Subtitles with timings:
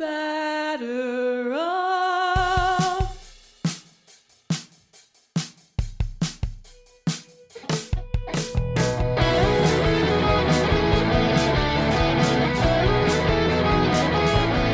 [0.00, 3.36] Better off.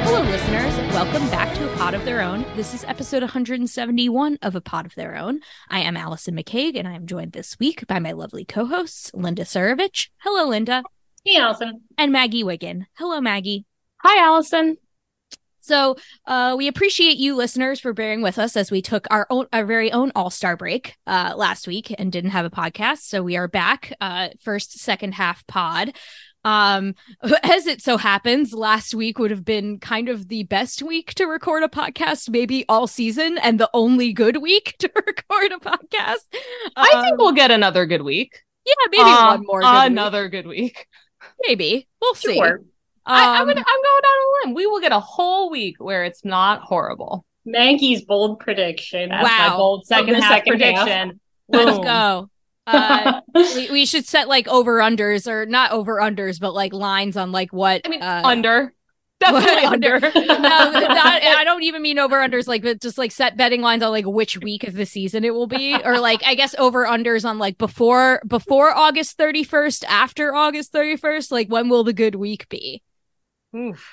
[0.05, 0.77] Hello, listeners.
[0.95, 2.45] Welcome back to A Pod of Their Own.
[2.55, 5.41] This is episode 171 of A Pod of Their Own.
[5.69, 9.11] I am Allison McCague, and I am joined this week by my lovely co hosts,
[9.13, 10.11] Linda Surovich.
[10.19, 10.85] Hello, Linda.
[11.25, 11.81] Hey, Allison.
[11.99, 12.87] And Maggie Wiggin.
[12.95, 13.65] Hello, Maggie.
[14.05, 14.77] Hi, Allison.
[15.67, 19.47] So, uh, we appreciate you listeners for bearing with us as we took our own,
[19.53, 22.99] our very own All Star break uh, last week and didn't have a podcast.
[22.99, 25.97] So we are back, uh, first, second half pod.
[26.45, 26.95] Um,
[27.43, 31.25] as it so happens, last week would have been kind of the best week to
[31.25, 36.19] record a podcast, maybe all season, and the only good week to record a podcast.
[36.77, 38.45] I think Um, we'll get another good week.
[38.65, 39.61] yeah, maybe Um, one more.
[39.63, 40.31] Good another week.
[40.31, 40.87] good week.
[41.45, 42.41] maybe we'll see.
[43.07, 43.15] Sure.
[43.17, 44.55] I, I'm, Um, gonna, I'm going out on a limb.
[44.55, 47.25] We will get a whole week where it's not horrible.
[47.45, 49.11] Maggie's bold prediction.
[49.11, 49.57] That's my Wow.
[49.57, 50.85] bold second half second half.
[50.87, 51.21] prediction.
[51.49, 52.31] Let's go.
[52.69, 57.17] Uh, we, we should set like over unders or not over unders, but like lines
[57.17, 58.75] on like what I mean, uh, under.
[59.21, 60.01] Definitely what- under.
[60.01, 60.09] no,
[60.41, 63.93] not, I don't even mean over unders, like, but just like set betting lines on
[63.93, 67.25] like which week of the season it will be, or like I guess over unders
[67.25, 71.93] on like before before August thirty first, after August thirty first, like when will the
[71.93, 72.83] good week be?
[73.57, 73.93] Oof.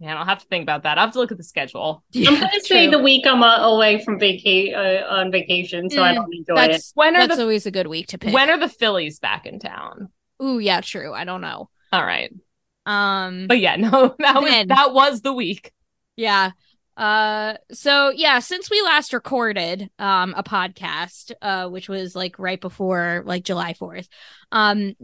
[0.00, 0.98] Man, I'll have to think about that.
[0.98, 2.04] I'll have to look at the schedule.
[2.26, 6.12] I'm gonna say the week I'm uh, away from vaca- uh, on vacation, so I
[6.12, 6.70] Mm, don't enjoy it.
[6.70, 8.32] That's When are that's the always a good week to pick.
[8.32, 10.08] when are the Phillies back in town?
[10.42, 11.12] Ooh, yeah, true.
[11.12, 11.68] I don't know.
[11.92, 12.32] All right.
[12.86, 15.72] Um, But yeah, no, that was that was the week.
[16.16, 16.52] Yeah.
[16.96, 22.60] Uh so yeah, since we last recorded um a podcast, uh which was like right
[22.60, 24.08] before like July 4th,
[24.52, 24.94] um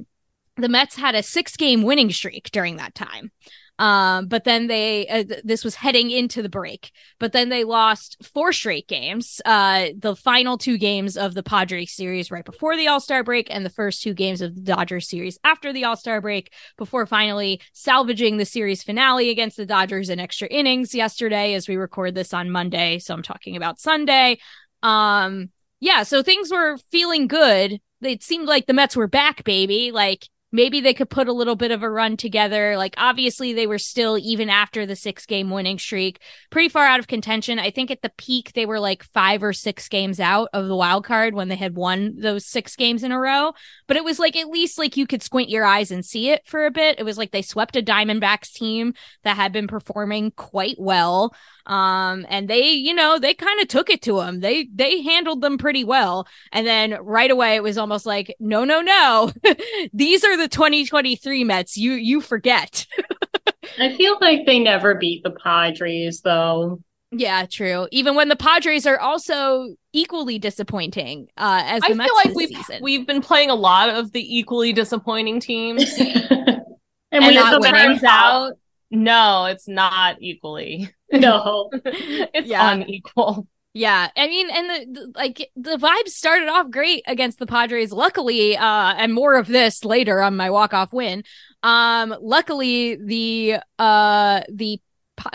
[0.56, 3.30] the Mets had a 6-game winning streak during that time.
[3.80, 7.64] Um but then they uh, th- this was heading into the break, but then they
[7.64, 9.41] lost four straight games.
[9.44, 13.64] Uh the final two games of the Padres series right before the All-Star break and
[13.64, 18.36] the first two games of the Dodgers series after the All-Star break before finally salvaging
[18.36, 22.50] the series finale against the Dodgers in extra innings yesterday as we record this on
[22.50, 22.98] Monday.
[22.98, 24.38] So I'm talking about Sunday.
[24.82, 27.80] Um, yeah, so things were feeling good.
[28.02, 29.91] It seemed like the Mets were back, baby.
[29.91, 32.76] Like maybe they could put a little bit of a run together.
[32.76, 37.00] Like obviously they were still even after the six game winning streak, pretty far out
[37.00, 37.58] of contention.
[37.58, 40.76] I think at the peak they were like five or six games out of the
[40.76, 43.52] wild card when they had won those six games in a row
[43.90, 46.46] but it was like at least like you could squint your eyes and see it
[46.46, 47.00] for a bit.
[47.00, 48.94] It was like they swept a Diamondbacks team
[49.24, 51.34] that had been performing quite well.
[51.70, 54.41] Um, and they, you know, they kind of took it to them.
[54.41, 56.26] They they handled them pretty well.
[56.53, 59.32] And then right away it was almost like, no, no, no.
[59.94, 61.76] These are the 2023 Mets.
[61.76, 62.86] You you forget.
[63.78, 66.82] I feel like they never beat the Padres, though.
[67.12, 67.88] yeah, true.
[67.92, 72.34] Even when the Padres are also equally disappointing uh as the I Mets feel like
[72.34, 72.78] we've season.
[72.80, 75.98] we've been playing a lot of the equally disappointing teams.
[77.12, 78.00] and And we not have winning.
[78.00, 78.54] turns out
[78.91, 80.91] no, it's not equally.
[81.12, 81.71] No.
[81.84, 82.72] it's Yeah.
[82.72, 83.47] unequal.
[83.72, 87.93] Yeah, I mean, and the, the like the vibes started off great against the Padres.
[87.93, 91.22] Luckily, uh, and more of this later on my walk off win.
[91.62, 94.81] Um, luckily the uh the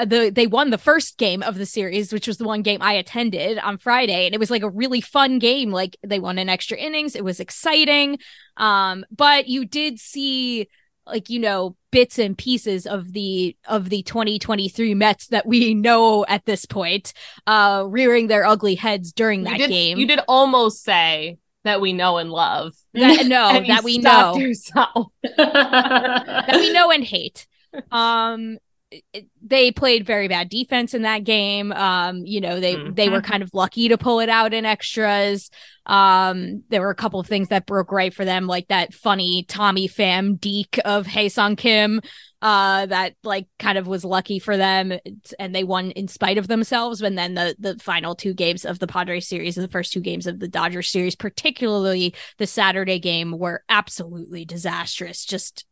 [0.06, 2.94] the they won the first game of the series, which was the one game I
[2.94, 5.72] attended on Friday, and it was like a really fun game.
[5.72, 8.20] Like they won in extra innings, it was exciting.
[8.58, 10.68] Um, but you did see
[11.06, 16.26] like you know bits and pieces of the of the 2023 Mets that we know
[16.28, 17.14] at this point
[17.48, 19.98] uh rearing their ugly heads during that you did, game.
[19.98, 22.74] You did almost say that we know and love.
[22.94, 25.08] that, no, that we know yourself.
[25.24, 27.48] that we know and hate.
[27.92, 28.58] Um,
[29.14, 31.72] it- they played very bad defense in that game.
[31.72, 35.50] Um, you know, they they were kind of lucky to pull it out in extras.
[35.86, 39.46] Um, there were a couple of things that broke right for them, like that funny
[39.48, 42.02] Tommy Pham Deke of Ha-Seong Kim.
[42.42, 44.94] Uh, that like kind of was lucky for them,
[45.40, 47.02] and they won in spite of themselves.
[47.02, 50.02] And then the the final two games of the Padres series and the first two
[50.02, 55.26] games of the Dodgers series, particularly the Saturday game, were absolutely disastrous.
[55.26, 55.66] Just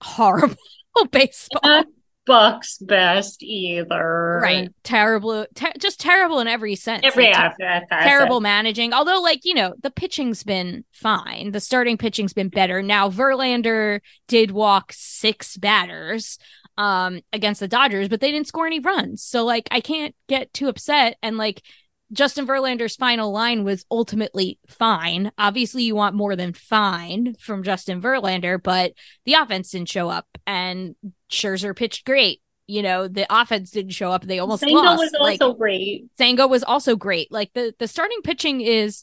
[0.00, 0.56] horrible
[1.10, 1.84] baseball.
[2.30, 4.40] Buck's best either.
[4.42, 4.70] Right.
[4.84, 5.46] Terrible.
[5.54, 7.02] Ter- just terrible in every sense.
[7.04, 8.42] Every Like, that's terrible it.
[8.42, 8.92] managing.
[8.92, 11.50] Although, like, you know, the pitching's been fine.
[11.50, 12.82] The starting pitching's been better.
[12.82, 16.38] Now, Verlander did walk six batters
[16.78, 19.22] um against the Dodgers, but they didn't score any runs.
[19.22, 21.16] So, like, I can't get too upset.
[21.22, 21.62] And like
[22.12, 25.30] Justin Verlander's final line was ultimately fine.
[25.38, 28.92] Obviously, you want more than fine from Justin Verlander, but
[29.24, 30.96] the offense didn't show up and
[31.30, 32.40] Scherzer pitched great.
[32.66, 34.24] You know, the offense didn't show up.
[34.24, 34.98] They almost Senga lost.
[34.98, 36.06] was like, also great.
[36.16, 37.30] Senga was also great.
[37.32, 39.02] Like the the starting pitching is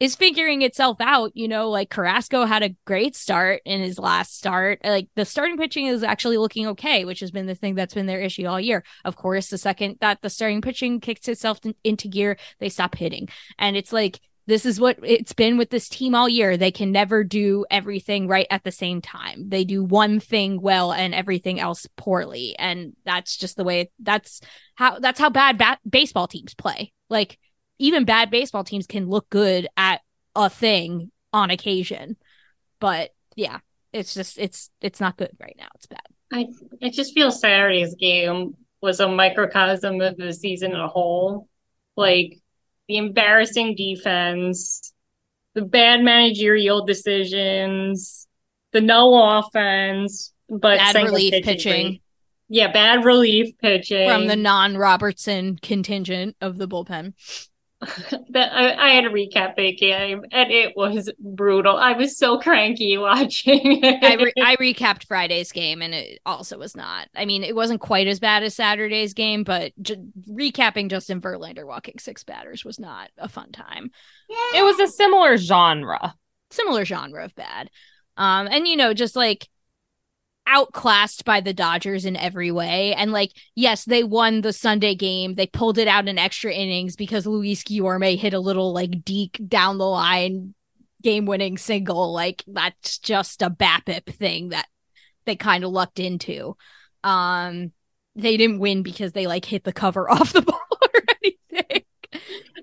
[0.00, 1.32] is figuring itself out.
[1.34, 4.80] You know, like Carrasco had a great start in his last start.
[4.84, 8.06] Like the starting pitching is actually looking okay, which has been the thing that's been
[8.06, 8.84] their issue all year.
[9.04, 12.94] Of course, the second that the starting pitching kicks itself in- into gear, they stop
[12.94, 14.20] hitting, and it's like.
[14.46, 16.58] This is what it's been with this team all year.
[16.58, 19.48] They can never do everything right at the same time.
[19.48, 22.54] They do one thing well and everything else poorly.
[22.58, 24.42] And that's just the way that's
[24.74, 26.92] how that's how bad bat- baseball teams play.
[27.08, 27.38] Like
[27.78, 30.00] even bad baseball teams can look good at
[30.34, 32.16] a thing on occasion.
[32.80, 33.58] But yeah,
[33.92, 35.68] it's just it's it's not good right now.
[35.74, 36.02] It's bad.
[36.32, 36.46] I
[36.82, 41.48] I just feel Saturday's game was a microcosm of the season as a whole.
[41.96, 42.40] Like
[42.88, 44.92] the embarrassing defense,
[45.54, 48.26] the bad managerial decisions,
[48.72, 52.00] the no offense, but Bad relief pitching pitching.
[52.48, 57.14] Yeah, bad relief pitching From the non Robertson contingent of the bullpen.
[58.30, 61.76] that I, I had a recap that game and it was brutal.
[61.76, 64.02] I was so cranky watching it.
[64.02, 67.08] I re- I recapped Friday's game and it also was not.
[67.14, 69.96] I mean, it wasn't quite as bad as Saturday's game, but j-
[70.30, 73.90] recapping Justin Verlander walking six batters was not a fun time.
[74.54, 76.14] It was a similar genre.
[76.50, 77.70] similar genre of bad.
[78.16, 79.48] Um, and you know, just like
[80.46, 82.94] outclassed by the Dodgers in every way.
[82.94, 85.34] And like, yes, they won the Sunday game.
[85.34, 89.40] They pulled it out in extra innings because Luis Guillorme hit a little like deke
[89.48, 90.54] down the line
[91.02, 92.12] game winning single.
[92.12, 94.66] Like that's just a BABIP thing that
[95.26, 96.56] they kind of lucked into.
[97.02, 97.72] Um,
[98.16, 101.84] they didn't win because they like hit the cover off the ball or anything.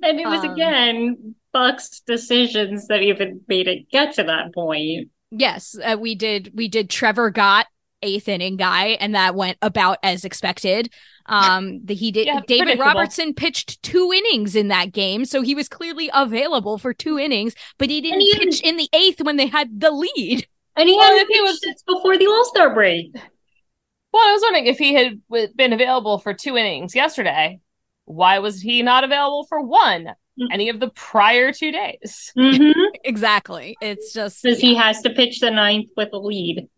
[0.04, 5.10] And it was Um, again Buck's decisions that even made it get to that point.
[5.32, 6.52] Yes, uh, we did.
[6.54, 6.90] We did.
[6.90, 7.68] Trevor Gott
[8.04, 10.92] eighth inning guy, and that went about as expected.
[11.28, 12.28] Um, the, he did.
[12.28, 12.80] Yeah, David.
[12.80, 17.54] Robertson pitched two innings in that game, so he was clearly available for two innings,
[17.78, 20.48] but he didn't he- pitch in the eighth when they had the lead.
[20.76, 23.12] And he Well, hadn't if he was- since before the All Star break.
[23.14, 25.22] Well, I was wondering if he had
[25.56, 27.60] been available for two innings yesterday.
[28.06, 30.10] Why was he not available for one.
[30.52, 32.32] Any of the prior two days?
[32.38, 32.72] Mm-hmm.
[33.04, 33.76] Exactly.
[33.82, 36.70] It's just Because he has to pitch the ninth with a lead.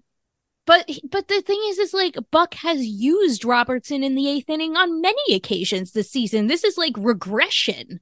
[0.65, 4.77] But but the thing is, is like Buck has used Robertson in the eighth inning
[4.77, 6.47] on many occasions this season.
[6.47, 8.00] This is like regression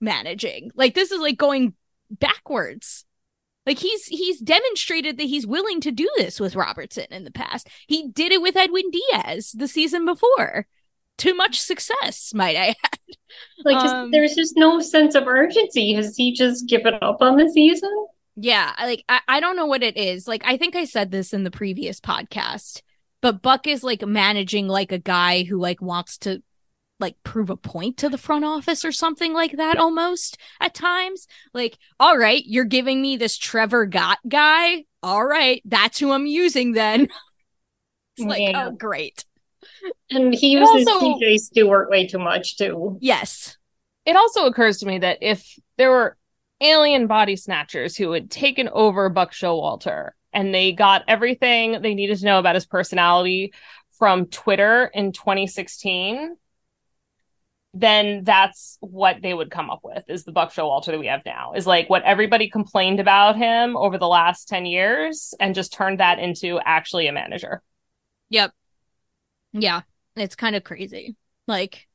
[0.00, 0.70] managing.
[0.74, 1.74] Like this is like going
[2.10, 3.06] backwards.
[3.66, 7.68] Like he's he's demonstrated that he's willing to do this with Robertson in the past.
[7.86, 10.66] He did it with Edwin Diaz the season before.
[11.20, 12.98] To much success, might I add.
[13.64, 15.92] Like just, Um, there's just no sense of urgency.
[15.92, 17.90] Has he just given up on the season?
[18.36, 20.26] Yeah, like I, I don't know what it is.
[20.26, 22.82] Like I think I said this in the previous podcast,
[23.20, 26.42] but Buck is like managing like a guy who like wants to
[26.98, 31.26] like prove a point to the front office or something like that almost at times.
[31.54, 34.84] Like, all right, you're giving me this Trevor Gott guy.
[35.02, 37.02] All right, that's who I'm using then.
[38.16, 38.68] it's like, Yeah.
[38.68, 39.24] oh great.
[40.10, 42.98] And he uses also- TJ Stewart way too much too.
[43.00, 43.56] Yes.
[44.04, 46.16] It also occurs to me that if there were
[46.60, 52.18] alien body snatchers who had taken over Buck Showalter and they got everything they needed
[52.18, 53.52] to know about his personality
[53.98, 56.36] from Twitter in 2016,
[57.72, 61.24] then that's what they would come up with is the Buck Showalter that we have
[61.24, 61.52] now.
[61.52, 66.00] Is like what everybody complained about him over the last 10 years and just turned
[66.00, 67.62] that into actually a manager.
[68.30, 68.52] Yep.
[69.52, 69.82] Yeah,
[70.16, 71.16] it's kind of crazy.
[71.46, 71.86] Like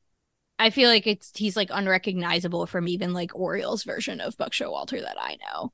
[0.58, 5.00] I feel like it's he's like unrecognizable from even like Orioles version of Buck Showalter
[5.02, 5.72] that I know.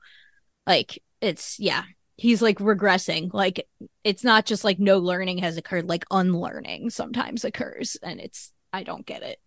[0.67, 1.85] Like it's yeah,
[2.17, 3.33] he's like regressing.
[3.35, 3.67] Like
[4.05, 8.85] it's not just like no learning has occurred, like unlearning sometimes occurs and it's I
[8.85, 9.41] don't get it.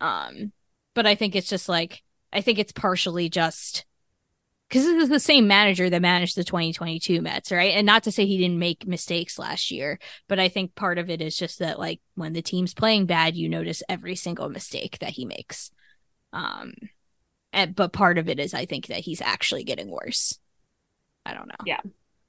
[0.00, 0.52] Um
[0.94, 3.84] but I think it's just like I think it's partially just
[4.68, 7.72] because this is the same manager that managed the 2022 Mets, right?
[7.72, 9.98] And not to say he didn't make mistakes last year,
[10.28, 13.36] but I think part of it is just that like when the team's playing bad,
[13.36, 15.70] you notice every single mistake that he makes.
[16.32, 16.74] Um
[17.52, 20.38] and but part of it is I think that he's actually getting worse.
[21.24, 21.64] I don't know.
[21.64, 21.80] Yeah.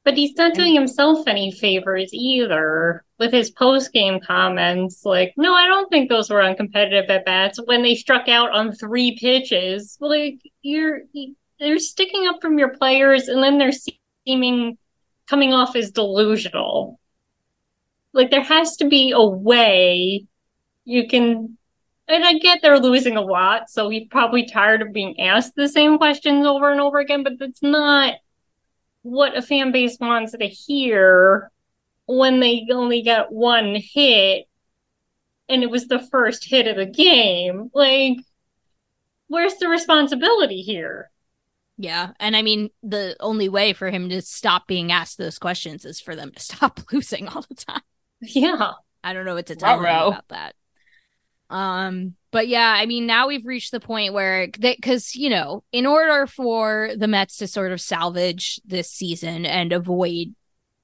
[0.06, 5.04] But he's not doing himself any favors either with his post game comments.
[5.04, 8.72] Like, no, I don't think those were uncompetitive at bats when they struck out on
[8.72, 9.98] three pitches.
[10.00, 11.02] Like you're
[11.60, 13.72] they're sticking up from your players, and then they're
[14.26, 14.78] seeming
[15.28, 17.00] coming off as delusional.
[18.14, 20.26] Like there has to be a way
[20.86, 21.58] you can.
[22.08, 25.70] And I get they're losing a lot, so he's probably tired of being asked the
[25.70, 27.24] same questions over and over again.
[27.24, 28.16] But that's not
[29.04, 31.52] what a fan base wants to hear
[32.08, 34.48] when they only got one hit
[35.50, 37.70] and it was the first hit of the game.
[37.74, 38.18] Like,
[39.28, 41.10] where's the responsibility here?
[41.82, 42.12] Yeah.
[42.20, 46.02] And I mean, the only way for him to stop being asked those questions is
[46.02, 47.82] for them to stop losing all the time.
[48.22, 48.74] Yeah.
[49.02, 50.10] I don't know what to tell Ruh-roh.
[50.10, 50.56] about that.
[51.50, 55.86] Um, but yeah, I mean, now we've reached the point where because you know, in
[55.86, 60.36] order for the Mets to sort of salvage this season and avoid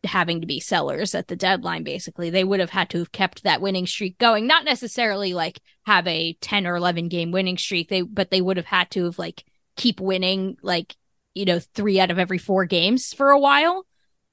[0.06, 3.44] having to be sellers at the deadline, basically, they would have had to have kept
[3.44, 4.48] that winning streak going.
[4.48, 8.58] Not necessarily like have a 10 or 11 game winning streak, they, but they would
[8.58, 9.44] have had to have like
[9.75, 10.96] keep winning, like,
[11.34, 13.86] you know, three out of every four games for a while.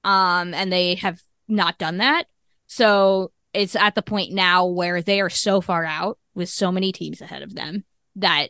[0.04, 2.24] Um, and they have not done that.
[2.66, 6.92] So it's at the point now where they are so far out with so many
[6.92, 7.84] teams ahead of them
[8.16, 8.48] that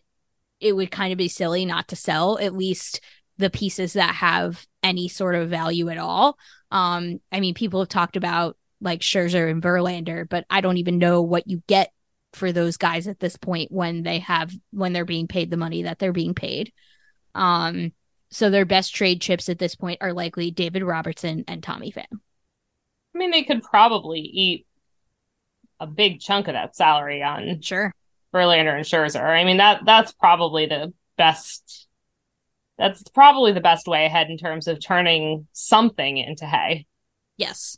[0.60, 3.00] it would kind of be silly not to sell at least
[3.38, 6.38] the pieces that have any sort of value at all.
[6.70, 10.98] Um, I mean, people have talked about like Scherzer and Verlander, but I don't even
[10.98, 11.92] know what you get
[12.32, 15.82] for those guys at this point when they have when they're being paid the money
[15.82, 16.72] that they're being paid.
[17.34, 17.92] Um,
[18.30, 22.06] so their best trade chips at this point are likely David Robertson and Tommy Pham.
[23.14, 24.66] I mean, they could probably eat
[25.78, 27.92] a big chunk of that salary on Sure.
[28.34, 29.22] Verlander and Scherzer.
[29.22, 31.86] I mean that that's probably the best.
[32.78, 36.86] That's probably the best way ahead in terms of turning something into hay.
[37.36, 37.76] Yes.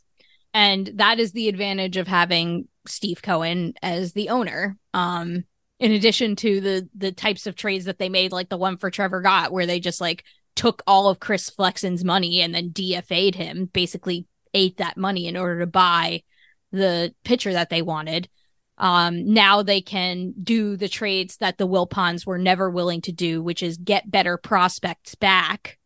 [0.53, 4.77] And that is the advantage of having Steve Cohen as the owner.
[4.93, 5.43] Um,
[5.79, 8.89] in addition to the the types of trades that they made, like the one for
[8.89, 10.23] Trevor Gott, where they just like
[10.55, 15.35] took all of Chris Flexen's money and then DFA'd him, basically ate that money in
[15.35, 16.23] order to buy
[16.71, 18.29] the pitcher that they wanted.
[18.77, 23.41] Um, now they can do the trades that the Wilpons were never willing to do,
[23.41, 25.77] which is get better prospects back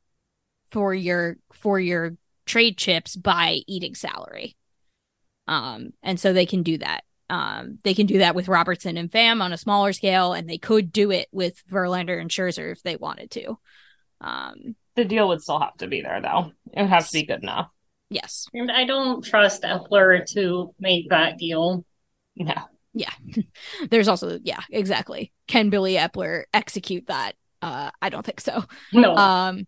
[0.71, 2.15] for your for your
[2.45, 4.55] trade chips by eating salary.
[5.49, 7.03] Um, and so they can do that.
[7.29, 10.57] Um, they can do that with Robertson and Pham on a smaller scale, and they
[10.59, 13.57] could do it with Verlander and Scherzer if they wanted to.
[14.21, 16.51] Um, The deal would still have to be there, though.
[16.73, 17.69] It would have to be good enough.
[18.09, 21.83] yes, And I don't trust Eppler to make that deal.
[22.35, 22.53] No.
[22.93, 23.13] yeah.
[23.89, 25.31] There's also yeah, exactly.
[25.47, 27.33] Can Billy Eppler execute that?
[27.61, 28.63] Uh, I don't think so.
[28.93, 29.15] No.
[29.15, 29.67] Um,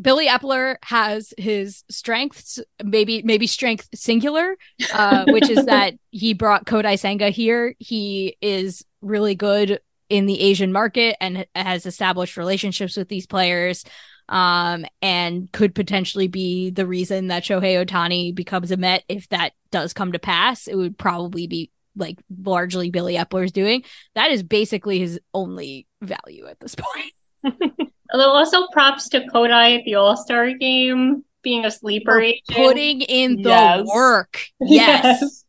[0.00, 4.56] Billy Eppler has his strengths, maybe maybe strength singular,
[4.92, 7.74] uh, which is that he brought Kodai Senga here.
[7.78, 13.84] He is really good in the Asian market and has established relationships with these players.
[14.28, 19.52] Um, and could potentially be the reason that Shohei Ohtani becomes a Met if that
[19.70, 20.68] does come to pass.
[20.68, 23.82] It would probably be like largely Billy Eppler's doing.
[24.14, 27.91] That is basically his only value at this point.
[28.12, 32.42] Although also props to Kodai at the All Star game being a sleeper For agent.
[32.50, 33.86] putting in the Yes.
[33.86, 34.44] work.
[34.60, 35.44] Yes.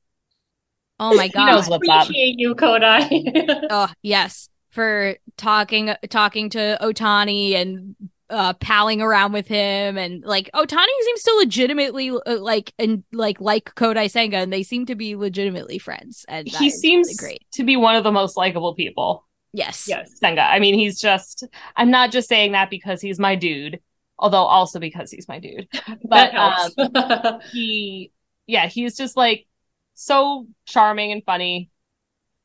[0.99, 1.47] Oh my god.
[1.47, 2.03] knows what's up.
[2.03, 3.67] Appreciate you, Kodai.
[3.69, 7.95] Oh yes, for talking talking to Ohtani and
[8.29, 13.41] uh palling around with him and like Ohtani seems to legitimately uh, like and like
[13.41, 17.45] like Kodai Senga and they seem to be legitimately friends and he seems really great.
[17.53, 19.25] to be one of the most likable people.
[19.53, 19.85] Yes.
[19.87, 20.17] yes.
[20.19, 20.41] Senga.
[20.41, 21.45] I mean, he's just,
[21.75, 23.79] I'm not just saying that because he's my dude,
[24.17, 25.67] although also because he's my dude.
[26.03, 28.11] But um, he,
[28.47, 29.45] yeah, he's just like
[29.93, 31.69] so charming and funny.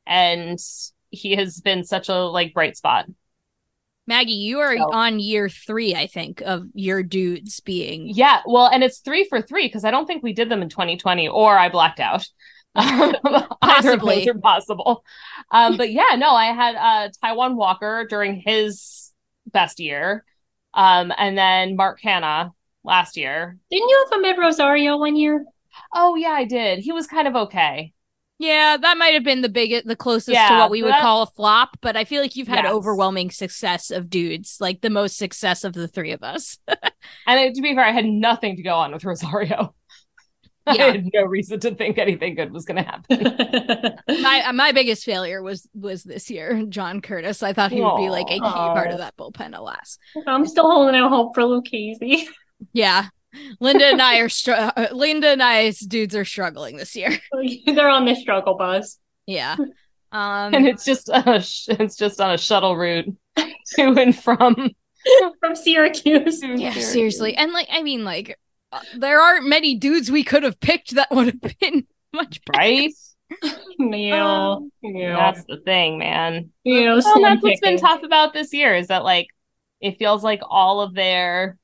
[0.05, 0.59] And
[1.09, 3.05] he has been such a like bright spot.
[4.05, 8.67] Maggie, you are So- on year 3 I think of your dudes being Yeah, well,
[8.67, 11.57] and it's three for three because I don't think we did them in 2020 or
[11.57, 12.25] I blacked out.
[12.75, 14.19] Either of Possibly.
[14.19, 15.03] those are possible.
[15.51, 19.11] Um, but yeah, no, I had uh Taijuan Walker during his
[19.47, 20.23] best year.
[20.73, 22.51] Um, and then Mark Canha
[22.83, 23.57] last year.
[23.71, 25.45] Didn't you have Amed Rosario one year?
[25.93, 26.79] Oh yeah, I did.
[26.79, 27.93] He was kind of okay.
[28.41, 31.23] Yeah, that might have been the biggest, the closest to what we would that- call
[31.23, 32.71] a flop, but I feel like you've had Yes.
[32.71, 36.57] overwhelming success of dudes, like the most success of the three of us.
[37.27, 39.73] And to be fair, I had nothing to go on with Rosario.
[40.67, 40.85] Yeah.
[40.85, 43.95] I had no reason to think anything good was going to happen.
[44.21, 47.41] my uh, my biggest failure was was this year, John Curtiss.
[47.41, 48.73] I thought he would be like a key Aw.
[48.73, 49.97] part of that bullpen, alas.
[50.27, 52.25] I'm still holding out hope for Lucchesi.
[52.73, 53.05] Yeah,
[53.59, 57.17] Linda and I are str- uh, Linda and I's dudes are struggling this year.
[57.65, 58.99] They're on the struggle bus.
[59.25, 59.55] Yeah.
[60.11, 64.71] Um and it's just a sh- it's just on a shuttle route to and from.
[65.39, 66.41] From Syracuse.
[66.43, 67.35] yeah, seriously.
[67.35, 68.37] And like I mean like
[68.71, 72.57] uh, there aren't many dudes we could have picked that would have been much better.
[72.59, 72.93] right?
[73.77, 74.53] Yeah.
[74.55, 75.15] Um, yeah.
[75.15, 76.49] That's the thing, man.
[76.63, 79.27] you know, Well, slim that's what's been tough about this year is that like
[79.79, 81.57] it feels like all of their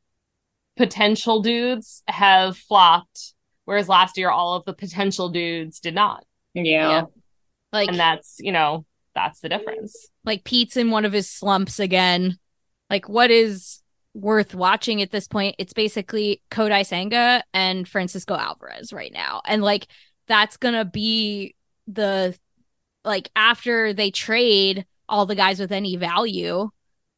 [0.78, 3.34] potential dudes have flopped,
[3.66, 7.06] whereas last year all of the potential dudes did not, Yeah.
[7.74, 8.86] Like and that's you know
[9.16, 10.08] that's the difference.
[10.24, 12.38] like Pete's in one of his slumps again.
[12.90, 13.82] Like what is
[14.16, 15.56] worth watching at this point?
[15.60, 19.42] It's basically Kodai Senga and Francisco Alvarez right now.
[19.46, 19.88] And like
[20.28, 21.56] that's going to be
[21.88, 22.38] the
[23.04, 26.70] like after they trade all the guys with any value,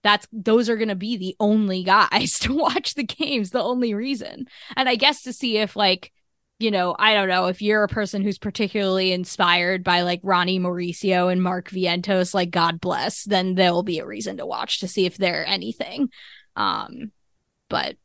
[0.03, 3.93] that's those are going to be the only guys to watch the games, the only
[3.93, 4.47] reason.
[4.75, 6.11] And I guess to see if like
[6.59, 10.59] you know, I don't know if you're a person who's particularly inspired by like Ronny
[10.59, 14.87] Mauricio and Mark Vientos, like God bless, then there'll be a reason to watch to
[14.87, 16.09] see if they're anything.
[16.57, 17.11] Um,
[17.69, 17.95] but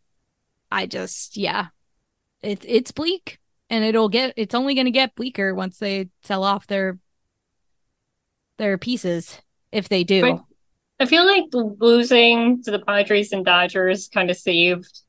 [0.71, 1.67] I just, yeah,
[2.43, 3.39] it's it's bleak,
[3.71, 6.99] and it'll get it's only going to get bleaker once they sell off their
[8.59, 9.41] their pieces
[9.73, 10.21] if they do.
[10.21, 10.45] But-
[11.01, 15.01] I feel like losing to the Padres and Dodgers kind of saved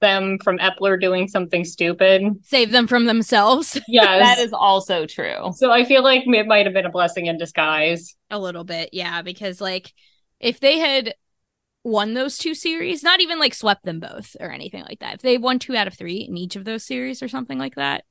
[0.00, 2.24] them from Eppler doing something stupid.
[2.42, 4.20] Save them from themselves Yes.
[4.20, 5.52] That is also true.
[5.54, 8.16] so I feel like it might have been a blessing in disguise.
[8.30, 9.92] a little bit, yeah, because like
[10.40, 11.14] if they had
[11.84, 15.14] won those two series, not even like swept them both or anything like that.
[15.14, 17.76] If they won two out of three in each of those series or something like
[17.76, 18.04] that,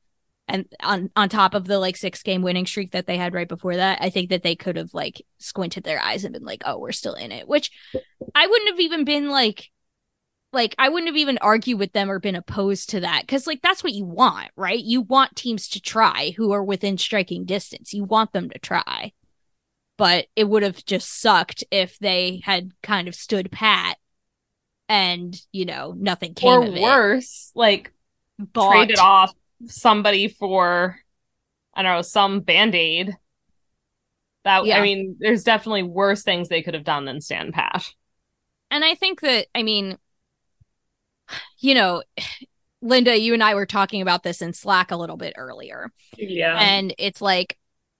[0.48, 3.48] and on on top of the like six game winning streak that they had right
[3.48, 6.64] before that, I think that they could have like squinted their eyes and been like,
[6.66, 7.72] "Oh, we're still in it," which
[8.36, 9.70] I wouldn't have even been like.
[10.52, 13.62] Like I wouldn't have even argued with them or been opposed to that because like
[13.62, 14.80] that's what you want, right?
[14.80, 17.94] You want teams to try who are within striking distance.
[17.94, 19.12] You want them to try
[20.00, 23.98] but it would have just sucked if they had kind of stood pat
[24.88, 26.82] and you know nothing came Or of it.
[26.82, 27.94] worse, like
[28.40, 29.34] Bought- traded off
[29.68, 30.98] somebody for
[31.74, 33.16] I don't know some band aid.
[34.46, 34.78] That Yeah.
[34.80, 37.86] I mean, there's definitely worse things they could have done than stand pat.
[38.72, 39.98] and I think that I mean,
[41.60, 42.02] you know,
[42.82, 46.58] Linda, you and I were talking about this in Slack a little bit earlier, Yeah.
[46.58, 47.58] and it's like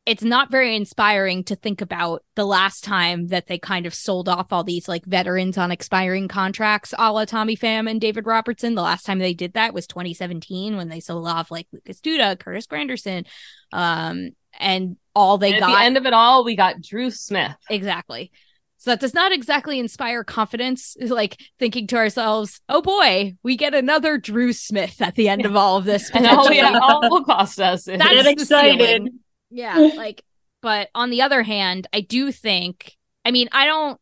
[0.10, 4.28] it's not very inspiring to think about the last time that they kind of sold
[4.28, 8.74] off all these like veterans on expiring contracts a la Tommy Pham and David Robertson.
[8.74, 12.40] The last time they did that was 2017 when they sold off like Lucas Duda,
[12.40, 13.28] Curtis Granderson,
[13.72, 17.12] um, and all they And at got the end of it all, we got Drew
[17.12, 17.56] Smith.
[17.70, 18.32] Exactly.
[18.80, 23.76] So that does not exactly inspire confidence, like thinking to ourselves, oh boy, we get
[23.76, 26.10] another Drew Smith at the end of all of this.
[26.16, 28.80] And all, yeah, all will cost us That's Get excited.
[28.80, 29.20] ceiling.
[29.50, 30.24] Yeah, like,
[30.62, 34.00] but on the other hand, I do think, I mean, I don't,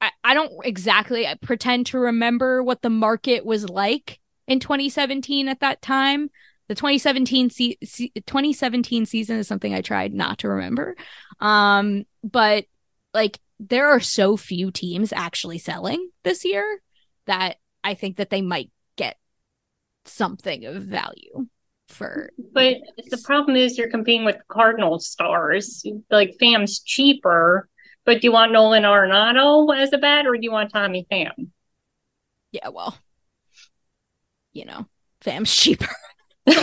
[0.00, 5.60] I, I don't exactly pretend to remember what the market was like in 2017 at
[5.60, 6.30] that time.
[6.68, 10.96] The 2017 se- se- 2017 season is something I tried not to remember.
[11.40, 12.66] Um, but
[13.14, 16.82] like there are so few teams actually selling this year
[17.26, 19.16] that I think that they might get
[20.04, 21.46] something of value
[21.96, 22.76] for But
[23.10, 25.84] the problem is you're competing with Cardinal stars.
[26.10, 27.68] Like Pham's cheaper,
[28.04, 31.50] but do you want Nolan Arenado as a bat or do you want Tommy Pham?
[32.52, 32.96] yeah, well,
[34.52, 34.86] you know,
[35.20, 35.88] Pham's cheaper.
[36.46, 36.54] He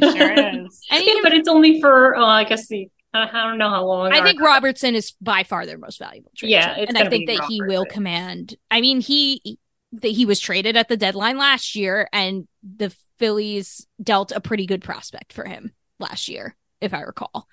[0.00, 0.32] sure
[0.64, 0.80] is.
[0.90, 3.84] And Yeah, but it's only for, oh, I guess the, I I don't know how
[3.84, 4.12] long.
[4.12, 6.52] I think Robertson is by far their most valuable trade.
[6.52, 8.56] Yeah, it's and I think be that he will command.
[8.70, 9.58] I mean, he
[9.92, 14.66] that he was traded at the deadline last year, and the Phillies dealt a pretty
[14.66, 17.46] good prospect for him last year, if I recall.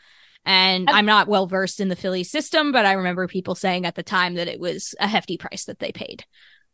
[0.45, 3.95] And I'm not well versed in the Phillies system, but I remember people saying at
[3.95, 6.25] the time that it was a hefty price that they paid.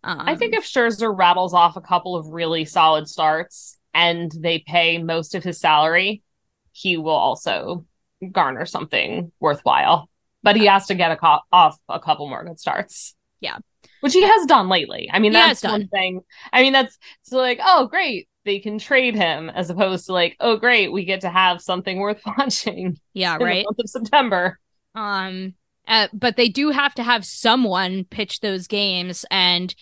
[0.04, 4.60] Um, I think if Scherzer rattles off a couple of really solid starts and they
[4.60, 6.24] pay most of his salary,
[6.72, 7.86] he will also
[8.32, 10.10] garner something worthwhile.
[10.42, 13.14] But he has to get a co- off a couple more good starts.
[13.42, 13.58] Yeah.
[14.02, 15.10] Which he has done lately.
[15.12, 16.22] I mean, that's one thing.
[16.54, 18.28] I mean, that's so like, oh, great.
[18.46, 20.92] They can trade him as opposed to like, oh, great.
[20.92, 23.66] We get to have something worth watching yeah, in the right.
[23.66, 24.60] month of September.
[24.96, 25.56] Um,
[25.88, 29.74] uh, but they do have to have someone pitch those games, and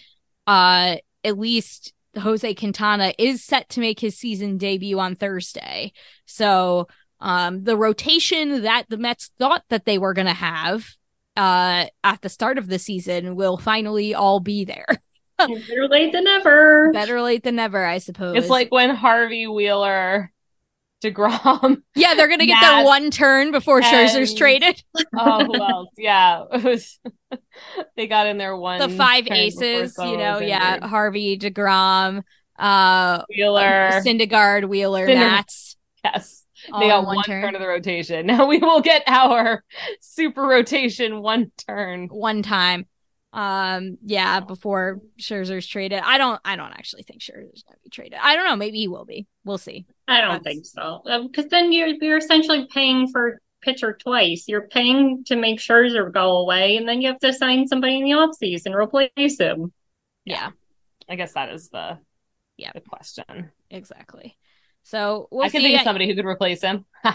[0.48, 5.92] uh, at least Jose Quintana is set to make his season debut on Thursday.
[6.26, 6.88] So,
[7.20, 10.88] um, the rotation that the Mets thought that they were going to have
[11.38, 14.88] uh at the start of the season will finally all be there.
[15.38, 16.92] Better late than never.
[16.92, 18.36] Better late than never, I suppose.
[18.38, 20.32] It's like when Harvey Wheeler,
[21.04, 21.84] Degrom.
[21.96, 24.82] yeah, they're gonna get Nats their one turn before Scherzer's traded.
[25.16, 25.90] Oh, who else?
[25.96, 27.00] Yeah, it was.
[27.96, 28.80] they got in there one.
[28.80, 30.90] The five turn aces, you know, yeah, injured.
[30.90, 32.24] Harvey, Degrom,
[32.58, 33.92] uh, Wheeler.
[34.04, 35.78] Syndergaard, Wheeler, Cinder- Nats.
[36.04, 37.44] yes, all they in got one one turn.
[37.44, 38.26] turn of the rotation.
[38.28, 39.64] Now we will get our
[40.02, 42.08] super rotation one turn.
[42.08, 42.86] one time.
[43.34, 46.02] Um, yeah, before Scherzer's traded.
[46.04, 48.20] I don't I don't actually think Scherzer's gonna be traded.
[48.22, 49.28] I don't know, maybe he will be.
[49.46, 49.86] We'll see.
[50.08, 51.02] I don't think so.
[51.24, 54.46] Because then you're you're essentially paying for pitcher twice.
[54.48, 58.04] You're paying to make Scherzer go away, and then you have to sign somebody in
[58.06, 59.74] the offseason and replace him.
[60.26, 60.52] Yeah,
[61.10, 62.00] I guess that is the
[62.56, 62.72] Yeah.
[62.74, 63.52] the question.
[63.70, 64.38] exactly.
[64.88, 65.68] So we'll I can see.
[65.68, 66.86] think of somebody who could replace him.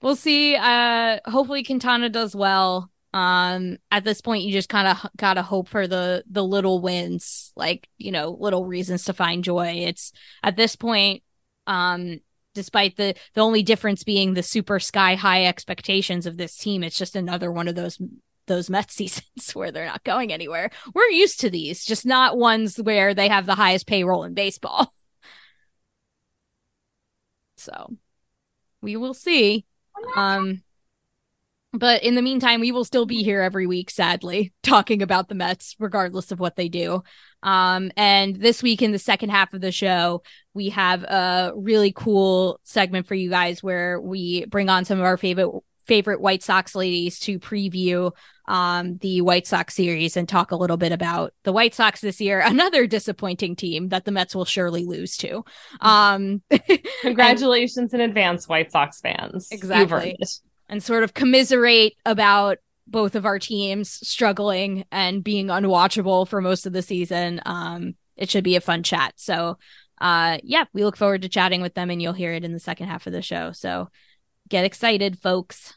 [0.00, 0.54] We'll see.
[0.54, 2.90] Uh hopefully Quintana does well.
[3.14, 6.80] Um at this point you just kind of got to hope for the the little
[6.80, 9.68] wins, like, you know, little reasons to find joy.
[9.86, 11.22] It's at this point
[11.66, 12.20] um
[12.54, 16.98] despite the the only difference being the super sky high expectations of this team, it's
[16.98, 17.98] just another one of those
[18.46, 20.70] those Mets seasons where they're not going anywhere.
[20.94, 24.92] We're used to these, just not ones where they have the highest payroll in baseball.
[27.64, 27.96] So,
[28.82, 29.64] we will see.
[30.16, 30.62] Um,
[31.72, 35.34] but in the meantime, we will still be here every week, sadly, talking about the
[35.34, 37.02] Mets, regardless of what they do.
[37.42, 40.22] Um, and this week in the second half of the show,
[40.54, 45.04] we have a really cool segment for you guys where we bring on some of
[45.04, 45.50] our favorite
[45.86, 48.10] favorite White Sox ladies to preview
[48.46, 52.20] um the White Sox series and talk a little bit about the White Sox this
[52.20, 55.44] year, another disappointing team that the Mets will surely lose to.
[55.80, 56.42] Um
[57.02, 59.48] Congratulations in advance, White Sox fans.
[59.50, 60.16] Exactly.
[60.68, 66.66] and sort of commiserate about both of our teams struggling and being unwatchable for most
[66.66, 67.40] of the season.
[67.46, 69.14] Um, it should be a fun chat.
[69.16, 69.58] So,
[70.00, 72.60] uh, yeah, we look forward to chatting with them, and you'll hear it in the
[72.60, 73.52] second half of the show.
[73.52, 73.88] So,
[74.48, 75.76] get excited, folks.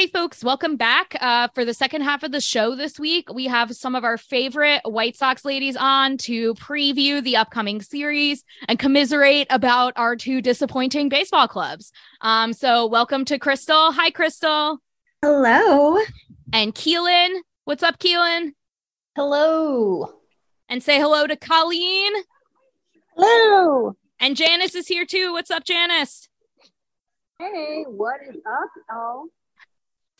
[0.00, 1.14] Hey, folks, welcome back.
[1.20, 4.16] Uh, for the second half of the show this week, we have some of our
[4.16, 10.40] favorite White Sox ladies on to preview the upcoming series and commiserate about our two
[10.40, 11.92] disappointing baseball clubs.
[12.22, 13.92] Um, so, welcome to Crystal.
[13.92, 14.78] Hi, Crystal.
[15.20, 15.98] Hello.
[16.50, 17.40] And Keelan.
[17.66, 18.52] What's up, Keelan?
[19.14, 20.14] Hello.
[20.70, 22.12] And say hello to Colleen.
[23.18, 23.96] Hello.
[24.18, 25.34] And Janice is here too.
[25.34, 26.30] What's up, Janice?
[27.38, 29.26] Hey, what is up, y'all?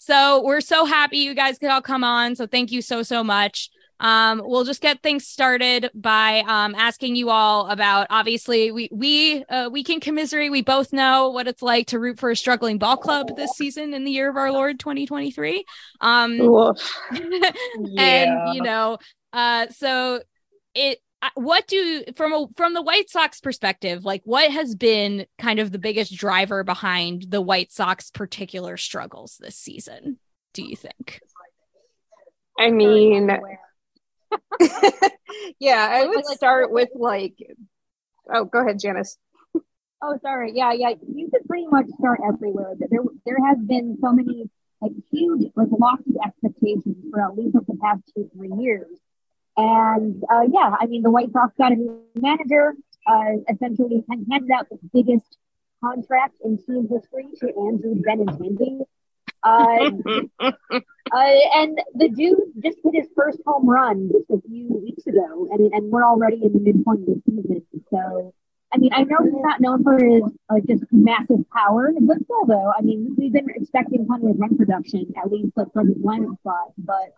[0.03, 2.35] So we're so happy you guys could all come on.
[2.35, 3.69] So thank you so so much.
[4.01, 8.07] Um, we'll just get things started by um, asking you all about.
[8.09, 10.51] Obviously, we we uh, we can commiserate.
[10.51, 13.93] We both know what it's like to root for a struggling ball club this season
[13.93, 15.67] in the year of our Lord 2023.
[16.01, 16.41] Um,
[17.99, 18.97] and you know,
[19.35, 20.23] uh, so
[20.75, 20.99] it.
[21.35, 25.71] What do from a from the White Sox perspective, like what has been kind of
[25.71, 30.19] the biggest driver behind the White Sox particular struggles this season?
[30.55, 31.21] Do you think?
[32.59, 33.31] I mean,
[35.59, 37.35] yeah, I would start with like,
[38.33, 39.17] oh, go ahead, Janice.
[40.03, 40.53] Oh, sorry.
[40.55, 40.95] Yeah, yeah.
[41.07, 42.75] You could pretty much start everywhere.
[42.79, 44.49] There, there has been so many
[44.81, 48.89] like huge, like lofty expectations for at least the past two, three years.
[49.57, 52.75] And uh, yeah, I mean, the White Sox got a new manager.
[53.07, 55.39] Uh, essentially, handed out the biggest
[55.83, 58.81] contract in team history to Andrew Benintendi.
[59.43, 59.91] Uh,
[60.41, 60.53] uh,
[61.13, 65.73] and the dude just hit his first home run just a few weeks ago, and,
[65.73, 67.63] and we're already in the midpoint of the season.
[67.91, 68.35] So,
[68.73, 72.47] I mean, I know he's not known for his like just massive power, but still,
[72.47, 75.97] though, I mean, we've been expecting plenty of run production at least like from his
[75.99, 76.73] lineup spot.
[76.79, 77.15] But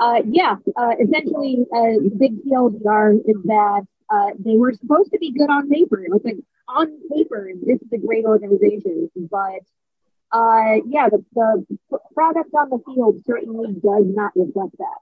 [0.00, 5.32] uh, yeah, uh, essentially, uh, big TLDR is that uh, they were supposed to be
[5.32, 6.02] good on paper.
[6.02, 9.60] It was like on paper, this is a great organization, but
[10.30, 14.98] uh, yeah, the, the product on the field certainly does not reflect that.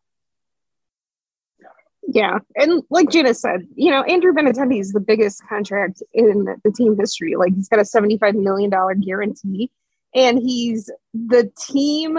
[2.08, 6.70] Yeah, and like Janice said, you know, Andrew Benintendi is the biggest contract in the
[6.70, 7.34] team history.
[7.36, 9.72] Like he's got a seventy-five million dollar guarantee,
[10.14, 12.18] and he's the team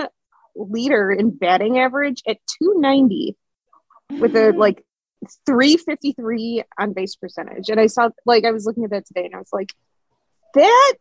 [0.57, 3.35] leader in batting average at two ninety.
[4.09, 4.83] with a like
[5.45, 7.69] 353 on base percentage.
[7.69, 9.73] And I saw like I was looking at that today and I was like,
[10.53, 10.93] that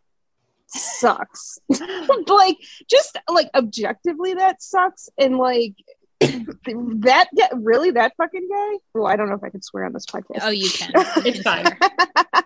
[0.66, 1.58] sucks.
[2.26, 2.56] like
[2.90, 5.08] just like objectively that sucks.
[5.18, 5.74] And like
[6.20, 8.78] that yeah, really that fucking guy?
[8.94, 10.40] Oh, I don't know if I can swear on this podcast.
[10.42, 10.90] Oh, you can.
[11.26, 11.66] It's fine.
[11.66, 11.78] swear.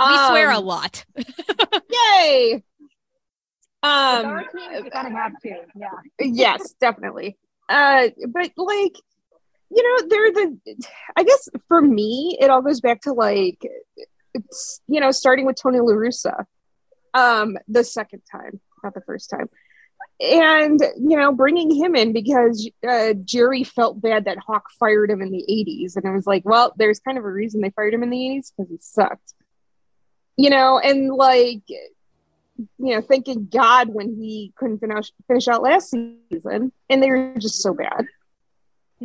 [0.00, 1.04] We swear a Um, lot.
[1.16, 2.64] Yay.
[3.84, 5.56] Um our team, you kind of have to.
[5.76, 5.88] Yeah.
[6.18, 7.36] yes, definitely.
[7.68, 8.96] Uh, but like,
[9.70, 10.58] you know, they're the.
[11.16, 13.60] I guess for me, it all goes back to like,
[14.32, 16.44] it's you know, starting with Tony La Russa,
[17.12, 19.48] um, the second time, not the first time,
[20.20, 25.22] and you know, bringing him in because uh, Jerry felt bad that Hawk fired him
[25.22, 27.94] in the '80s, and it was like, well, there's kind of a reason they fired
[27.94, 29.34] him in the '80s because he sucked,
[30.36, 31.62] you know, and like
[32.56, 37.34] you know, thanking God when he couldn't finish finish out last season, and they were
[37.38, 38.06] just so bad.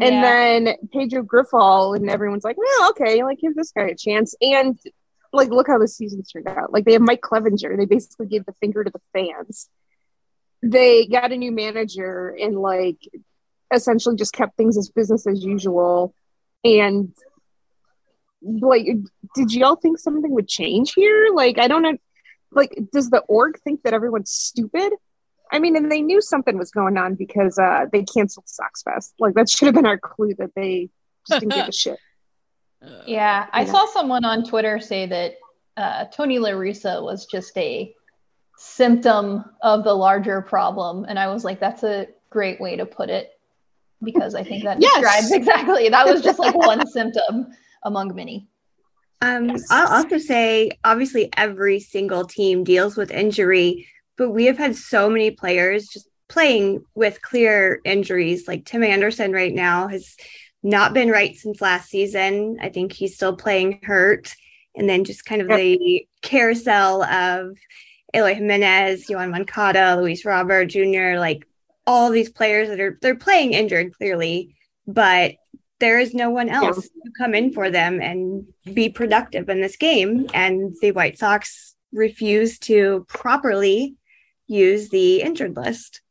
[0.02, 4.36] And then Pedro Grifol, and everyone's like, "Well, okay, like give this guy a chance."
[4.40, 4.80] And
[5.34, 6.72] like, look how the season turned out.
[6.72, 7.78] Like they have Mike Clevinger.
[7.78, 9.70] They basically gave the finger to the fans.
[10.62, 12.98] They got a new manager and like
[13.74, 16.14] essentially just kept things as business as usual.
[16.64, 17.14] And
[18.42, 18.86] like,
[19.36, 21.30] did y'all think something would change here?
[21.34, 21.98] Like, I don't know
[22.52, 24.92] like does the org think that everyone's stupid
[25.52, 29.14] i mean and they knew something was going on because uh they canceled sox fest
[29.20, 30.90] like that should have been our clue that they
[31.28, 32.00] just didn't give a shit
[33.06, 33.72] Yeah, I Yeah.
[33.72, 35.34] saw someone on Twitter say that
[35.76, 37.94] uh, Tony La Russa was just a
[38.58, 43.10] symptom of the larger problem, and I was like, that's a great way to put
[43.10, 43.32] it
[44.04, 44.96] because I think that Yes.
[45.00, 45.90] describes exactly.
[45.90, 47.48] That was just like one symptom
[47.84, 48.48] among many.
[49.22, 54.76] Um, I'll also say, obviously, every single team deals with injury, but we have had
[54.76, 58.48] so many players just playing with clear injuries.
[58.48, 60.16] Like Tim Anderson right now has
[60.64, 62.58] not been right since last season.
[62.62, 64.34] I think he's still playing hurt.
[64.76, 65.58] And then just kind of Yep.
[65.58, 67.58] the carousel of
[68.14, 71.46] Eloy Jimenez, Yoán Moncada, Luis Robert Jr., like
[71.86, 74.56] all these players that are they're playing injured clearly,
[74.88, 75.34] but
[75.80, 79.78] there is no one else to come in for them and be productive in this
[79.78, 80.28] game.
[80.34, 83.96] And the White Sox refuse to properly
[84.48, 86.02] use the injured list.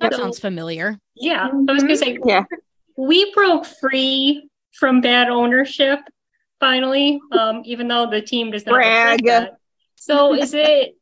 [0.00, 0.98] That So- sounds familiar.
[1.14, 2.44] Yeah, I was gonna say yeah
[2.96, 6.00] we broke free from bad ownership
[6.60, 7.20] finally.
[7.32, 9.24] Um, even though the team does not Brag.
[9.24, 9.56] that.
[9.96, 10.96] So is it?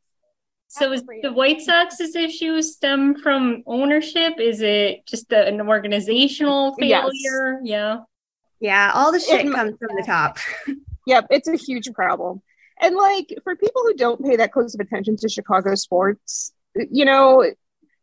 [0.73, 4.41] So is the White Sox's issues stem from ownership?
[4.41, 7.03] Is it just a, an organizational Yes.
[7.05, 7.61] failure?
[7.63, 7.99] Yeah.
[8.59, 10.39] Yeah, all the shit It- comes from the top.
[11.07, 12.41] yep it's a huge problem
[12.81, 16.53] and like for people who don't pay that close of attention to chicago sports
[16.93, 17.45] you know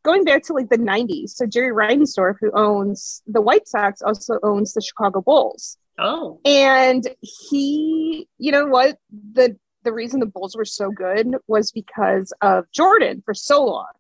[0.03, 4.37] going back to like the 90s so jerry reinsdorf who owns the white sox also
[4.43, 6.41] owns the chicago bulls Oh.
[6.43, 8.97] and he you know what
[9.33, 9.55] the
[9.89, 13.91] the reason the bulls were so good was because of jordan for so long.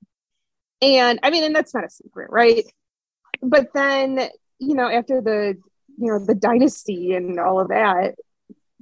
[0.83, 2.63] And i mean and that's not a secret right?
[3.41, 5.57] But then you know after the
[5.97, 8.13] you know the dynasty and all of that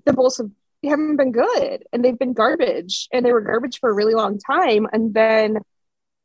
[0.05, 0.51] the bulls have
[0.83, 4.37] haven't been good and they've been garbage and they were garbage for a really long
[4.37, 4.85] time.
[4.91, 5.59] And then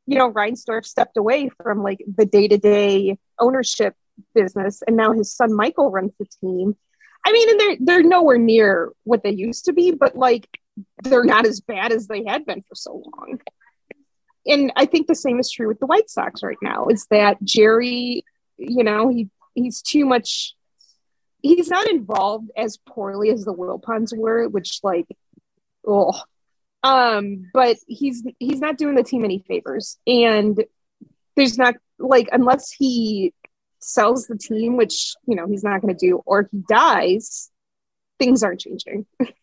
[0.06, 3.94] you know reinsdorf stepped away from like the day-to-day ownership
[4.34, 6.76] business and now his son michael runs the team.
[7.24, 10.48] I mean and they're they're nowhere near what they used to be but like
[11.02, 13.40] they're not as bad as they had been for so long.
[14.46, 17.42] And i think the same is true with the white sox right now is that
[17.44, 18.24] jerry
[18.56, 20.54] you know he he's too much
[21.42, 25.06] he's not involved as poorly as the wilpons were which like
[25.86, 26.20] oh
[26.82, 29.98] um but he's he's not doing the team any favors.
[30.06, 30.62] And
[31.36, 33.32] there's not like unless he
[33.78, 37.50] sells the team which you know he's not going to do or he dies
[38.18, 39.06] things aren't changing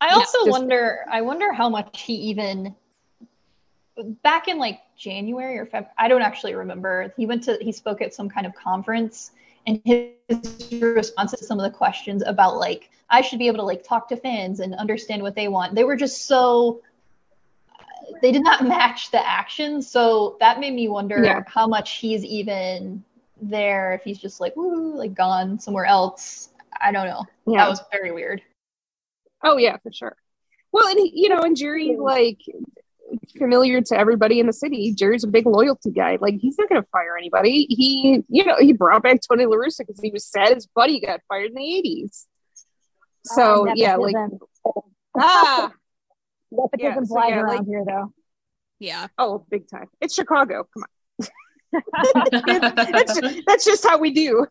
[0.00, 1.04] I also just- wonder.
[1.10, 2.74] I wonder how much he even
[4.22, 5.92] back in like January or February.
[5.98, 7.12] I don't actually remember.
[7.16, 9.32] He went to he spoke at some kind of conference,
[9.66, 10.12] and his
[10.80, 14.08] response to some of the questions about like I should be able to like talk
[14.08, 15.74] to fans and understand what they want.
[15.74, 16.80] They were just so
[18.22, 19.90] they did not match the actions.
[19.90, 21.42] So that made me wonder Yeah.
[21.46, 23.04] how much he's even
[23.42, 23.92] there.
[23.92, 26.48] If he's just like woo, like gone somewhere else.
[26.80, 27.24] I don't know.
[27.46, 28.40] yeah That was very weird.
[29.44, 30.16] Oh yeah for sure.
[30.72, 32.38] Well and you know and jerry like
[33.36, 36.18] familiar to everybody in the city jerry's a big loyalty guy.
[36.20, 37.66] Like he's not going to fire anybody.
[37.68, 41.00] He you know he brought back tony la Russa because he was sad his buddy
[41.00, 42.26] got fired in the 80s
[43.24, 44.14] so Oh, yeah like
[45.18, 45.72] ah!
[46.52, 48.12] Nepotism yeah, so yeah, around like- here, though.
[48.80, 49.06] Yeah.
[49.18, 49.86] oh big time.
[50.00, 50.66] It's chicago.
[50.74, 51.28] Come on.
[52.92, 54.46] That's, that's just how we do.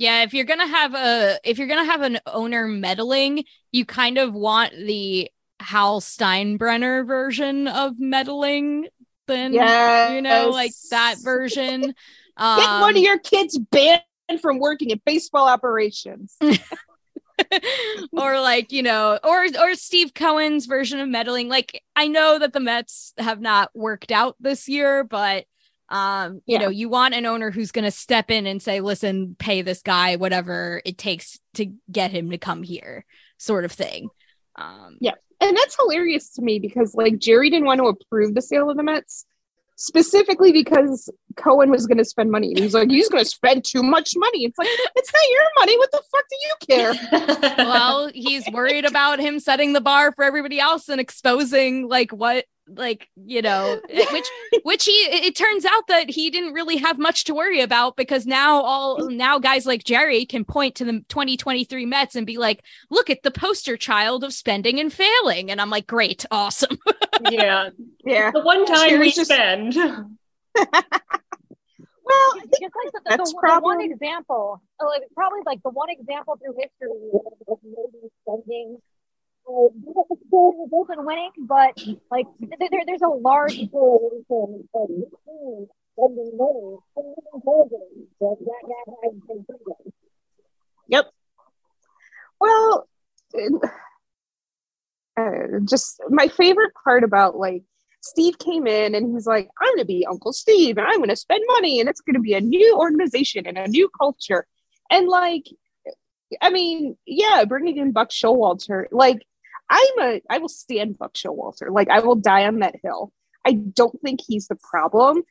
[0.00, 4.16] Yeah, if you're gonna have a if you're gonna have an owner meddling, you kind
[4.16, 8.88] of want the Hal Steinbrenner version of meddling
[9.26, 11.82] than you know, like that version.
[12.38, 14.02] Get one of Um, your kids banned
[14.40, 16.34] from working in baseball operations.
[18.12, 22.52] or like you know or or steve cohen's version of meddling like i know that
[22.52, 25.46] the mets have not worked out this year but
[25.90, 26.58] um you Yeah.
[26.58, 29.82] know you want an owner who's going to step in and say listen pay this
[29.82, 33.04] guy whatever it takes to get him to come here
[33.38, 34.08] sort of thing
[34.56, 35.14] um Yeah.
[35.42, 38.76] And that's hilarious to me because like Jerry didn't want to approve the sale of
[38.76, 39.24] the Mets
[39.76, 42.48] specifically because Cohen was going to spend money.
[42.48, 44.44] And he's like, he's going to spend too much money.
[44.44, 45.78] It's like, it's not your money.
[45.78, 47.54] What the fuck do you care?
[47.58, 52.44] well he's worried about him setting the bar for everybody else and exposing like what
[52.76, 54.26] like you know eh, which
[54.62, 57.96] which he it it turns out that he didn't really have much to worry about
[57.96, 62.38] because now all now guys like jerry can point to the 2023 mets and be
[62.38, 66.78] like look at the poster child of spending and failing and i'm like great awesome
[67.30, 67.70] yeah.
[68.04, 68.30] Yeah.
[68.30, 69.74] The one time we just- spend.
[72.10, 75.62] Well, Just just like the, the, That's the, one- the one example, like probably like
[75.62, 76.90] the one example through history
[77.46, 78.78] of maybe spending.
[79.48, 83.56] They've been winning, but like there, there- there's a large
[88.20, 89.92] that has been proven.
[90.88, 91.06] Yep.
[92.40, 92.88] Well,
[95.16, 97.62] uh, just my favorite part about like
[98.02, 101.10] Steve came in and he's like, I'm going to be Uncle Steve and I'm going
[101.10, 104.46] to spend money and it's going to be a new organization and a new culture.
[104.90, 105.44] And like,
[106.40, 109.18] I mean, yeah, bringing in Buck Showalter, like,
[109.70, 111.70] I'm a, I will stand Buck Showalter.
[111.70, 113.12] Like, I will die on that hill.
[113.46, 115.22] I don't think he's the problem.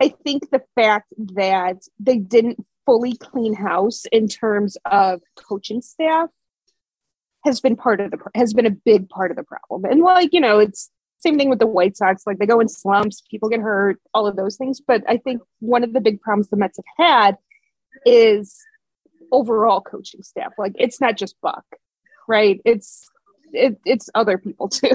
[0.00, 6.30] I think the fact that they didn't fully clean house in terms of coaching staff
[7.44, 9.84] has been part of the has been a big part of the problem.
[9.84, 12.68] And like, you know, it's same thing with the White Sox, like they go in
[12.68, 16.20] slumps, people get hurt, all of those things, but I think one of the big
[16.20, 17.38] problems the Mets have had
[18.04, 18.56] is
[19.32, 20.52] overall coaching staff.
[20.58, 21.64] Like it's not just Buck,
[22.28, 22.60] right?
[22.64, 23.08] It's
[23.52, 24.92] it, it's other people too.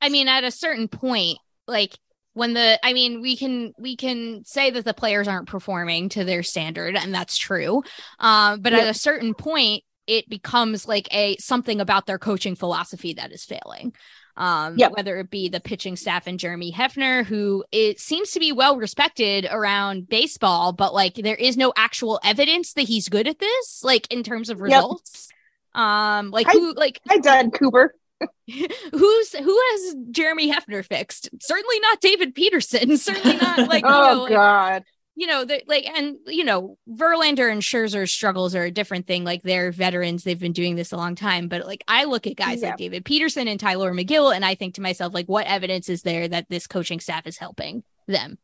[0.00, 1.96] I mean, at a certain point, like
[2.34, 6.24] when the I mean, we can we can say that the players aren't performing to
[6.24, 7.82] their standard, and that's true.
[8.18, 13.14] Um, but at a certain point, it becomes like a something about their coaching philosophy
[13.14, 13.94] that is failing.
[14.34, 14.92] Um, Yep.
[14.96, 18.78] whether it be the pitching staff and Jeremy Hefner, who it seems to be well
[18.78, 23.84] respected around baseball, but like there is no actual evidence that he's good at this,
[23.84, 25.28] like in terms of results.
[25.74, 27.94] Um, like I- who like I Don Cooper.
[28.48, 31.28] who's who has Jeremy Hefner fixed?
[31.40, 32.96] Certainly not David Peterson.
[32.98, 34.84] Certainly not like you oh know, like, God.
[35.16, 39.24] you know, the, like and you know, Verlander and Scherzer's struggles are a different thing.
[39.24, 41.48] Like they're veterans, they've been doing this a long time.
[41.48, 42.68] But like I look at guys Yeah.
[42.68, 46.02] like David Peterson and Tylor Megill, and I think to myself, like, what evidence is
[46.02, 48.38] there that this coaching staff is helping them?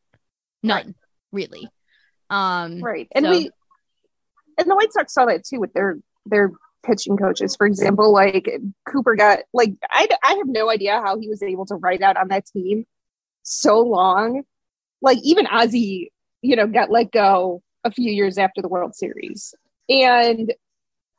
[0.64, 0.96] None,
[1.30, 1.68] really.
[2.30, 3.06] Um, Right.
[3.12, 3.50] And so- we
[4.58, 6.50] and the White Sox saw that too with their their
[6.84, 7.56] pitching coaches.
[7.56, 8.48] For example, like
[8.86, 12.16] Cooper got like I I have no idea how he was able to ride out
[12.16, 12.86] on that team
[13.42, 14.42] so long.
[15.02, 16.12] Like even Ozzie,
[16.42, 19.54] you know, got let go a few years after the World Series.
[19.88, 20.52] And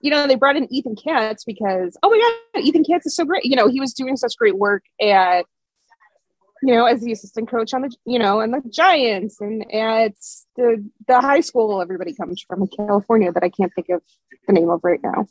[0.02, 2.17] you know, they brought in Ethan Katz because oh my
[2.54, 3.45] god, Ethan Katz is so great.
[3.45, 5.45] You know, he was doing such great work at
[6.62, 10.13] you know, as the assistant coach on the, you know, and the Giants and at
[10.56, 14.02] the the high school everybody comes from in California that I can't think of
[14.48, 15.28] the name of right now.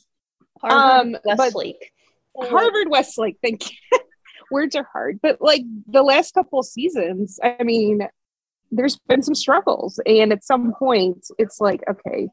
[0.61, 1.93] Harvard, Um, Westlake.
[2.37, 3.77] Harvard Westlake, thank you.
[4.51, 8.09] Words are hard, but like the last couple seasons, I mean,
[8.71, 12.29] there's been some struggles, and at some point, it's like, okay,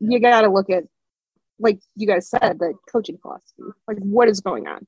[0.00, 0.84] you, got to look at,
[1.58, 3.62] like you guys said, the coaching philosophy.
[3.86, 4.86] Like, what is going on?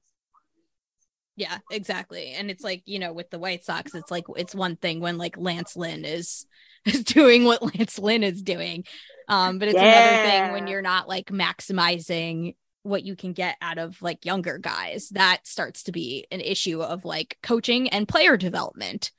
[1.37, 2.33] Yeah, exactly.
[2.33, 5.19] And it's like, you know, with the White Sox, it's like it's one thing when
[5.19, 6.47] like Lance Lynn is
[6.87, 8.85] is doing what Lance Lynn is doing.
[9.29, 12.55] Um, but it's another thing when you're not like maximizing
[12.87, 15.09] what you can get out of like younger guys.
[15.11, 19.11] That starts to be an issue of like coaching and player development.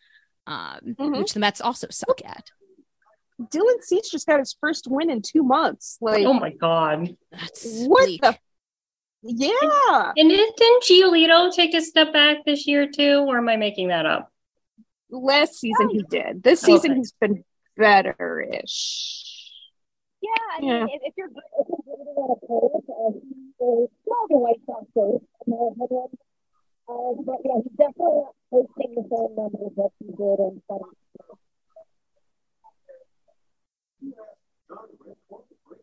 [0.47, 1.18] Um, Mhm.
[1.20, 2.49] which the Mets also suck at.
[3.39, 5.97] Dylan Cease just got his first win in two months.
[6.01, 7.15] Like, Oh my god.
[7.32, 8.22] That's what bleak.
[8.22, 8.38] the?
[9.24, 13.26] Yeah, And didn't didn't Giolito take a step back this year too?
[13.28, 14.32] Or am I making that up?
[15.09, 16.43] last season he did.
[16.43, 16.99] This season Okay.
[16.99, 17.43] he's been
[17.78, 19.51] better-ish.
[20.22, 20.84] Yeah, I mean, Yeah.
[20.86, 21.68] if, if you're if
[22.28, 22.84] lot of players.
[22.90, 24.86] Uh, he was not the White Sox
[25.48, 26.08] my opinion.
[26.90, 30.84] Uh, but yeah, he's definitely not posting the same numbers that he did in 20.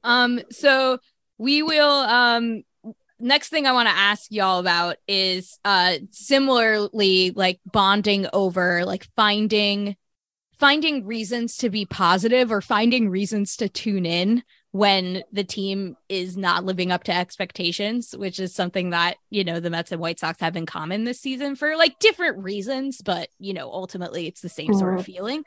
[0.03, 0.99] Um, so
[1.39, 2.63] we will um
[3.19, 9.09] next thing I want to ask y'all about is uh similarly like bonding over like
[9.17, 9.97] finding
[10.59, 14.43] finding reasons to be positive or finding reasons to tune in
[14.75, 19.61] when the team is not living up to expectations, which is something that, you know,
[19.61, 23.29] the Mets and White Sox have in common this season for like different reasons, but
[23.39, 25.45] you know, ultimately it's the same sort of feeling.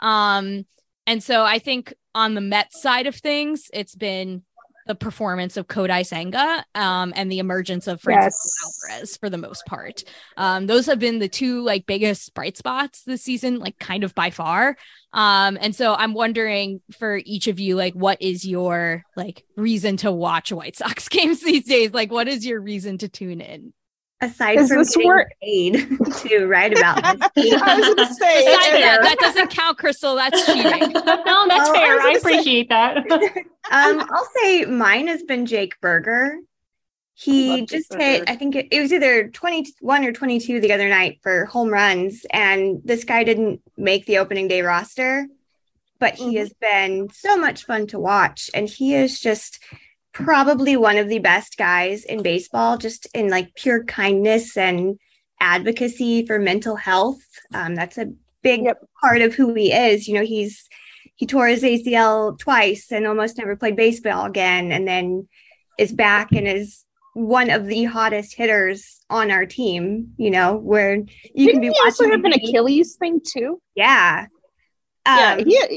[0.00, 0.66] Um
[1.06, 4.42] and so I think on the Mets side of things, it's been
[4.86, 8.88] the performance of Kodai Senga um, and the emergence of Francisco Yes.
[8.90, 10.04] Alvarez for the most part.
[10.36, 14.14] Um, those have been the two like biggest bright spots this season, like kind of
[14.14, 14.76] by far.
[15.12, 19.96] Um, and so I'm wondering for each of you, like, what is your like reason
[19.98, 21.92] to watch White Sox games these days?
[21.92, 23.72] Like, what is your reason to tune in?
[24.24, 25.74] Aside Is from this getting where- paid
[26.28, 27.02] to write about
[27.34, 27.52] this.
[27.62, 30.14] I was gonna say that, that doesn't count, Crystal.
[30.14, 30.92] That's cheating.
[30.92, 31.24] no, that's
[31.70, 31.94] Well, fair.
[31.96, 32.96] was I, gonna say- appreciate that.
[33.70, 36.36] um, I'll say mine has been Jake Burger.
[37.16, 38.02] He Love Jake just Burger.
[38.04, 41.68] hit, I think it, it was either 21 or 22 the other night for home
[41.68, 42.26] runs.
[42.30, 45.26] And this guy didn't make the opening day roster,
[46.00, 46.38] but he Mhm.
[46.38, 48.50] has been so much fun to watch.
[48.52, 49.60] And he is just
[50.14, 54.98] probably one of the best guys in baseball, just in like pure kindness and
[55.40, 57.20] advocacy for mental health.
[57.52, 58.12] Um, that's a
[58.42, 58.78] big Yep.
[59.00, 60.08] part of who he is.
[60.08, 60.68] You know, he's
[61.16, 65.28] he tore his ACL twice and almost never played baseball again, and then
[65.78, 66.84] is back and is
[67.14, 70.14] one of the hottest hitters on our team.
[70.16, 71.04] You know, where you
[71.34, 72.32] Didn't can be he also have an.
[72.32, 73.60] Achilles thing too?
[73.74, 74.26] Yeah.
[75.06, 75.70] yeah, Um, he had,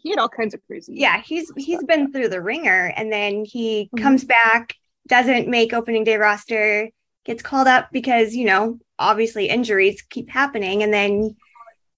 [0.00, 0.94] he had all kinds of crazy.
[0.96, 4.02] yeah, he's he's been through the ringer, and then he Mhm.
[4.02, 4.74] comes back,
[5.06, 6.88] doesn't make opening day roster,
[7.24, 11.36] gets called up because you know obviously injuries keep happening, and then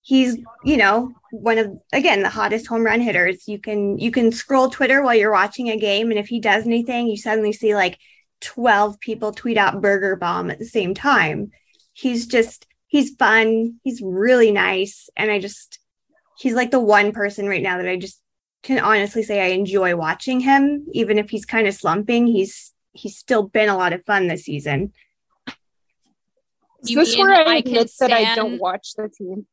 [0.03, 3.47] he's you know one of again the hottest home run hitters.
[3.49, 6.67] You can you can scroll Twitter while you're watching a game, and if he does
[6.67, 7.99] anything, you suddenly see like
[8.41, 11.51] twelve people tweet out Burger Bomb at the same time.
[11.93, 13.81] He's just he's fun.
[13.85, 15.79] He's really nice, and I just
[16.39, 18.21] he's like the one person right now that I just
[18.63, 22.27] can honestly say I enjoy watching him, even if he's kind of slumping.
[22.27, 24.93] He's he's still been a lot of fun this season.
[26.83, 29.47] Is You this mean where I I can admit that I don't watch the team?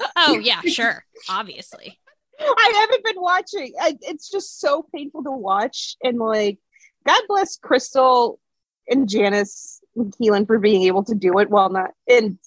[0.00, 1.98] Oh, oh yeah, sure, obviously.
[2.40, 3.72] I haven't been watching.
[3.80, 5.96] I, it's just so painful to watch.
[6.02, 6.58] And like,
[7.06, 8.38] God bless Crystal
[8.86, 11.90] and Janice and Keelan for being able to do it while not.
[12.08, 12.38] And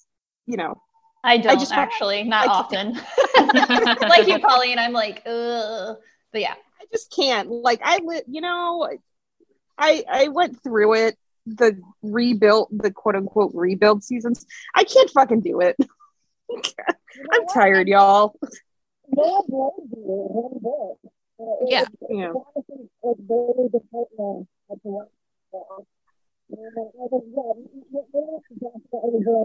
[0.46, 0.80] you know,
[1.24, 2.92] I don't I just- actually, not I often.
[4.08, 5.96] like you, Colleen, I'm like, ugh.
[6.32, 7.50] But yeah, I just can't.
[7.50, 8.88] Like, I li- you know,
[9.78, 11.18] I I went through it.
[11.44, 14.46] The rebuild, the quote unquote rebuild seasons.
[14.74, 15.76] I can't fucking do it.
[17.32, 18.34] I'm tired, y'all.
[21.66, 21.84] Yeah.
[22.08, 22.32] Yeah.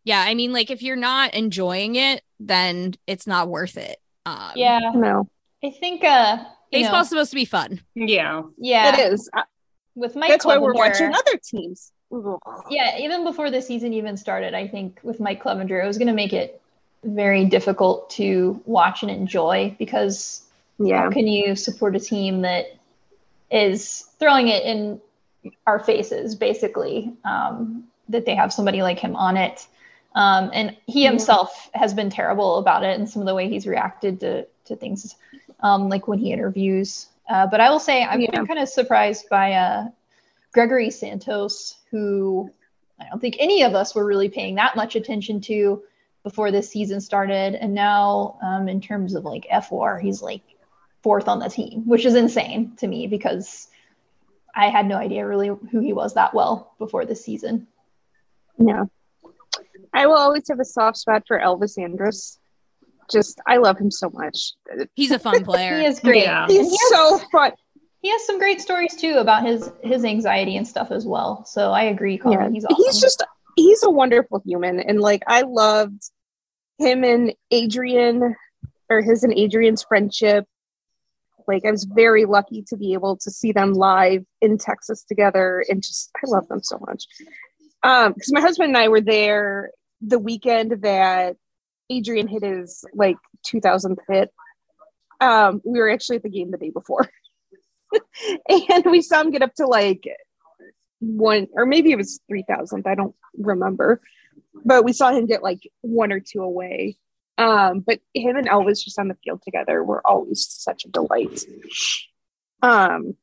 [0.06, 3.98] Yeah, I mean, like if you're not enjoying it, then it's not worth it.
[4.26, 4.92] Um, yeah.
[4.94, 5.30] No,
[5.64, 7.82] I think uh, you know, baseball's supposed to be fun.
[7.96, 8.44] yeah.
[8.58, 9.30] yeah, it is.
[9.34, 9.44] I-
[9.96, 10.30] with Mike.
[10.30, 11.92] That's why we're watching other teams.
[12.70, 16.08] Yeah, even before the season even started, I think with Mike Clevinger, it was going
[16.08, 16.62] to make it
[17.04, 20.43] very difficult to watch and enjoy because
[20.86, 21.04] Yeah.
[21.04, 22.66] how can you support a team that
[23.52, 25.00] is throwing it in
[25.68, 29.68] our faces, basically, um, that they have somebody like him on it.
[30.16, 31.10] Um, and he Yeah.
[31.10, 34.76] himself has been terrible about it and some of the way he's reacted to, to
[34.76, 35.16] things,
[35.62, 37.08] um, like when he interviews.
[37.30, 38.46] Uh, but I will say, I'm Yeah.
[38.46, 39.88] kind of surprised by uh,
[40.52, 42.52] Gregory Santos, who
[43.00, 45.84] I don't think any of us were really paying that much attention to
[46.24, 47.56] before this season started.
[47.56, 50.42] And now, um, in terms of like F4, he's like
[51.04, 53.68] fourth on the team, which is insane to me because
[54.56, 57.68] I had no idea really who he was that well before this season.
[58.58, 58.86] Yeah.
[59.94, 62.40] I will always have a soft spot for Elvis Andrus.
[63.12, 64.54] Just, I love him so much.
[64.96, 65.78] He's a fun player.
[65.80, 66.24] He is great.
[66.24, 66.48] Yeah.
[66.48, 67.52] He's he, has, so fun.
[68.02, 71.46] he has some great stories too about his his anxiety and stuff as well.
[71.46, 72.40] So I agree, Colin.
[72.40, 72.50] Yeah.
[72.52, 72.84] He's awesome.
[72.86, 73.24] He's just,
[73.56, 74.80] he's a wonderful human.
[74.80, 76.02] And like, I loved
[76.78, 78.36] him and Adrian,
[78.90, 80.46] or his and Adrian's friendship.
[81.48, 85.64] Like, I was very lucky to be able to see them live in Texas together.
[85.70, 87.06] And just, I love them so much.
[87.84, 89.72] Um, because my husband and I were there
[90.02, 91.38] the weekend that
[91.90, 93.18] Adrian hit his like
[93.48, 94.32] 2000th hit.
[95.22, 97.10] Um, we were actually at the game the day before,
[98.50, 100.04] and we saw him get up to like
[101.00, 102.88] one, or maybe it was 3000th.
[102.88, 104.02] I don't remember.
[104.66, 106.98] but we saw him get like one or two away.
[107.38, 111.44] Um, but him and Elvis just on the field together were always such a delight.
[112.62, 113.16] Um,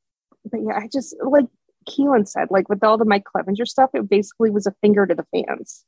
[0.45, 1.47] but yeah, I just like
[1.89, 5.15] Keelan said, like with all the Mike Clevinger stuff, it basically was a finger to
[5.15, 5.85] the fans.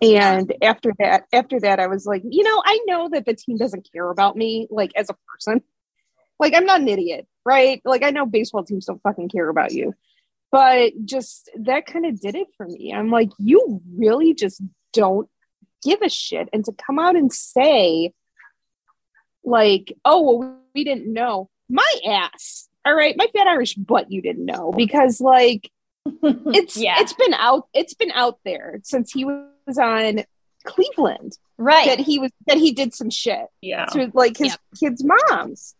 [0.00, 3.56] And after that, after that, I was like, you know, I know that the team
[3.56, 5.62] doesn't care about me, like as a person.
[6.40, 7.82] Like I'm not an idiot, right?
[7.84, 9.94] Like I know baseball teams don't fucking care about you,
[10.52, 12.92] but just that kind of did it for me.
[12.94, 14.62] I'm like, you really just
[14.92, 15.28] don't
[15.84, 18.12] give a shit, and to come out and say,
[19.44, 22.68] like, oh well, we didn't know, my ass.
[22.84, 25.70] All right, my fat Irish butt, you didn't know because like
[26.22, 26.96] it's Yeah.
[27.00, 30.24] it's been out it's been out there since he was on
[30.64, 31.86] Cleveland Right.
[31.86, 33.86] that he was that he did some shit Yeah.
[33.86, 35.74] to like his kids' moms.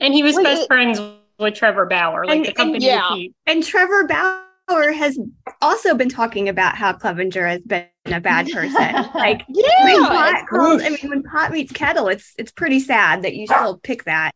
[0.00, 1.00] And he was Like, best it- friends
[1.38, 3.14] with Trevor Bauer, like And- the and company yeah.
[3.14, 3.34] he.
[3.46, 5.18] And Trevor Bauer has
[5.60, 8.72] also been talking about how Clevinger has been a bad person.
[9.14, 13.22] like when Yeah, pot calls, I mean, when pot meets kettle, it's it's pretty sad
[13.22, 14.32] that you still pick that.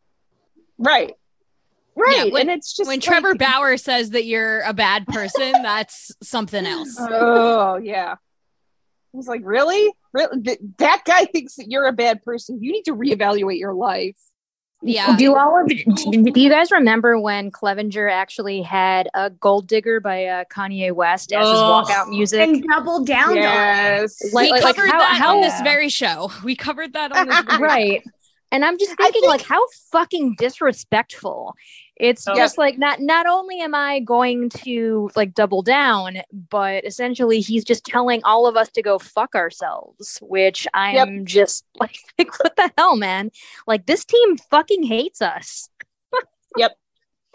[0.77, 1.13] right,
[1.95, 5.05] right, Yeah, when- and it's just when like- Trevor Bauer says that you're a bad
[5.07, 6.95] person, that's something else.
[6.99, 8.15] Oh yeah.
[9.13, 9.91] I was like, really?
[10.13, 10.41] Really?
[10.41, 12.61] Th- that guy thinks that you're a bad person.
[12.61, 14.17] You need to reevaluate your life.
[14.83, 15.15] Yeah.
[15.17, 20.25] Do all of do you guys remember when Clevinger actually had a Gold Digger by
[20.25, 21.83] uh, Kanye West as his Oh.
[21.83, 22.41] walkout music?
[22.41, 23.41] And double down on it.
[23.41, 24.21] Yes.
[24.25, 26.31] we Like- like covered how- that how- on this very show.
[26.43, 28.03] We covered that on this very right.
[28.51, 29.61] And I'm just thinking, think- like, how
[29.91, 31.53] fucking disrespectful.
[31.99, 32.35] It's Oh.
[32.35, 36.17] just like not not only am I going to like double down,
[36.49, 41.07] but essentially he's just telling all of us to go fuck ourselves, which I Yep.
[41.07, 43.31] am just like, like, what the hell, man?
[43.65, 45.69] Like this team fucking hates us.
[46.57, 46.77] Yep.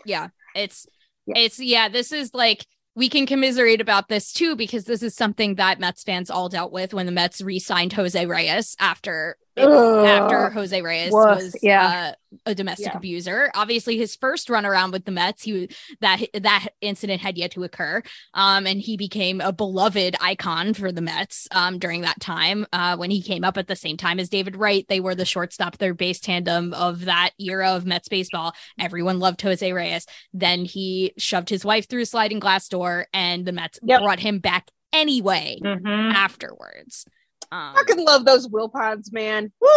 [0.05, 0.87] Yeah it's
[1.27, 1.35] Yeah.
[1.39, 5.55] it's yeah this is like we can commiserate about this too because this is something
[5.57, 10.07] that Mets fans all dealt with when the Mets re-signed Jose Reyes after Ugh.
[10.07, 12.15] after Jose Reyes Woof, was yeah.
[12.33, 12.97] uh, a domestic Yeah.
[12.97, 13.51] abuser.
[13.55, 15.69] Obviously, his first run around with the Mets, he
[16.01, 18.03] that that incident had yet to occur,
[18.35, 22.67] um, and he became a beloved icon for the Mets um, during that time.
[22.73, 25.25] Uh, when he came up at the same time as David Wright, they were the
[25.27, 28.55] shortstop, their base tandem of that era of Mets baseball.
[28.81, 30.07] Everyone loved Jose Reyes.
[30.33, 34.01] Then he shoved his wife through a sliding glass door, and the Mets Yep.
[34.01, 36.13] brought him back anyway Mhm.
[36.15, 37.05] afterwards.
[37.53, 39.53] Um, fucking love those Wilpons, man.
[39.61, 39.69] Woo!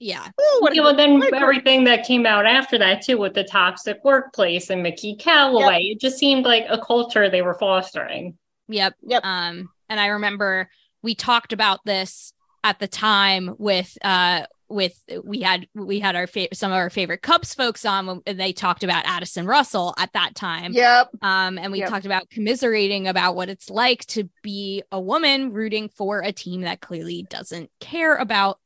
[0.00, 0.24] yeah.
[0.38, 3.02] Woo, what a Yeah, well, then what a great- everything that came out after that
[3.02, 7.42] too, with the toxic workplace and Mickey Callaway, it just seemed like a culture they
[7.42, 8.38] were fostering.
[8.68, 8.94] Yep.
[9.02, 9.24] Yep.
[9.24, 10.70] Um, and I remember
[11.02, 12.32] we talked about this
[12.64, 16.90] at the time with uh with we had we had our fa- some of our
[16.90, 20.72] favorite Cubs folks on when and they talked about Addison Russell at that time.
[20.72, 21.10] Yep.
[21.22, 21.88] Um, and we Yep.
[21.90, 26.62] talked about commiserating about what it's like to be a woman rooting for a team
[26.62, 28.58] that clearly doesn't care about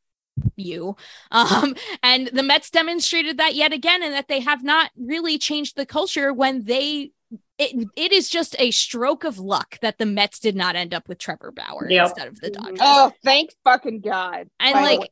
[0.57, 0.97] you.
[1.31, 5.77] Um, and the Mets demonstrated that yet again, and that they have not really changed
[5.77, 7.11] the culture when they.
[7.59, 11.09] It, it is just a stroke of luck that the Mets did not end up
[11.09, 12.07] with Trevor Bauer Yep.
[12.09, 12.79] instead of the Dodgers.
[12.83, 14.49] Oh, thank fucking God.
[14.61, 15.11] and like.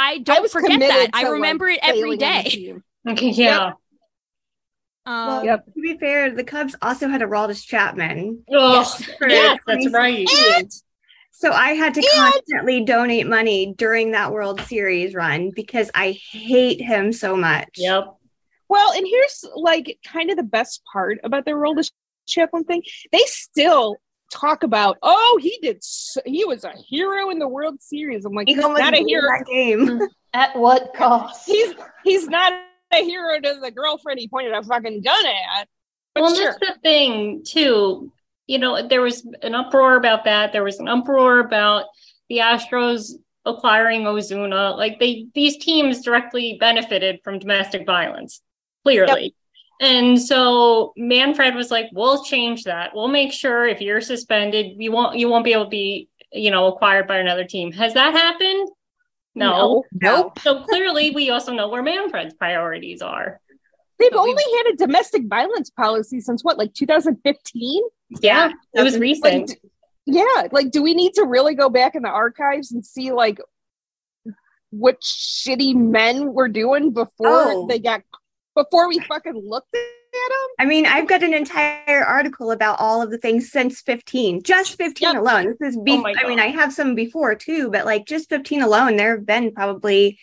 [0.00, 1.10] I don't was forget that.
[1.12, 2.50] I to, like, remember it every failing on the day.
[2.50, 2.84] team.
[3.08, 3.72] Okay, yeah.
[5.06, 5.64] Um, Well, Yep.
[5.74, 8.44] to be fair, the Cubs also had a Aroldis Chapman.
[8.50, 9.04] Oh, Yes.
[9.18, 10.28] for yes, that's right.
[10.56, 10.72] And
[11.30, 16.12] So I had to And- constantly donate money during that World Series run because I
[16.12, 17.68] hate him so much.
[17.76, 18.06] Yep.
[18.68, 21.78] Well, and here's like kind of the best part about the World
[22.26, 22.82] Chapman thing.
[23.12, 23.96] They still
[24.30, 28.24] talk about, oh, he did, so, he was a hero in the World Series.
[28.24, 29.28] I'm like, He he's not a hero.
[29.38, 29.86] that game.
[29.86, 30.08] Mm.
[30.34, 31.46] At what cost?
[31.46, 31.74] He's
[32.04, 32.52] he's not
[32.92, 35.68] a hero to the girlfriend he pointed a fucking gun at.
[36.14, 36.56] But Well, sure.
[36.58, 38.12] that's the thing too.
[38.46, 40.52] You know, there was an uproar about that.
[40.52, 41.84] There was an uproar about
[42.30, 43.12] the Astros
[43.44, 44.70] acquiring Osuna.
[44.70, 48.40] Like they, these teams directly benefited from domestic violence,
[48.84, 49.34] clearly.
[49.80, 52.94] And so Manfred was like, "We'll change that.
[52.94, 56.50] We'll make sure if you're suspended, you won't you won't be able to be, you
[56.50, 58.68] know, acquired by another team." Has that happened?
[59.34, 59.84] No.
[59.92, 60.38] Nope.
[60.40, 63.40] So clearly, we also know where Manfred's priorities are.
[64.00, 67.82] They've But we- only had a domestic violence policy since what, like 2015?
[68.20, 69.48] Yeah, it was recent.
[69.48, 69.54] d-
[70.06, 73.38] yeah, like, do we need to really go back in the archives and see like
[74.70, 77.08] what shitty men were doing before
[77.52, 77.66] Oh.
[77.68, 78.02] they got
[78.58, 80.48] before we fucking looked at them?
[80.58, 84.76] I mean, I've got an entire article about all of the things since 15, just
[84.76, 85.16] 15 Yep.
[85.16, 85.56] alone.
[85.60, 88.28] This is, oh be- Oh I mean, I have some before too, but like just
[88.28, 90.18] 15 alone, there have been probably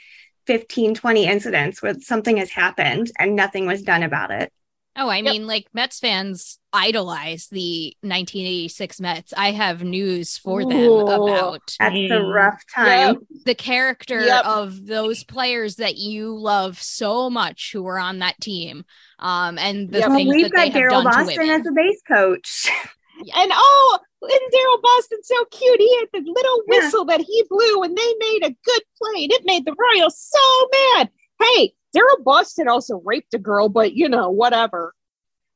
[0.47, 4.51] 15, 20 incidents where something has happened and nothing was done about it.
[4.97, 5.33] Oh, I Yep.
[5.33, 9.33] mean, like Mets fans idolize the 1986 Mets.
[9.35, 11.01] I have news for them Ooh.
[11.01, 13.19] about That's a rough time.
[13.45, 14.45] the character Yep.
[14.45, 18.85] of those players that you love so much who were on that team.
[19.19, 20.09] Um, and the Yep.
[20.09, 22.69] Well, things we've that they got have Daryl Boston as a base coach.
[23.17, 25.79] And oh, and Daryl Boston's so cute.
[25.79, 26.81] He had the little Yeah.
[26.81, 29.23] whistle that he blew, and they made a good play.
[29.23, 30.67] And it made the Royals so
[30.97, 31.09] mad.
[31.41, 34.93] Hey, Daryl Boston also raped a girl, but you know, whatever.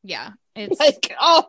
[0.04, 1.46] yeah, it's Like, oh,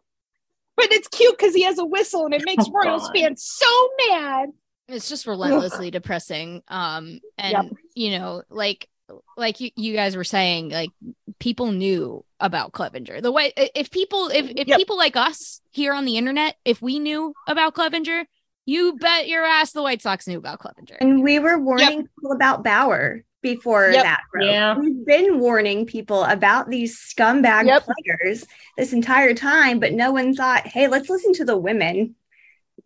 [0.76, 3.12] but it's cute because he has a whistle, and it makes Oh, Royals God.
[3.16, 4.48] fans so mad.
[4.88, 7.72] it's just relentlessly depressing um and Yep.
[7.94, 8.88] you know like
[9.36, 10.90] like you, you guys were saying like
[11.38, 14.76] people knew about clevinger the way if people if, if Yep.
[14.78, 18.24] people like us here on the internet if we knew about clevinger
[18.66, 22.32] you bet your ass the white sox knew about clevinger And we were warning people
[22.32, 24.04] about Bauer before Yep.
[24.04, 24.20] that.
[24.40, 24.78] Yeah.
[24.78, 27.84] We've been warning people about these scumbag Yep.
[27.84, 32.16] players this entire time, but no one thought, hey, let's listen to the women.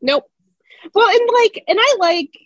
[0.01, 0.25] Nope.
[0.95, 2.39] Well, and like, and I like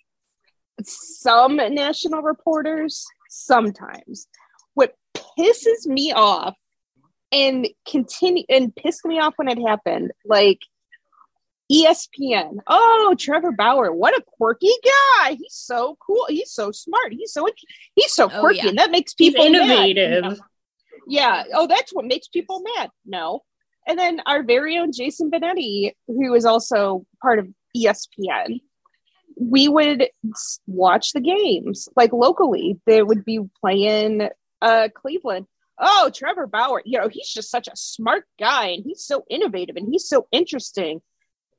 [0.83, 4.29] some national reporters sometimes.
[4.75, 6.57] What pisses me off
[7.33, 10.61] and continue and pissed me off when it happened, like
[11.71, 12.59] ESPN.
[12.67, 15.33] Oh, Trevor Bauer, what a quirky guy!
[15.35, 16.27] He's so cool.
[16.29, 17.13] He's so smart.
[17.13, 17.47] He's so
[17.95, 18.69] he's so Oh, quirky, yeah.
[18.71, 19.63] and that makes He's people mad.
[19.71, 20.41] innovative.
[21.07, 21.45] Yeah.
[21.55, 22.91] Oh, that's what makes people mad.
[23.07, 23.41] No.
[23.87, 28.61] And then our very own Jason Benetti, who is also part of ESPN,
[29.41, 30.09] we would
[30.67, 32.79] watch the games like locally.
[32.87, 34.29] They would be playing
[34.61, 35.47] uh Cleveland.
[35.81, 39.77] Oh, Trevor Bauer, you know, he's just such a smart guy and he's so innovative
[39.77, 41.01] and he's so interesting.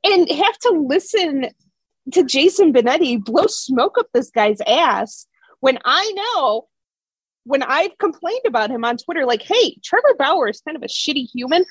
[0.04, 1.50] And have to listen
[2.14, 5.28] to Jason Benetti blow smoke up this guy's ass
[5.60, 6.68] when I know
[7.44, 10.88] when I've complained about him on Twitter, like, hey, Trevor Bauer is kind of a
[10.88, 11.66] shitty human,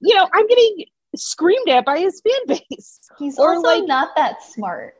[0.00, 0.84] you know, I'm getting
[1.16, 2.98] screamed at by his fan base.
[3.18, 4.94] He's Or, also like- not that smart.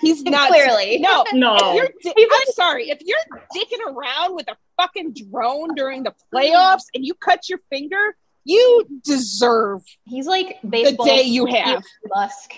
[0.00, 0.98] He's not Clearly.
[0.98, 1.56] No, No.
[1.56, 2.90] If you're di- I'm sorry.
[2.90, 3.18] If you're
[3.56, 8.84] dicking around with a fucking drone during the playoffs and you cut your finger, you
[9.04, 11.82] deserve He's like the day you have.
[12.06, 12.52] Musk.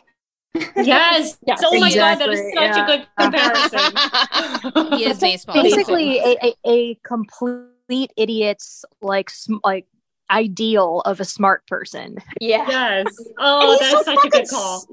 [0.77, 1.39] Yes.
[1.47, 2.85] Yes, oh my god, that is such yeah.
[2.85, 4.99] a good comparison.
[4.99, 9.87] he is baseball basically a, a, a complete idiot's like sm- like
[10.31, 12.17] ideal of a smart person.
[12.41, 12.67] Yeah.
[12.69, 13.07] yes.
[13.39, 14.85] Oh, that's so such a good call.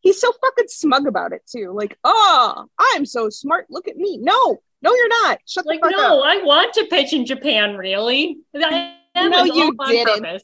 [0.00, 1.72] He's so fucking smug about it too.
[1.72, 3.66] Like, oh, I'm so smart.
[3.68, 4.16] Look at me.
[4.16, 5.40] No, no, you're not.
[5.46, 6.24] Shut Like, the fuck no, up.
[6.26, 8.38] I want to pitch in Japan, really.
[8.54, 8.96] That,
[9.28, 10.22] that No, you didn't.
[10.22, 10.42] purpose.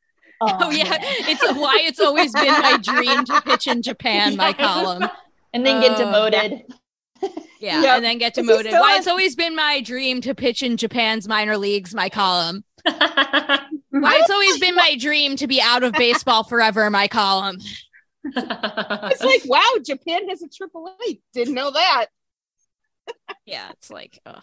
[0.40, 1.00] oh yeah man.
[1.02, 5.08] it's why it's always been my dream to pitch in japan my column
[5.52, 6.62] And then get Oh, demoted.
[7.60, 7.96] yeah Yep.
[7.96, 11.26] and then get demoted why on- it's always been my dream to pitch in japan's
[11.26, 16.44] minor leagues my column why it's always been my dream to be out of baseball
[16.44, 17.56] forever my column
[18.24, 21.20] It's like, wow, Japan has a triple A.
[21.32, 22.06] Didn't know that.
[23.46, 24.42] yeah it's like ugh.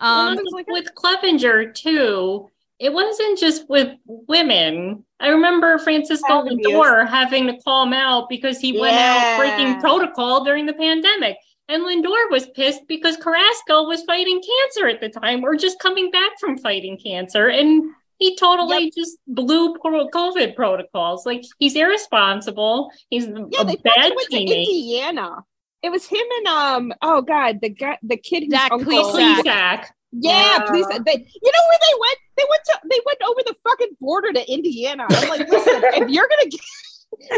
[0.00, 5.04] Um it's like- with Clevinger too, it wasn't just with women.
[5.20, 10.44] I remember Francisco Lindor having to call him out because he went out breaking protocol
[10.44, 11.36] during the pandemic.
[11.68, 16.10] And Lindor was pissed because Carrasco was fighting cancer at the time or just coming
[16.10, 17.48] back from fighting cancer.
[17.48, 21.24] And he totally just blew COVID protocols.
[21.24, 22.90] Like he's irresponsible.
[23.08, 24.66] He's Yeah, a they bad fucking went to teammate.
[24.66, 25.44] Indiana.
[25.82, 26.92] It was him and um.
[27.02, 29.84] Oh God, the guy, the kid whose Zach uncle.
[30.14, 30.20] Plesac.
[30.20, 30.22] Plesac.
[30.22, 30.64] Yeah, Yeah.
[30.70, 30.86] please.
[30.86, 32.18] They, you know where they went?
[32.36, 32.78] They went to.
[32.90, 35.06] They went over the fucking border to Indiana.
[35.10, 36.60] I'm like, listen, if you're gonna get,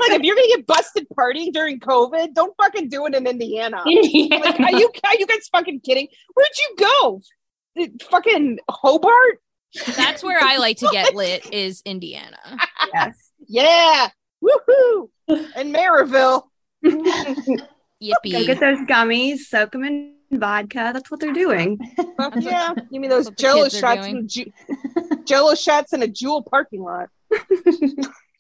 [0.01, 3.83] like, if you're gonna get busted partying during COVID, don't fucking do it in Indiana.
[3.87, 4.37] Indiana.
[4.45, 6.09] Like, are you are you guys fucking kidding?
[6.35, 7.21] Where'd you go?
[7.81, 9.41] Uh, Fucking Hobart?
[9.95, 12.39] that's where i like to get lit is indiana
[12.95, 13.31] Yes.
[13.47, 14.09] Yeah,
[14.43, 15.11] woohoo!
[15.29, 16.45] And Merrillville.
[18.03, 20.91] Yippee Go get those gummies, soak them in vodka.
[20.93, 21.79] That's what they're doing.
[22.17, 24.17] Fuck yeah, you mean those that's Jello shots doing.
[24.19, 24.53] in Ju-
[25.25, 27.09] Jello shots in a Jewel parking lot?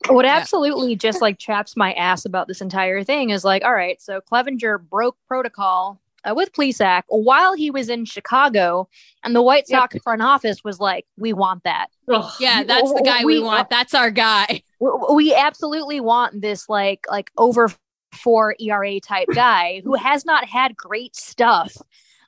[0.08, 0.36] What Yeah.
[0.36, 4.20] absolutely just like chaps my ass about this entire thing is like, all right, so
[4.20, 8.88] Clevinger broke protocol uh, with Plesac while he was in Chicago,
[9.24, 9.80] and the White Yep.
[9.80, 11.88] Sox front office was like, we want that.
[12.08, 12.30] Ugh.
[12.38, 16.68] yeah that's the guy we We- want that's our guy W- We absolutely want this
[16.68, 17.72] like like over
[18.16, 21.76] four ERA type guy who has not had great stuff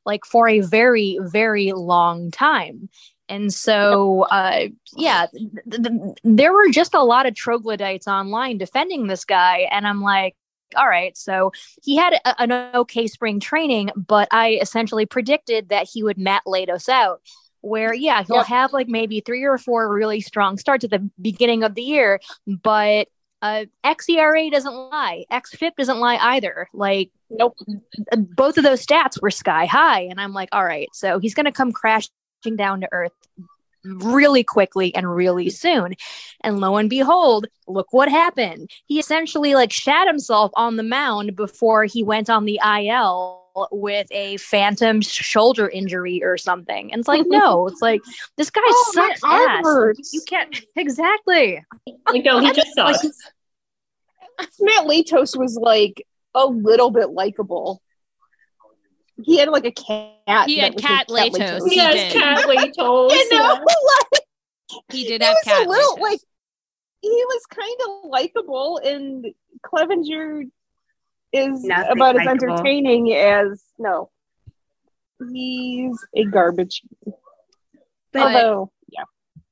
[0.07, 2.89] like for a very very long time.
[3.31, 8.57] And so, uh, yeah, th- th- th- there were just a lot of troglodytes online
[8.57, 9.69] defending this guy.
[9.71, 10.35] And I'm like,
[10.77, 15.89] all right, so he had a, an okay spring training, but I essentially predicted that
[15.93, 17.21] he would Matt Latos out.
[17.61, 18.47] where yeah, he'll Yep.
[18.47, 22.21] have like maybe three or four really strong starts at the beginning of the year,
[22.47, 23.09] but
[23.43, 25.25] uh XERA doesn't lie.
[25.31, 26.69] XFIP doesn't lie either.
[26.73, 27.57] Like Nope.
[28.17, 31.47] both of those stats were sky high and I'm like, all right, so he's going
[31.47, 32.11] to come crashing
[32.57, 33.13] down to earth
[33.85, 35.95] really quickly and really soon.
[36.43, 38.71] And lo and behold, look what happened.
[38.87, 43.67] He essentially like shat himself on the mound before he went on the IL Uh,
[43.73, 46.93] with a phantom shoulder injury or something.
[46.93, 48.01] And it's like, no, it's like
[48.37, 49.65] this guy Oh, my sucks arm ass.
[49.65, 50.13] hurts.
[50.13, 51.65] You can't exactly.
[52.07, 53.19] Like, no, he just Like, sucks.
[54.61, 57.83] Matt Latos was like a little bit likable.
[59.25, 60.47] He had like a cat.
[60.47, 61.61] He had was cat like Latos.
[61.63, 61.69] Latos.
[61.71, 62.21] He Yes, did.
[62.23, 63.11] cat Latos.
[63.11, 64.23] You know, like
[64.93, 65.67] He did he have was cat.
[65.67, 66.01] a little Latos.
[66.01, 66.21] like
[67.01, 69.27] he was kind of likable, and
[69.65, 70.49] Clevinger
[71.33, 72.51] is Nothing about as likable.
[72.53, 74.11] entertaining as no.
[75.33, 76.83] He's a garbage.
[78.13, 79.05] But- Although, yeah,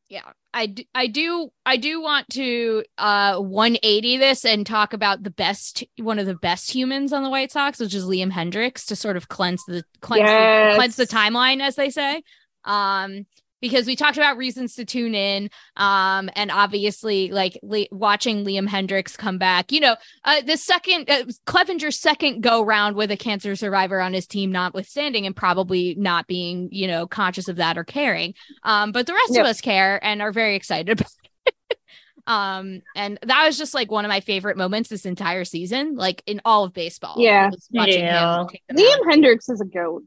[0.08, 5.22] yeah I do, I do I do want to uh 180 this and talk about
[5.22, 8.86] the best one of the best humans on the White Sox which is Liam Hendriks
[8.86, 12.22] to sort of cleanse the cleanse the, cleanse the timeline as they say
[12.64, 13.26] um
[13.60, 18.68] because we talked about reasons to tune in um and obviously like Le- watching Liam
[18.68, 23.16] Hendriks come back you know uh the second uh, Clevinger's second go round with a
[23.16, 27.78] cancer survivor on his team notwithstanding and probably not being you know conscious of that
[27.78, 29.40] or caring um but the rest Yep.
[29.40, 31.10] of us care and are very excited about
[31.46, 31.78] it
[32.26, 36.22] um and that was just like one of my favorite moments this entire season like
[36.26, 37.50] in all of baseball Yeah.
[37.70, 38.40] Yeah.
[38.40, 39.24] him take the Liam mound.
[39.24, 40.02] Hendriks is a goat.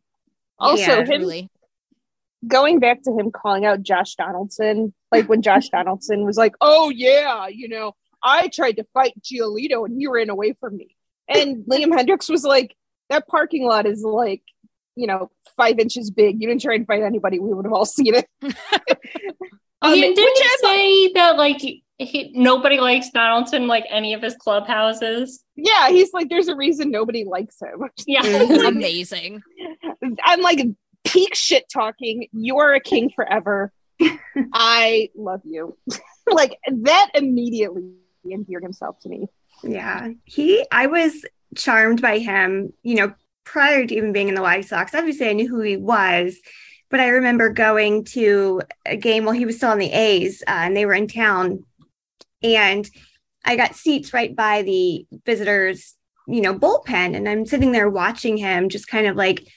[0.60, 1.50] Also, Yeah, him Truly.
[2.48, 6.90] Going back to him calling out Josh Donaldson, like when Josh Donaldson was like, "Oh
[6.90, 10.96] yeah, you know, I tried to fight Giolito and he ran away from me,"
[11.28, 12.76] and Liam Hendriks was like,
[13.10, 14.42] "That parking lot is like,
[14.96, 16.42] you know, five inches big.
[16.42, 17.40] You didn't try and fight anybody.
[17.40, 18.28] We would have all seen it."
[19.82, 24.22] Um, He- didn't he I- say that like he, nobody likes Donaldson like any of
[24.22, 25.42] his clubhouses?
[25.56, 28.22] yeah, he's like, "There's a reason nobody likes him." Yeah.
[28.68, 29.42] amazing
[30.26, 30.66] I'm like
[31.04, 32.28] peak shit talking.
[32.32, 33.72] You are a king forever.
[34.54, 35.78] I love you.
[36.32, 37.93] like that immediately
[38.30, 39.28] endeared himself to me.
[39.64, 40.10] Yeah.
[40.26, 41.26] He I was
[41.56, 44.93] charmed by him, you know, prior to even being in the White Sox.
[44.93, 46.38] Obviously I knew who he was,
[46.89, 50.52] but I remember going to a game while he was still on the A's, uh,
[50.52, 51.66] and they were in town.
[52.41, 52.89] And
[53.45, 55.95] I got seats right by the visitors,
[56.28, 57.16] you know, bullpen.
[57.16, 59.47] And I'm sitting there watching him just kind of like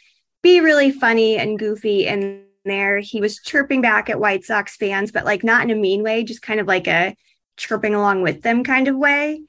[0.43, 2.99] be really funny and goofy in there.
[2.99, 6.25] He was chirping back at White Sox fans, but like not in a mean way,
[6.25, 7.17] just kind of like a
[7.57, 9.43] chirping along with them kind of way.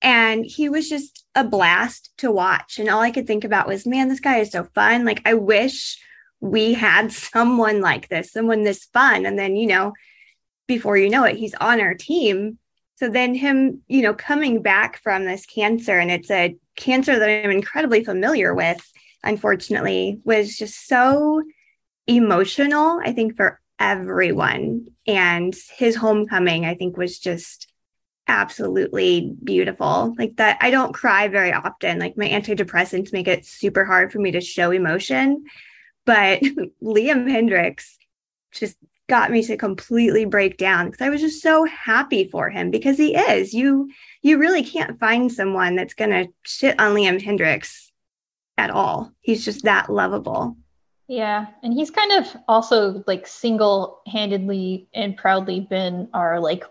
[0.00, 2.78] And he was just a blast to watch.
[2.78, 5.04] And all I could think about was, man, this guy is so fun.
[5.04, 5.98] Like, I wish
[6.40, 9.26] we had someone like this, someone this fun.
[9.26, 9.92] And then, you know,
[10.66, 12.58] before you know it, he's on our team.
[12.96, 17.44] So then him, you know, coming back from this cancer, and it's a cancer that
[17.44, 18.80] I'm incredibly familiar with,
[19.22, 21.42] unfortunately, was just so
[22.06, 24.88] emotional, I think, for everyone.
[25.06, 27.72] And his homecoming, I think, was just
[28.26, 30.14] absolutely beautiful.
[30.18, 31.98] Like that, I don't cry very often.
[31.98, 35.44] Like my antidepressants make it super hard for me to show emotion.
[36.04, 36.40] But
[36.82, 37.96] Liam Hendriks
[38.52, 38.76] just
[39.08, 42.98] got me to completely break down because I was just so happy for him because
[42.98, 43.54] he is.
[43.54, 43.90] You
[44.22, 47.87] you really can't find someone that's gonna shit on Liam Hendriks
[48.58, 49.12] at all.
[49.22, 50.56] He's just that lovable.
[51.06, 56.64] Yeah, and he's kind of also like single-handedly and proudly been our like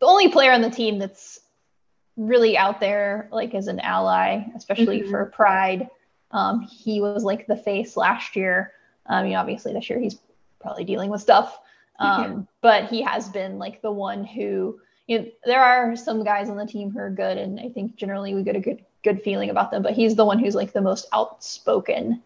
[0.00, 1.40] the only player on the team that's
[2.16, 5.10] really out there like as an ally, especially Mhm.
[5.10, 5.88] for Pride.
[6.32, 8.72] Um, he was like the face last year.
[9.06, 10.18] I mean, obviously this year he's
[10.60, 11.58] probably dealing with stuff,
[11.98, 14.80] um, but he has been like the one who.
[15.06, 17.96] You know, there are some guys on the team who are good, and I think
[17.96, 19.82] generally we get a good good feeling about them.
[19.82, 22.22] But he's the one who's like the most outspoken.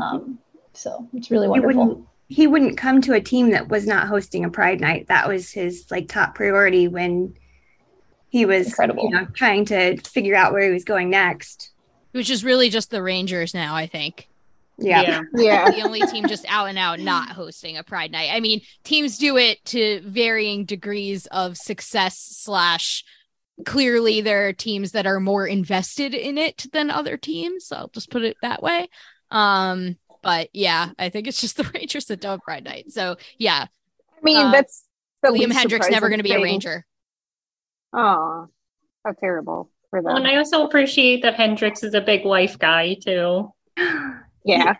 [0.00, 0.38] Um,
[0.72, 1.84] so it's really He wonderful.
[1.86, 5.08] wouldn't he wouldn't come to a team that was not hosting a pride night.
[5.08, 7.36] That was his like top priority when
[8.30, 9.04] he was Incredible.
[9.04, 11.70] you know trying to figure out where he was going next.
[12.12, 14.28] which is really just the Rangers now, I think.
[14.78, 15.20] Yeah.
[15.34, 15.70] Yeah.
[15.70, 18.30] the only team just out and out not hosting a Pride Night.
[18.32, 23.04] I mean, teams do it to varying degrees of success slash
[23.64, 27.66] clearly there are teams that are more invested in it than other teams.
[27.66, 28.88] So I'll just put it that way.
[29.30, 32.92] Um, but yeah, I think it's just the Rangers that don't have Pride Night.
[32.92, 33.66] So yeah,
[34.16, 34.84] I mean, Uh, that's
[35.22, 36.40] the Liam least Hendriks never going to be a.
[36.40, 36.86] Ranger.
[37.92, 38.48] Oh,
[39.04, 40.06] how terrible for them.
[40.06, 43.52] Well, and I also appreciate that Hendriks is a big wife guy too.
[44.44, 44.74] yeah.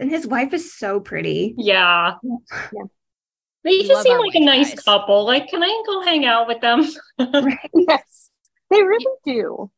[0.00, 1.54] And his wife is so pretty.
[1.58, 2.14] Yeah.
[3.64, 4.84] They We just love seem like a nice guys.
[4.84, 5.24] couple.
[5.26, 6.84] Like, can I go hang out with them?
[7.74, 8.15] yes,
[8.70, 9.70] they really do.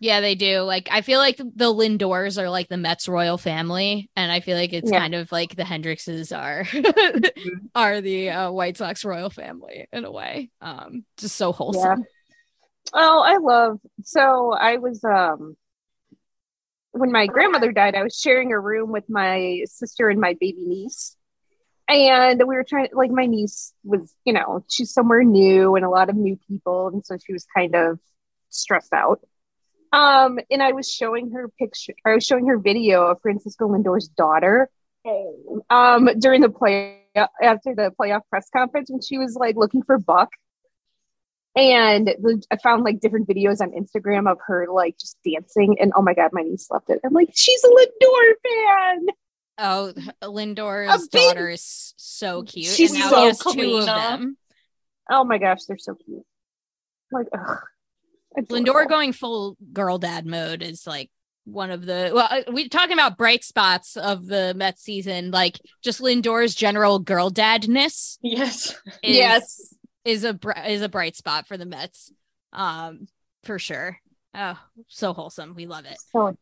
[0.00, 0.62] Yeah, they do.
[0.62, 4.56] Like I feel like the Lindors are like the Mets royal family, and I feel
[4.56, 4.98] like it's Yeah.
[4.98, 6.66] kind of like the Hendrikses are
[7.76, 10.50] are the uh, White Sox royal family in a way.
[10.60, 12.08] Um, just so wholesome.
[12.94, 13.80] Oh, I love.
[14.04, 15.56] So I was um
[16.92, 20.64] when my grandmother died, I was sharing a room with my sister and my baby
[20.66, 21.16] niece.
[21.88, 25.90] And we were trying like my niece was, you know, she's somewhere new and a
[25.90, 27.98] lot of new people, and so she was kind of
[28.52, 29.20] stressed out.
[29.92, 34.08] Um, and I was showing her picture, I was showing her video of Francisco Lindor's
[34.08, 34.70] daughter
[35.68, 37.00] um during the play
[37.42, 40.30] after the playoff press conference when she was like looking for Buck
[41.54, 42.10] and
[42.50, 46.14] I found like different videos on Instagram of her like just dancing, and oh my
[46.14, 47.00] god, my niece loved it.
[47.04, 49.06] I'm like, she's a Lindor fan.
[49.58, 49.92] Oh,
[50.22, 54.36] Lindor's big- daughter is so cute, She's and now so two of them.
[55.10, 56.24] Oh my gosh, they're so cute.
[57.10, 57.58] Like, ugh,
[58.36, 61.10] Lindor going full girl dad mode is like
[61.44, 65.58] one of the well, uh, we're talking about bright spots of the Mets season, like
[65.82, 68.18] just Lindor's general girl dadness.
[68.22, 68.70] yes.
[69.02, 69.74] Is, yes,
[70.04, 72.12] is a is a bright spot for the Mets,
[72.52, 73.06] um,
[73.44, 73.98] for sure.
[74.34, 74.58] Oh,
[74.88, 75.54] so wholesome.
[75.54, 75.98] We love it.
[76.12, 76.36] so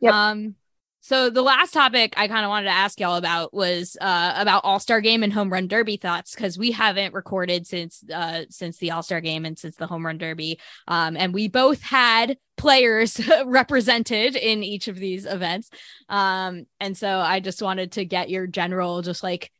[0.00, 0.14] Yep.
[0.14, 0.54] Um,
[1.00, 4.64] so the last topic I kind of wanted to ask y'all about was uh about
[4.64, 8.78] All Star Game and Home Run Derby thoughts because we haven't recorded since uh since
[8.78, 10.60] the All Star Game and since the Home Run Derby.
[10.86, 15.70] Um, and we both had players represented in each of these events.
[16.08, 19.50] Um, and so I just wanted to get your general just like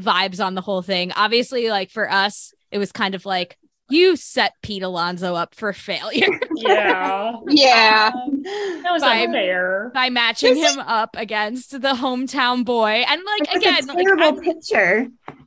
[0.00, 1.12] vibes on the whole thing.
[1.12, 3.58] Obviously, like for us, it was kind of like
[3.90, 6.26] you set Pete Alonso up for failure.
[6.56, 7.32] Yeah.
[7.48, 8.10] yeah.
[8.14, 9.26] Um, that was Vibe.
[9.26, 9.90] unfair.
[9.94, 13.04] by matching This is- him up against the hometown boy.
[13.08, 15.06] And like It again, a like, terrible I'm, picture.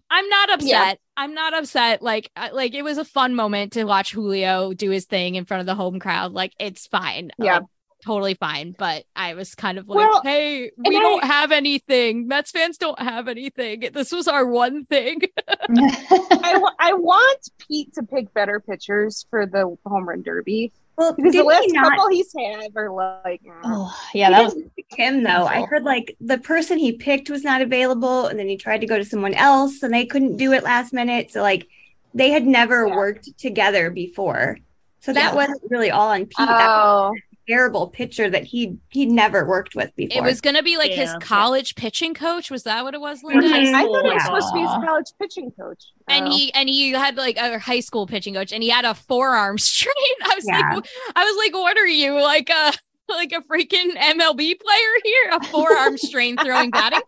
[0.10, 0.70] I'm not upset.
[0.70, 0.94] Yeah.
[1.18, 2.02] I'm not upset.
[2.02, 5.44] Like uh, like it was a fun moment to watch Julio do his thing in
[5.46, 6.32] front of the home crowd.
[6.32, 7.32] Like it's fine.
[7.38, 7.56] Yeah.
[7.60, 7.64] Like,
[8.04, 8.76] totally fine.
[8.78, 12.28] But I was kind of like, Well, hey, we don't I- have anything.
[12.28, 13.90] Mets fans don't have anything.
[13.94, 15.22] This was our one thing.
[15.48, 21.34] I, I want Pete to pick better pitchers for the home run derby Well, because
[21.34, 23.60] the last he not couple he's had are like, mm.
[23.64, 25.46] oh, yeah, he that was him though.
[25.46, 28.88] I heard like the person he picked was not available, and then he tried to
[28.88, 31.32] go to someone else, and they couldn't do it last minute.
[31.32, 31.68] So like
[32.14, 32.96] they had never Yeah.
[32.96, 34.58] worked together before.
[35.00, 35.36] So that Yeah.
[35.36, 36.38] wasn't really all on Pete.
[36.38, 40.18] that was oh, a terrible pitcher that he he'd never worked with before.
[40.18, 42.50] It was gonna be like his college pitching coach.
[42.52, 43.48] Was that what it was, Linda?
[43.48, 43.74] Mhm.
[43.74, 45.84] I thought it was supposed to be his college pitching coach.
[46.08, 46.32] and Oh.
[46.32, 49.58] he and he had like a high school pitching coach and he had a forearm
[49.60, 50.76] strain i was Yeah.
[50.76, 52.74] like i was like what are you like a
[53.10, 57.02] like a freaking mlb player here a forearm strain throwing batting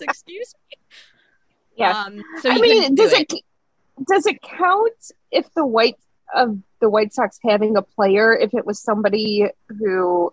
[0.00, 0.76] excuse me
[1.76, 2.04] Yeah.
[2.04, 3.32] um so I mean, does do it,
[4.08, 4.92] does it count
[5.30, 5.96] if the white
[6.34, 10.30] of the White Sox having a player if it was somebody who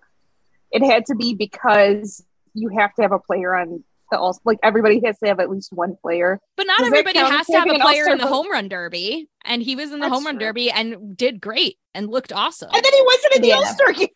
[0.70, 4.58] it had to be because you have to have a player on the all like
[4.62, 6.38] everybody has to have at least one player.
[6.58, 9.64] but not does everybody has to have a player in the home run derby and
[9.64, 10.48] he was in the That's home run true.
[10.48, 13.56] derby and did great and looked awesome And then he wasn't in the Yeah.
[13.56, 14.10] All Star game.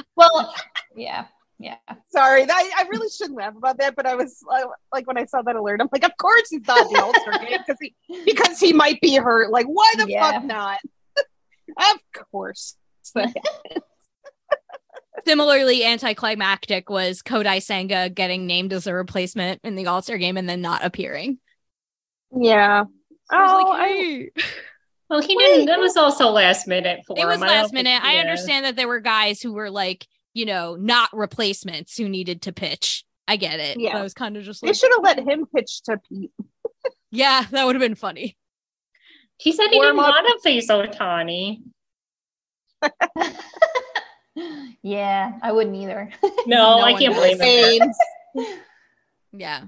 [0.16, 0.54] well,
[0.94, 1.24] yeah,
[1.58, 1.76] yeah.
[2.12, 5.24] Sorry, that, I really shouldn't laugh about that, but I was uh, like, when I
[5.24, 7.94] saw that alert, I'm like, of course he's not the All Star game because he
[8.26, 9.50] because he might be hurt.
[9.50, 10.32] Like, why the Yeah.
[10.32, 10.78] fuck not?
[11.76, 12.00] Of
[12.30, 12.76] course.
[15.24, 20.36] Similarly, anticlimactic was Kodai Senga getting named as a replacement in the All Star game
[20.36, 21.38] and then not appearing.
[22.34, 22.84] yeah.
[23.30, 24.42] I was Oh, like, I-
[25.10, 25.66] Well, he didn't.
[25.66, 27.42] That was also last minute for it was him.
[27.42, 28.02] I last think- minute.
[28.02, 32.42] I understand that there were guys who were like, you know, not replacements who needed
[32.42, 33.04] to pitch.
[33.26, 33.78] I get it.
[33.78, 33.92] Yeah.
[33.92, 36.30] But I was kind of just like, They should have let him pitch to Pete.
[37.10, 38.37] yeah, that would have been funny.
[39.38, 41.62] He said he Warm didn't want to face Ohtani.
[44.82, 46.10] yeah, I wouldn't either.
[46.22, 47.92] No, No I can't blame him.
[49.32, 49.64] Yeah.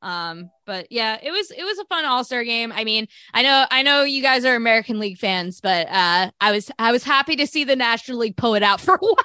[0.00, 2.72] Um, but yeah, it was it was a fun all-star game.
[2.72, 6.50] I mean, I know I know you guys are American League fans, but uh I
[6.50, 9.16] was I was happy to see the National League pull it out for once.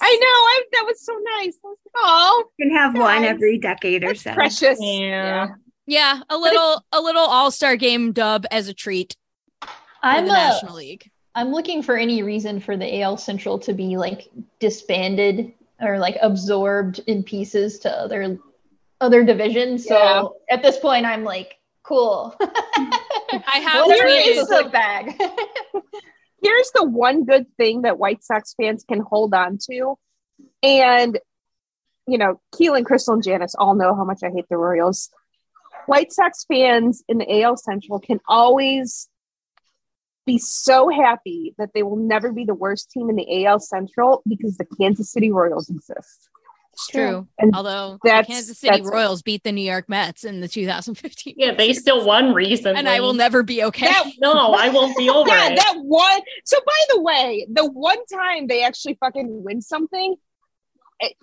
[0.00, 0.26] I know.
[0.26, 1.58] I, that was so nice.
[1.96, 4.34] Oh, You can have one every decade or so.
[4.34, 4.78] precious.
[4.80, 5.46] Yeah.
[5.46, 5.48] Yeah,
[5.96, 9.16] a little a little all-star game dub as a treat
[10.02, 11.10] I'm the uh, National League.
[11.34, 14.28] I'm looking for any reason for the AL Central to be like
[14.58, 18.38] disbanded or like absorbed in pieces to other
[19.00, 19.86] other divisions.
[19.86, 19.96] So
[20.48, 20.54] Yeah.
[20.54, 22.36] at this point, I'm like, cool.
[22.40, 25.20] I have Whatever Here it is, tweeted is a slick bag.
[26.42, 29.96] Here's the one good thing that White Sox fans can hold on to.
[30.62, 31.18] And,
[32.06, 35.10] you know, Keelan, Crystal, and Janice all know how much I hate the Royals.
[35.86, 39.08] White Sox fans in the AL Central can always
[40.24, 44.22] be so happy that they will never be the worst team in the AL Central
[44.26, 46.28] because the Kansas City Royals exist.
[46.74, 47.28] It's true.
[47.38, 51.34] And Although the Kansas City that's- Royals beat the New York Mets in the 2015.
[51.36, 52.78] Yeah, they still won recently.
[52.78, 53.86] and I will never be okay.
[53.86, 55.56] That- No, I won't be over yeah, it.
[55.56, 56.20] that one.
[56.46, 60.14] So, by the way, the one time they actually fucking win something,
[61.02, 61.14] a-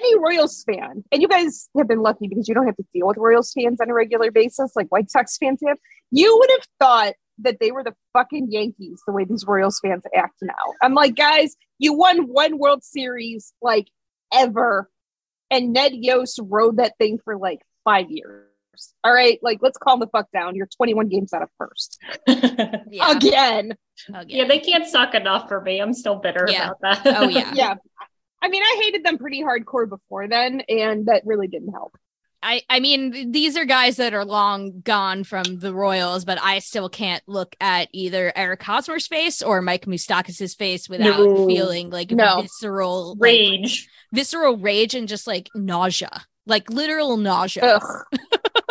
[0.00, 3.06] any Royals fan, and you guys have been lucky because you don't have to deal
[3.06, 5.78] with Royals fans on a regular basis like White Sox fans have.
[6.10, 10.02] You would have thought that they were the fucking Yankees the way these Royals fans
[10.14, 10.54] act now.
[10.82, 13.88] I'm like, guys, you won one World Series like
[14.32, 14.90] ever,
[15.50, 18.44] and Ned Yost rode that thing for like five years.
[19.02, 20.54] All right, like let's calm the fuck down.
[20.54, 23.10] You're 21 games out of first yeah.
[23.16, 23.74] again.
[24.26, 25.80] yeah, they can't suck enough for me.
[25.80, 26.70] I'm still bitter Yeah.
[26.70, 27.18] about that.
[27.18, 27.52] Oh, yeah.
[27.54, 27.74] yeah.
[28.42, 31.96] I mean, I hated them pretty hardcore before then, and that really didn't help.
[32.40, 36.60] I, I mean, these are guys that are long gone from the Royals, but I
[36.60, 41.46] still can't look at either Eric Hosmer's face or Mike Moustakas' face without No.
[41.48, 42.42] feeling like No.
[42.42, 43.88] visceral like, Rage.
[44.12, 47.64] visceral rage and just like nausea, like literal nausea.
[47.82, 48.04] Ugh.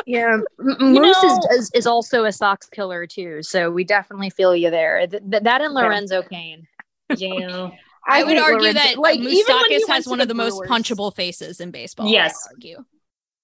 [0.09, 4.30] Yeah, M- Moose know- is, is is also a Sox killer too, so we definitely
[4.30, 5.05] feel you there.
[5.05, 5.82] Th- th- that and Yeah.
[5.82, 6.65] Lorenzo Cain.
[7.18, 7.72] Yeah.
[8.08, 10.70] I, would argue Lorenzo- that like even when Moustakas has one of the most Brewers-
[10.70, 12.08] punchable faces in baseball.
[12.08, 12.47] I Yes.
[12.49, 12.86] would argue.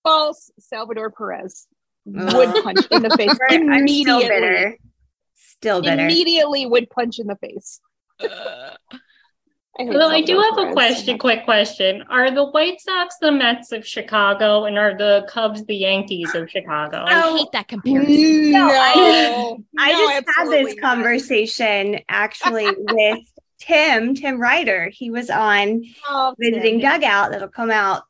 [0.03, 0.51] false.
[0.59, 1.67] Salvador Perez
[2.17, 2.33] Ugh.
[2.33, 4.27] would punch in the face I'm still immediately.
[4.27, 4.77] bitter.
[5.35, 6.03] Still bitter.
[6.05, 7.79] Immediately would punch in the face.
[8.21, 12.03] I hate Although I do have a question, quick question.
[12.07, 16.47] Are the White Sox the Mets of Chicago and are the Cubs the Yankees of
[16.49, 16.97] Chicago?
[17.07, 18.51] I oh, hate that comparison.
[18.51, 20.81] No, I- I No, just had this not.
[20.81, 23.19] conversation actually with
[23.65, 24.89] Tim, Tim Ryder.
[24.89, 28.03] He was on Oh, visiting dugout that'll come out,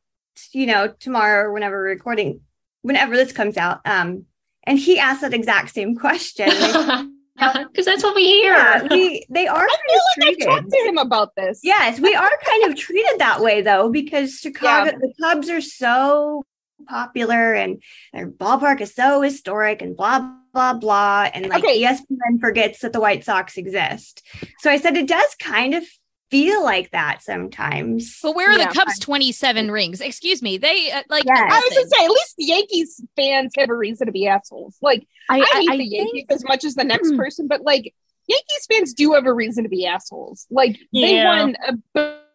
[0.51, 2.41] you know, tomorrow or whenever we're recording,
[2.81, 3.79] whenever this comes out.
[3.85, 4.25] Um,
[4.63, 6.49] and he asked that exact same question.
[7.35, 8.53] Because that's what we hear.
[8.53, 10.45] yeah, we they are I feel like treated.
[10.47, 11.61] talked to him about this.
[11.63, 14.97] Yes, we are kind of treated that way though, because Chicago, Yeah.
[14.99, 16.43] the Cubs are so
[16.87, 17.81] popular and
[18.13, 21.29] their ballpark is so historic and blah blah blah.
[21.33, 21.81] And like Okay.
[21.83, 24.21] ESPN forgets that the White Sox exist.
[24.59, 25.83] So I said it does kind of
[26.31, 28.19] feel like that sometimes.
[28.23, 28.67] But where are Yeah.
[28.69, 30.01] the Cubs' 27 rings?
[30.01, 30.57] Excuse me.
[30.57, 31.37] They uh, like Yes.
[31.51, 34.77] I was gonna say, at least the Yankees fans have a reason to be assholes.
[34.81, 37.47] Like, I, I, I, hate I the think- Yankees as much as the next person,
[37.47, 37.93] but like,
[38.27, 40.47] Yankees fans do have a reason to be assholes.
[40.49, 41.73] Like, they won a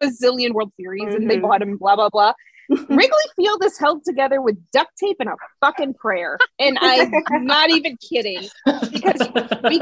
[0.02, 1.42] bazillion World Series and they Mhm.
[1.42, 2.34] bought them, blah blah blah.
[2.68, 7.10] Wrigley Field is held together with duct tape and a fucking prayer, and I'm
[7.46, 8.46] not even kidding.
[8.92, 9.26] Because
[9.64, 9.80] we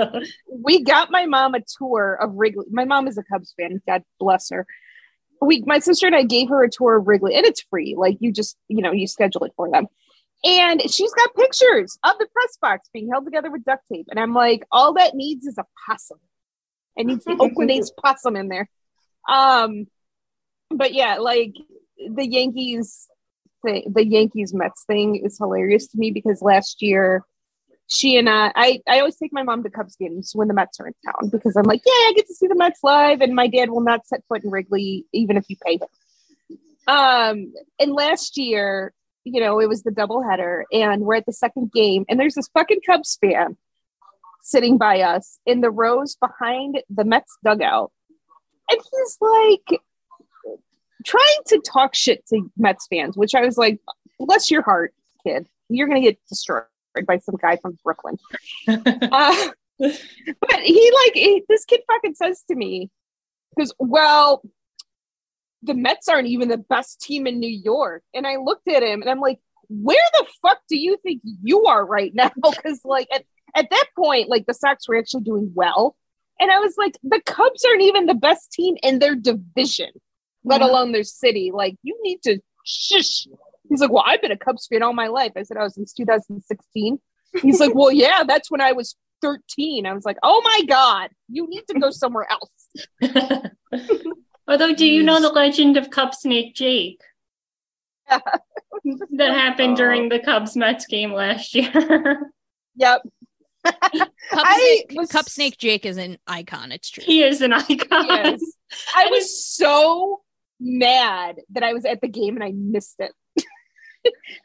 [0.48, 2.66] we got my mom a tour of Wrigley.
[2.70, 3.82] My mom is a Cubs fan.
[3.86, 4.66] God bless her.
[5.40, 7.94] We, my sister and I gave her a tour of Wrigley, and it's free.
[7.96, 9.86] Like you just, you know, you schedule it for them.
[10.44, 14.06] And she's got pictures of the press box being held together with duct tape.
[14.10, 16.18] And I'm like, all that needs is a possum.
[16.96, 18.68] It needs the Oakland A's possum in there.
[19.28, 19.86] Um,
[20.70, 21.54] but yeah, like
[21.98, 23.06] the Yankees
[23.64, 27.24] thing, the Yankees Mets thing is hilarious to me because last year
[27.88, 30.80] she and I, I, I always take my mom to Cubs games when the Mets
[30.80, 33.34] are in town because I'm like, yeah, I get to see the Mets live, and
[33.34, 36.58] my dad will not set foot in Wrigley even if you pay him.
[36.88, 38.92] Um, and last year,
[39.24, 42.48] you know, it was the doubleheader, and we're at the second game, and there's this
[42.48, 43.56] fucking Cubs fan
[44.42, 47.92] sitting by us in the rows behind the Mets dugout,
[48.68, 49.80] and he's like
[51.06, 53.80] trying to talk shit to Mets fans, which I was like,
[54.18, 54.92] bless your heart,
[55.24, 55.46] kid.
[55.68, 56.64] You're gonna get destroyed
[57.06, 58.18] by some guy from Brooklyn.
[58.68, 59.48] uh,
[59.78, 62.90] but he like he- this kid fucking says to me,
[63.54, 64.42] because well,
[65.62, 68.02] the Mets aren't even the best team in New York.
[68.14, 71.64] And I looked at him and I'm like, where the fuck do you think you
[71.64, 72.30] are right now?
[72.42, 75.96] Because like at, at that point, like the Sox were actually doing well.
[76.38, 79.90] And I was like, the Cubs aren't even the best team in their division,
[80.46, 80.68] let Yeah.
[80.68, 81.50] alone their city.
[81.52, 83.26] Like, you need to shush.
[83.68, 85.32] He's like, Well, I've been a Cubs fan all my life.
[85.36, 86.98] I said I was since 2016.
[87.42, 89.86] He's like, Well, yeah, that's when I was 13.
[89.86, 92.50] I was like, Oh my God, you need to go somewhere else.
[94.48, 97.00] Although, do you know the legend of Cup Snake Jake
[98.08, 102.30] that happened during the Cubs Mets game last year?
[102.76, 103.02] Yep.
[103.64, 106.70] Cup, I Snake, was- Cup Snake Jake is an icon.
[106.70, 107.02] It's true.
[107.04, 108.06] he is an icon.
[108.06, 108.40] Yes.
[108.94, 110.20] I was so
[110.60, 113.12] mad that I was at the game and I missed it.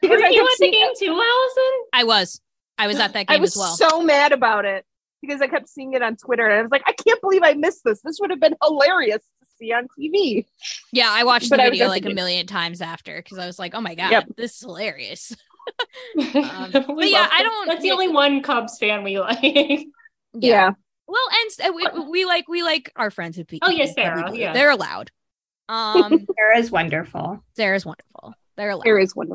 [0.02, 1.72] Were I you kept at the seeing- game too, Allison?
[1.92, 2.40] I was.
[2.78, 3.76] I was at that I game was as well.
[3.76, 4.84] so mad about it
[5.20, 7.54] because I kept seeing it on Twitter and I was like, I can't believe I
[7.54, 8.00] missed this.
[8.02, 10.44] This would have been hilarious to see on TV.
[10.92, 13.38] yeah, I watched But the I video at the like a million times after because
[13.38, 14.24] I was like, oh my God, Yep.
[14.36, 15.34] this is hilarious.
[16.18, 16.24] Um,
[16.72, 17.68] but yeah, I don't.
[17.68, 19.86] That's the only one Cubs fan we like.
[20.34, 20.72] Yeah.
[21.06, 21.20] Well,
[21.62, 23.60] and uh, we, we like we like our friends who beat.
[23.64, 24.38] Oh, yes, who beat Sarah, Blue.
[24.40, 24.52] yeah.
[24.54, 25.12] they're allowed.
[25.72, 27.42] Um, Sarah's wonderful.
[27.56, 28.34] Sarah's wonderful.
[28.56, 28.84] They're allowed.
[28.84, 29.28] There is one.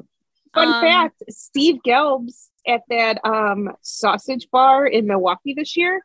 [0.53, 6.01] Fun Um, fact: Steve Gelbs at that um, sausage bar in Milwaukee this year,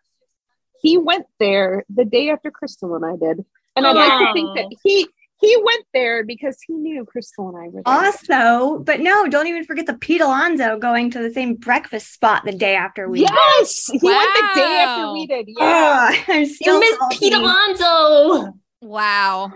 [0.80, 3.44] he went there the day after Crystal and I did,
[3.76, 5.06] and I'd like to think that he
[5.40, 7.94] he went there because he knew Crystal and I were there.
[7.94, 12.44] Also, but no, don't even forget the Pete Alonso going to the same breakfast spot
[12.44, 13.20] the day after we.
[13.22, 15.46] Yes, he went the day after we did.
[15.48, 17.18] Yeah, Oh, I'm still You missed salty.
[17.18, 18.52] Pete Alonso.
[18.80, 19.52] Wow.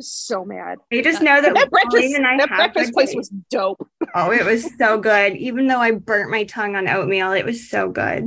[0.00, 0.78] I was so mad.
[0.92, 3.16] I just know that, That breakfast, and I that breakfast place days.
[3.16, 3.86] was dope.
[4.14, 5.36] Oh, it was so good.
[5.36, 8.24] Even though I burnt my tongue on oatmeal, it was so good.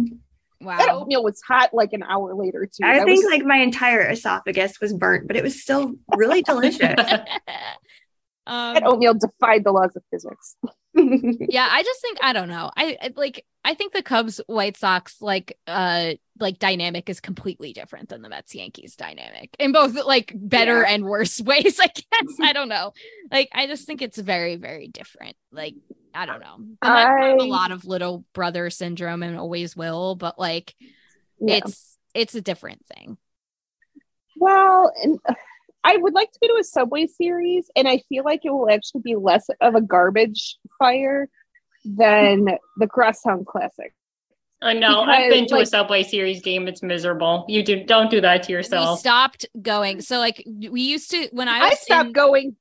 [0.61, 0.77] Wow.
[0.77, 2.85] That oatmeal was hot like an hour later too.
[2.85, 6.41] I That think was- like my entire esophagus was burnt, but it was still really
[6.43, 6.81] delicious.
[8.45, 10.55] um, that oatmeal defied the laws of physics.
[11.49, 12.69] yeah, I just think I don't know.
[12.75, 17.73] I, I like I think the Cubs White Sox like uh like dynamic is completely
[17.73, 20.89] different than the Mets Yankees dynamic in both like better Yeah.
[20.89, 21.79] and worse ways.
[21.79, 22.93] I guess I don't know.
[23.31, 25.35] Like I just think it's very very different.
[25.51, 25.75] Like
[26.13, 26.57] I don't know.
[26.81, 30.75] The Mets have a I- lot of little brother syndrome and always will, but like
[31.39, 31.55] Yeah.
[31.65, 33.17] it's it's a different thing.
[34.37, 35.19] Well, and
[35.83, 38.69] I would like to go to a Subway series, and I feel like it will
[38.69, 41.29] actually be less of a garbage fire
[41.85, 43.93] than the Crosstown Classic.
[44.61, 45.01] I know.
[45.01, 46.69] I've been to a Subway Series game.
[46.69, 47.45] It's miserable.
[47.49, 48.79] You do don't do that to yourself.
[48.79, 48.99] We yourself.
[48.99, 49.99] stopped going.
[50.01, 52.55] So like we used to when I I, stopped in- going.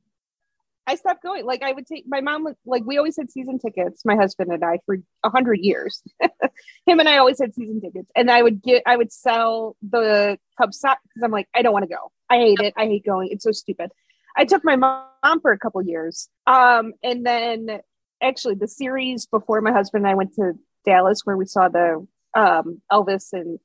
[0.86, 1.46] I stopped going.
[1.46, 2.46] Like I would take my mom.
[2.66, 4.04] Like we always had season tickets.
[4.04, 6.02] My husband and I for a hundred years.
[6.86, 8.82] Him and I always had season tickets, and I would get.
[8.86, 12.10] I would sell the Cubs stock because I'm like, I don't want to go.
[12.28, 12.74] I hate it.
[12.76, 13.28] I hate going.
[13.30, 13.90] It's so stupid.
[14.36, 16.28] I took my mom for a couple years.
[16.46, 17.80] Um, and then
[18.22, 20.52] actually the series before my husband and I went to
[20.84, 23.58] Dallas where we saw the um Elvis and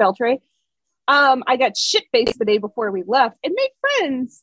[0.00, 0.40] Beltré.
[1.08, 4.42] Um, I got shit faced the day before we left and made friends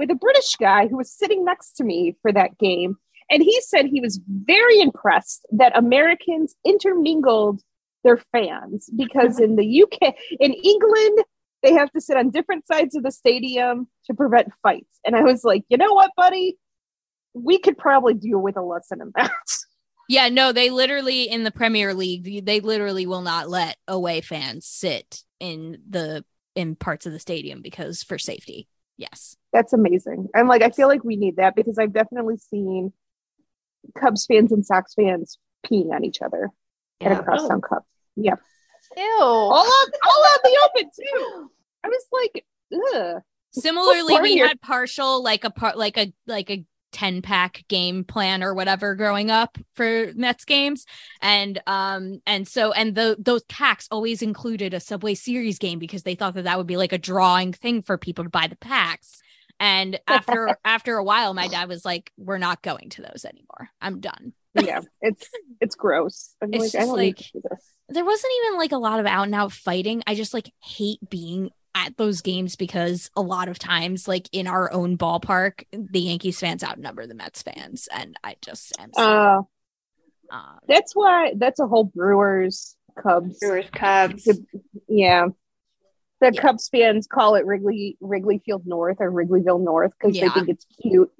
[0.00, 2.96] with a British guy who was sitting next to me for that game.
[3.30, 7.60] And he said he was very impressed that Americans intermingled
[8.02, 11.18] their fans because in the UK, in England,
[11.62, 14.98] they have to sit on different sides of the stadium to prevent fights.
[15.04, 16.56] And I was like, you know what, buddy?
[17.34, 19.30] We could probably deal with a lesson in that.
[20.08, 24.66] Yeah, no, they literally in the Premier League, they literally will not let away fans
[24.66, 26.24] sit in the
[26.56, 28.66] in parts of the stadium because for safety.
[28.96, 29.36] Yes.
[29.52, 30.28] That's amazing.
[30.34, 32.92] I'm like, I feel like we need that because I've definitely seen
[33.98, 36.50] Cubs fans and Sox fans peeing on each other
[37.00, 37.84] at a crosstown cup.
[38.16, 38.34] Yeah.
[38.96, 39.02] Ew.
[39.20, 41.50] All out, all out the open too.
[41.84, 43.22] I was like, ugh.
[43.52, 47.64] Similarly, Poor we your- had partial like a part like a like a 10 pack
[47.68, 50.86] game plan or whatever growing up for Mets games
[51.22, 56.02] and um and so and the those packs always included a Subway series game because
[56.02, 58.56] they thought that that would be like a drawing thing for people to buy the
[58.56, 59.20] packs
[59.60, 63.68] and after after a while my dad was like we're not going to those anymore
[63.80, 65.28] I'm done Yeah, it's
[65.60, 66.34] it's gross.
[66.42, 67.72] I'm It's like, I just don't need like- to do this.
[67.90, 70.02] there wasn't even like a lot of out and out fighting.
[70.08, 74.48] I just like hate being at those games because a lot of times, like in
[74.48, 78.90] our own ballpark, the Yankees fans outnumber the Mets fans, and I just am.
[78.92, 79.42] So, Uh,
[80.34, 83.38] um, that's why that's a whole Brewers Cubs.
[83.38, 84.28] Brewers Cubs.
[84.88, 85.26] Yeah.
[86.20, 86.40] The Yeah.
[86.42, 90.24] Cubs fans call it Wrigley Wrigley Field North or Wrigleyville North because Yeah.
[90.28, 91.10] they think it's cute.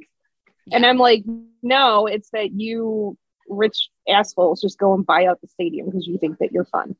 [0.72, 1.24] And I'm like,
[1.62, 3.16] no, it's that you
[3.48, 6.94] rich assholes just go and buy out the stadium because you think that you're fun.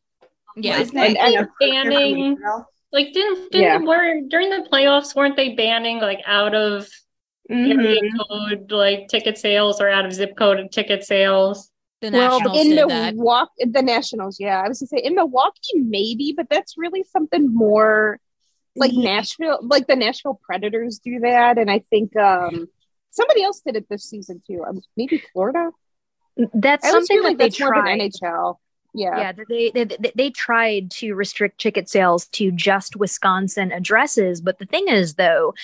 [0.57, 2.37] yeah, Isn't And- that and- banning
[2.93, 3.89] like didn't didn't Yeah.
[3.89, 6.89] were during the playoffs weren't they banning like out of
[7.49, 8.29] area Mhm.
[8.29, 11.70] code like ticket sales or out of zip code ticket sales?
[12.01, 13.15] The Well, in that.
[13.15, 17.53] Milwaukee, the Nationals, yeah, I was gonna say in Milwaukee, maybe, but that's really something
[17.55, 18.19] more
[18.77, 19.03] like Yeah.
[19.17, 22.69] Nashville, like the Nashville Predators do that, and I think um
[23.11, 24.65] somebody else did it this season too.
[24.67, 25.71] Um, maybe Florida.
[26.55, 28.13] That's I something like that they that's more of an tried.
[28.13, 28.57] NHL.
[28.93, 29.85] Yeah, Yeah, they they
[30.17, 35.55] they tried to restrict ticket sales to just Wisconsin addresses, but the thing is, though,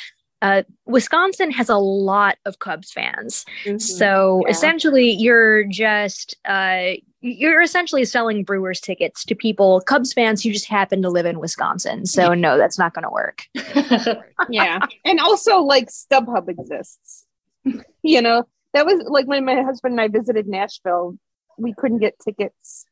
[0.42, 3.44] uh, Wisconsin has a lot of Cubs fans.
[3.64, 3.80] Mhm.
[3.80, 4.50] So Yeah.
[4.50, 6.92] essentially, you're just uh,
[7.22, 11.40] you're essentially selling Brewers tickets to people, Cubs fans who just happen to live in
[11.40, 12.06] Wisconsin.
[12.06, 13.42] So no, that's not going to work.
[14.50, 17.26] yeah, and also like StubHub exists.
[18.02, 18.44] you know,
[18.74, 21.18] that was like when my husband and I visited Nashville,
[21.58, 22.84] we couldn't get tickets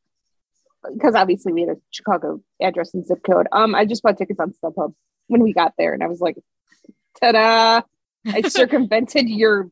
[0.93, 3.47] because obviously we had a Chicago address and zip code.
[3.51, 4.93] Um, I just bought tickets on StubHub
[5.27, 6.35] when we got there, and I was like,
[7.21, 7.81] "Ta-da!
[8.27, 9.69] I circumvented your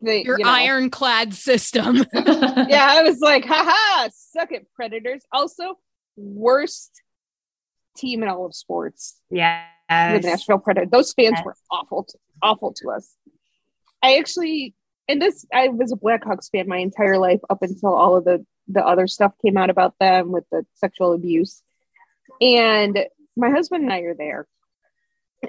[0.00, 0.50] They, Your you know.
[0.50, 1.96] ironclad system.
[2.14, 5.22] yeah, I was like, haha, suck it, Predators.
[5.32, 5.78] Also,
[6.16, 7.00] worst
[7.96, 9.20] team in all of sports.
[9.30, 9.64] Yeah.
[9.88, 10.90] The Nashville Predators.
[10.90, 11.44] Those fans Yes.
[11.46, 13.14] were awful, to, awful to us.
[14.02, 14.74] I actually,
[15.08, 18.44] and this, I was a Blackhawks fan my entire life up until all of the
[18.68, 21.62] the other stuff came out about them with the sexual abuse.
[22.40, 22.98] And
[23.36, 24.46] my husband and I are there.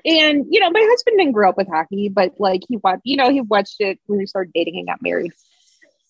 [0.06, 3.18] And you know, my husband didn't grow up with hockey, but like he watched, you
[3.18, 5.32] know, he watched it when we started dating and got married.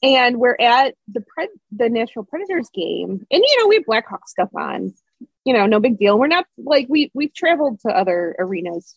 [0.04, 4.28] And we're at the pred the National Predators game, and you know, we have Blackhawk
[4.28, 4.94] stuff on.
[5.44, 6.20] You know, no big deal.
[6.20, 8.96] We're not like we we've traveled to other arenas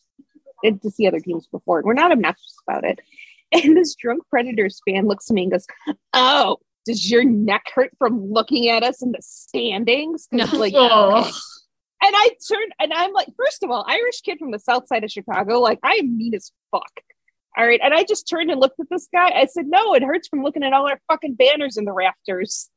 [0.63, 1.83] and to see other teams before.
[1.83, 3.01] We're not obnoxious about it.
[3.53, 5.67] And this drunk Predators fan looks at me and goes,
[6.13, 10.45] "Oh, does your neck hurt from looking at us in the standings?" No.
[10.53, 11.29] like, Oh.
[12.03, 15.05] And I turned and I'm like, first of all, Irish kid from the south side
[15.05, 16.91] of Chicago, like I am mean as fuck.
[17.57, 17.81] All right.
[17.83, 19.31] And I just turned and looked at this guy.
[19.31, 22.71] I said, No, it hurts from looking at all our fucking banners in the rafters.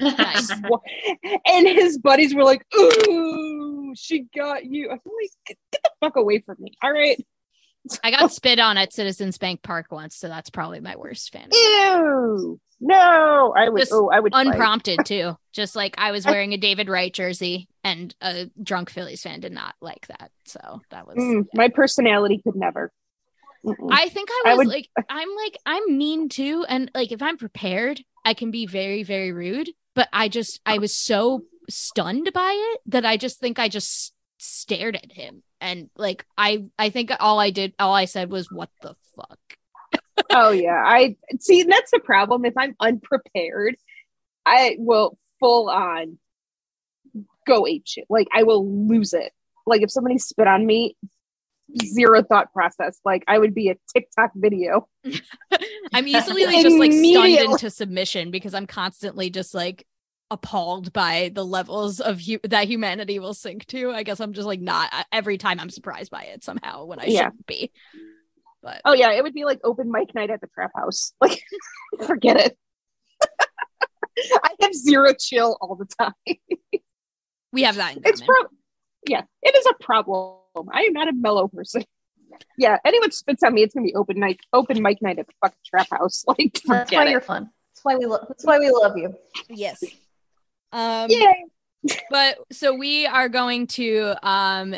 [0.00, 0.50] Nice.
[1.46, 4.90] and his buddies were like, Ooh, she got you.
[4.90, 6.72] I'm like, get get the fuck away from me.
[6.82, 7.24] All right.
[8.04, 11.48] I got spit on at Citizens Bank Park once, so that's probably my worst fan.
[11.52, 12.60] Ew.
[12.80, 13.54] No.
[13.56, 14.32] I would Just oh, I would.
[14.34, 15.36] Unprompted too.
[15.52, 19.52] Just like I was wearing a David Wright jersey and a drunk Phillies fan did
[19.52, 20.30] not like that.
[20.44, 22.92] So that was Mm, my personality could never.
[23.64, 23.88] Mm-mm.
[23.90, 27.20] I think I I was would- like I'm like I'm mean too and like if
[27.20, 32.30] I'm prepared I can be very very rude but I just I was so stunned
[32.32, 36.90] by it that I just think I just stared at him and like I I
[36.90, 39.38] think all I did all I said was what the fuck?
[40.28, 40.82] Oh yeah.
[40.84, 42.44] I see that's the problem.
[42.44, 43.76] If i'm unprepared
[44.44, 46.18] i will full on
[47.46, 48.04] go ape shit.
[48.10, 49.32] Like i will lose it.
[49.66, 50.96] Like if somebody spit on me
[51.84, 53.00] zero thought process.
[53.04, 54.88] Like i would be a tiktok video.
[55.92, 59.86] I'm easily like, just like stunned into submission because I'm constantly just like
[60.30, 63.90] appalled by the levels of hu- that humanity will sink to.
[63.90, 67.04] I guess I'm just like not every time I'm surprised by it somehow when I
[67.06, 67.24] Yeah.
[67.24, 67.72] shouldn't be.
[68.62, 71.42] But oh yeah it would be like open mic night at the trap house like
[72.06, 72.58] forget it
[74.44, 76.12] i have zero chill all the time
[77.52, 78.34] we have that in it's common.
[78.42, 78.50] pro-
[79.08, 80.36] yeah it is a problem
[80.72, 81.82] i am not a mellow person
[82.58, 85.32] yeah anyone spits on me it's gonna be open night open mic night at the
[85.40, 87.44] fucking trap house like That's why forget you're fun.
[87.72, 88.26] That's why we love.
[88.28, 89.14] That's why we love you.
[89.48, 89.82] Yes.
[90.72, 91.44] Um Yay.
[92.10, 94.74] but so we are going to um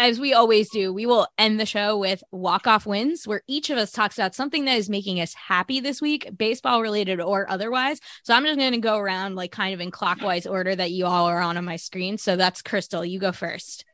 [0.00, 3.68] as we always do, we will end the show with walk off wins, where each
[3.68, 7.48] of us talks about something that is making us happy this week, baseball related or
[7.50, 8.00] otherwise.
[8.22, 11.04] So I'm just going to go around like kind of in clockwise order that you
[11.04, 12.16] all are on on my screen.
[12.16, 13.04] So that's Crystal.
[13.04, 13.84] You go first.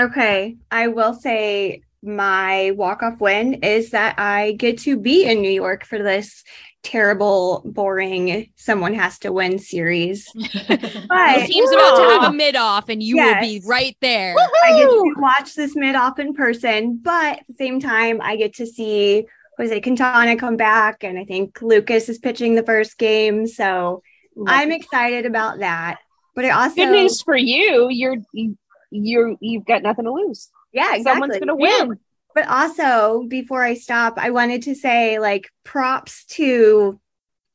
[0.00, 5.50] Okay, I will say my walk-off win is that I get to be in New
[5.50, 6.44] York for this
[6.82, 10.26] terrible, boring someone has to win series.
[10.34, 14.34] The But team's about to have a mid off, and you will be right there.
[14.38, 18.36] I get to watch this mid off in person, but at the same time, I
[18.36, 19.26] get to see
[19.58, 23.46] Jose Quintana come back, and I think Lucas is pitching the first game.
[23.46, 24.02] So
[24.46, 25.98] I'm excited about that.
[26.34, 27.88] But I also Good news for you.
[27.90, 28.56] You're you,
[28.90, 30.50] you're you've got nothing to lose.
[30.72, 31.02] Yeah, exactly.
[31.04, 31.98] Someone's gonna win.
[32.34, 37.00] But also, before I stop, I wanted to say like props to,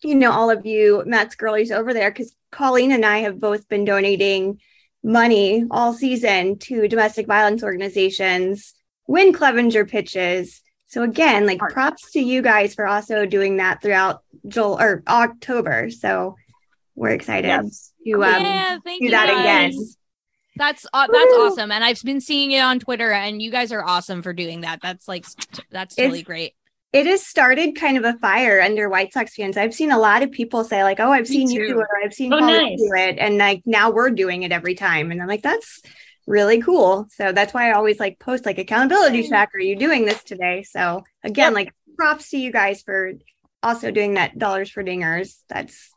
[0.04, 3.70] you know, all of you Mets girlies over there because Colleen and I have both
[3.70, 4.60] been donating
[5.04, 8.74] money all season to domestic violence organizations
[9.06, 10.62] when Clevinger pitches.
[10.88, 15.90] So again, like props to you guys for also doing that throughout Jul or October.
[15.92, 16.36] So
[16.96, 17.92] we're excited Yes.
[18.06, 19.76] to um, yeah, thank do you that guys.
[19.76, 19.88] again.
[20.56, 23.84] That's uh, that's awesome, and I've been seeing it on Twitter, and you guys are
[23.84, 24.80] awesome for doing that.
[24.82, 25.26] That's like
[25.72, 26.54] that's totally It's- great.
[26.94, 29.58] it has started kind of a fire under White Sox fans.
[29.58, 31.88] I've seen a lot of people say like, "Oh, I've seen you do it," or
[32.04, 32.78] "I've seen Oh, Paula nice.
[32.80, 35.82] do it," and like now we're doing it every time, and I'm like, "That's
[36.28, 39.50] really cool." So that's why I always like post like accountability check.
[39.56, 40.62] Are you doing this today?
[40.64, 43.14] So again, like props to you guys for
[43.64, 45.38] also doing that dollars for dingers.
[45.50, 45.90] That's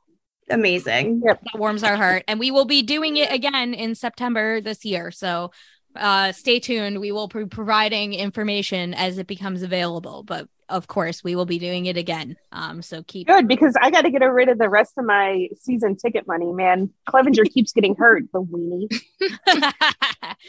[0.50, 1.22] amazing.
[1.24, 1.42] Yep.
[1.52, 5.10] that warms our heart and we will be doing it again in september this year
[5.10, 5.50] so
[5.96, 11.22] uh stay tuned we will be providing information as it becomes available but of course
[11.22, 14.18] we will be doing it again um so keep Good because I got to get
[14.22, 16.52] rid of the rest of my season ticket money.
[16.52, 18.24] Man, Clevinger keeps getting hurt.
[18.32, 18.92] The weenie.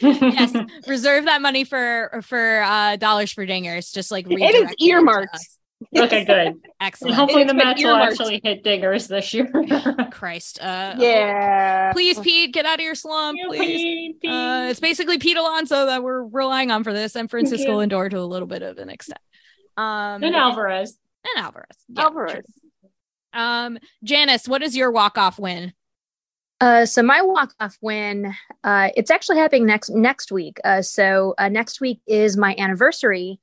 [0.00, 0.56] yes
[0.88, 4.84] reserve that money for for uh dollars for dingers just like It is redirect to
[4.84, 5.38] earmarked.
[5.94, 6.02] Us.
[6.02, 6.46] Okay, good.
[6.48, 8.12] And excellent hopefully the been Mets will earmarked.
[8.12, 9.50] actually hit dingers this year.
[10.12, 11.92] christ uh Yeah.
[11.92, 16.22] please pete get out of your slump please Uh, it's basically Pete Alonso that we're
[16.24, 17.86] relying on for this, and Francisco you.
[17.88, 19.18] Lindor to a little bit of an extent.
[19.76, 20.98] Um, and Alvarez.
[21.36, 21.66] and Alvarez.
[21.88, 22.32] Yeah, Alvarez.
[22.32, 22.90] true.
[23.32, 25.72] Um, Janice, what is your walk off win?
[26.60, 28.34] Uh, so my walk off win,
[28.64, 30.58] uh, it's actually happening next next week.
[30.64, 33.38] Uh, so uh, next week is my anniversary,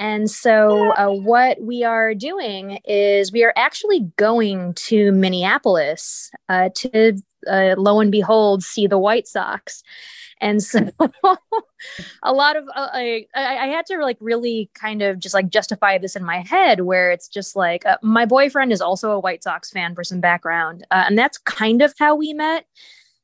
[0.00, 6.70] and so uh, what we are doing is we are actually going to Minneapolis uh,
[6.76, 9.82] to uh, lo and behold see the White Sox.
[10.40, 10.88] And so
[12.22, 15.98] a lot of uh, I, I had to like really kind of just like justify
[15.98, 19.42] this in my head where it's just like uh, my boyfriend is also a White
[19.42, 22.64] Sox fan for some background uh, and that's kind of how we met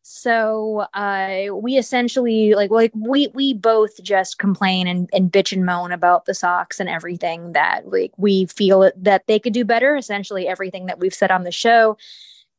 [0.08, 5.66] so uh we essentially like like we we both just complain and, and bitch and
[5.66, 9.96] moan about the socks and everything that like we feel that they could do better
[9.96, 11.96] essentially everything that we've said on the show.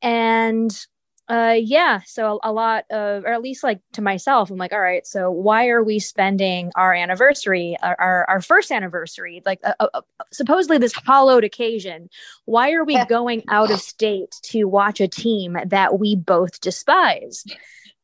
[0.02, 0.86] And
[1.30, 4.72] uh yeah so a, a lot of or at least like to myself i'm like
[4.72, 9.60] all right so why are we spending our anniversary our our, our first anniversary like
[9.64, 10.02] uh, uh,
[10.32, 12.10] supposedly this hollowed occasion
[12.46, 17.44] why are we going out of state to watch a team that we both despise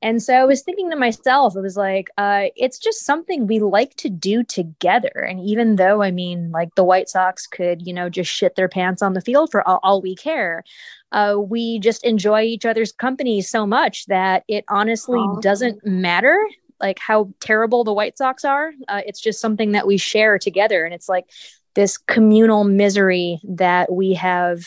[0.04, 3.60] and so I was thinking to myself, it was like, uh, it's just something we
[3.60, 5.26] like to do together.
[5.28, 8.68] And even though, I mean, like the White Sox could, you know, just shit their
[8.68, 10.66] pants on the field for all, all we care,
[11.14, 16.38] uh, we just enjoy each other's company so much that it honestly doesn't matter
[16.82, 18.74] like how terrible the White Sox are.
[18.90, 20.84] Uh, it's just something that we share together.
[20.84, 21.30] And it's like
[21.76, 24.66] this communal misery that we have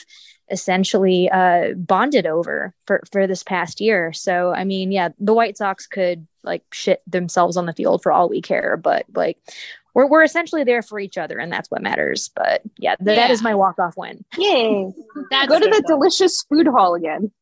[0.50, 4.12] essentially uh, bonded over for, for this past year.
[4.12, 8.12] So, I mean, yeah, the White Sox could like shit themselves on the field for
[8.12, 9.38] all we care, but like
[9.94, 12.30] we're, we're essentially there for each other and that's what matters.
[12.36, 14.24] But yeah, th- that is my walk off win.
[14.38, 14.92] Yay.
[15.30, 15.86] That's Go to the good.
[15.86, 17.32] delicious food hall again.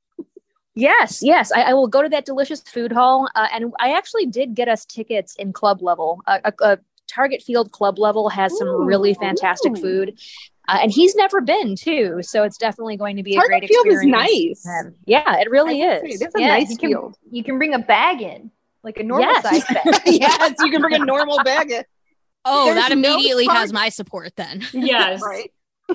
[0.77, 3.29] Yes, yes, I, I will go to that delicious food hall.
[3.35, 6.21] Uh, and I actually did get us tickets in club level.
[6.27, 10.19] Uh, a, a Target Field club level has some really fantastic food.
[10.67, 13.69] Uh, and he's never been too, so it's definitely going to be a Target great
[13.69, 14.67] Field is nice.
[15.05, 16.23] Yeah, it really I is.
[16.23, 17.17] It's a Yeah, nice you can, field.
[17.31, 18.51] you can bring a bag in,
[18.83, 19.43] like a normal Yes.
[19.43, 20.01] size bag.
[20.07, 21.71] yes, you can bring a normal bag.
[21.71, 21.85] in.
[22.47, 24.63] Oh, There's that no immediately has my support then.
[24.73, 25.21] Yes.
[25.23, 25.51] Right.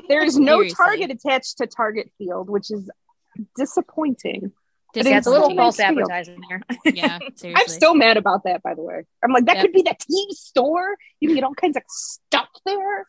[0.08, 0.76] There is no Seriously.
[0.86, 2.90] Target attached to Target Field, which is
[3.56, 4.52] disappointing.
[4.94, 6.62] But Yeah, it's a little false nice advertising here.
[6.86, 7.54] Yeah, seriously.
[7.56, 9.02] I'm still mad about that, by the way.
[9.24, 9.62] I'm like, that Yeah.
[9.64, 10.96] could be the team store.
[11.20, 13.08] You can get all kinds of stuff there.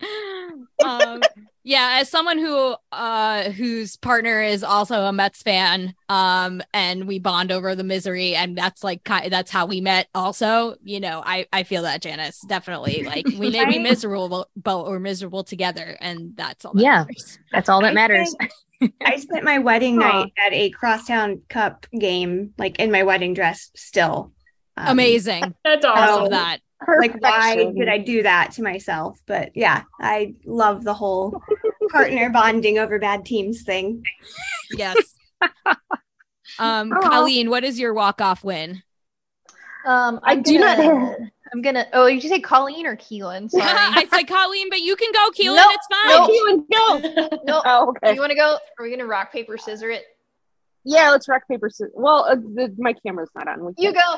[0.84, 1.22] um,
[1.64, 7.18] yeah, as someone who uh whose partner is also a Mets fan, um, and we
[7.18, 10.08] bond over the misery, and that's like that's how we met.
[10.14, 14.86] Also, you know, I I feel that Janice definitely like we may be miserable, but
[14.86, 16.74] we're miserable together, and that's all.
[16.74, 16.98] That Yeah.
[17.04, 17.38] matters.
[17.52, 18.34] That's all that I matters.
[18.80, 20.00] think I spent my wedding Aw.
[20.00, 24.32] night at a Crosstown Cup game, like in my wedding dress still.
[24.76, 25.54] Um, Amazing.
[25.64, 26.22] That's I awesome.
[26.24, 26.60] love that.
[27.00, 29.20] Like, why did I do that to myself?
[29.26, 31.42] But yeah, I love the whole
[31.90, 34.04] partner bonding over bad teams thing.
[34.70, 34.96] Yes.
[36.58, 37.00] Um, Aw.
[37.10, 38.82] Colleen, what is your walk off win?
[39.84, 41.16] Um, I I'm do not gonna- have-
[41.52, 41.86] I'm gonna.
[41.92, 43.50] Oh, did you say Colleen or Keelin?
[43.50, 43.62] Sorry.
[43.66, 45.56] I said Colleen, but you can go, Keelin.
[45.56, 46.08] No, it's fine.
[46.08, 46.28] no.
[46.28, 47.40] Keelin, go.
[47.44, 47.62] no.
[47.66, 48.14] Oh, okay.
[48.14, 48.56] You want to go?
[48.78, 50.04] Are we gonna rock paper scissor it?
[50.84, 51.92] Yeah, let's rock paper scissors.
[51.94, 53.62] Well, uh, the, my camera's not on.
[53.64, 54.16] We You can't- go.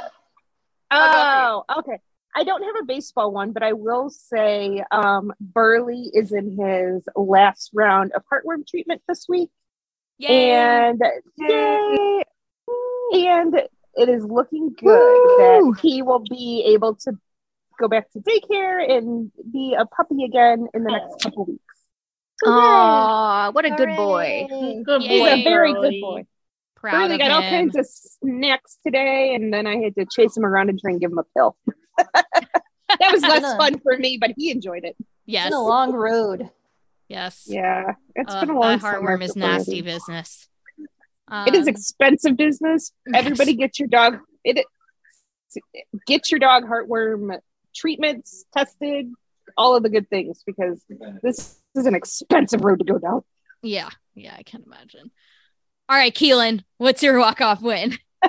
[0.93, 1.99] I'll Oh, okay.
[2.35, 7.09] I don't have a baseball one, but I will say um, Burley is in his
[7.17, 9.51] last round of heartworm treatment this week,
[10.19, 10.51] Yay.
[10.53, 11.01] and
[11.37, 12.23] yay!
[13.13, 13.55] and
[13.95, 15.75] it is looking good Woo!
[15.75, 17.13] that he will be able to
[17.81, 21.63] go back to daycare and be a puppy again in the next couple weeks.
[22.45, 24.47] Oh, what a good boy.
[24.85, 25.09] Good Yay.
[25.09, 25.91] He's boy, a very Burley.
[25.91, 26.27] good boy.
[26.77, 30.37] Proud Burley of got all kinds of snacks today, and then I had to chase
[30.37, 31.57] him around and try and give him a pill.
[33.01, 34.97] That was less fun for me, but he enjoyed it.
[34.99, 35.47] It's Yes.
[35.51, 36.51] been a long road.
[37.09, 37.45] Yes.
[37.47, 39.93] Yeah, it's Uh, been a long that heartworm is nasty Burley.
[39.93, 40.49] business.
[41.47, 42.93] it is Um, expensive business.
[43.15, 44.21] Everybody get your dog.
[44.45, 44.65] It
[46.07, 47.39] get your dog heartworm
[47.75, 49.11] treatments tested,
[49.57, 50.83] all of the good things because
[51.23, 53.23] this is an expensive road to go down.
[53.63, 53.89] Yeah.
[54.15, 55.11] Yeah, I can imagine.
[55.89, 57.97] All right, Keelin, what's your walk off win?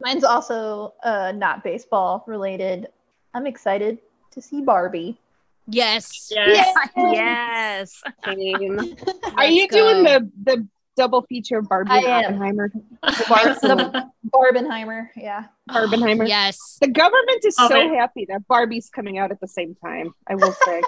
[0.00, 2.88] Mine's also uh, not baseball related.
[3.34, 3.98] I'm excited
[4.32, 5.18] to see Barbie.
[5.66, 6.30] Yes.
[6.34, 6.74] Yes.
[6.96, 8.02] yes.
[8.24, 8.96] Same.
[9.36, 9.76] Are you go.
[9.76, 10.66] doing the the
[10.96, 12.26] double feature of Barbie I and.
[12.26, 12.72] Oppenheimer?
[13.02, 15.44] The Barbenheimer, yeah.
[15.70, 16.28] Barbenheimer.
[16.28, 16.78] Yes.
[16.80, 17.94] The government is so Okay.
[17.94, 20.12] happy that Barbie's coming out at the same time.
[20.26, 20.82] I will say,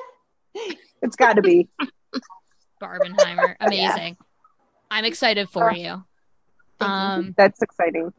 [1.02, 1.68] it's got to be.
[2.82, 3.54] Barbenheimer.
[3.60, 4.16] Amazing.
[4.90, 6.04] I'm excited for you.
[6.80, 8.12] Um, That's exciting.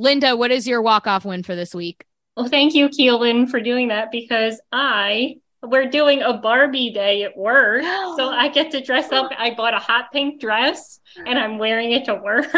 [0.00, 2.06] Linda, what is your walk off win for this week?
[2.34, 7.36] Well, thank you, Keelin, for doing that because I we're doing a Barbie day at
[7.36, 7.82] work.
[8.16, 9.30] so I get to dress up.
[9.36, 12.46] I bought a hot pink dress and I'm wearing it to work.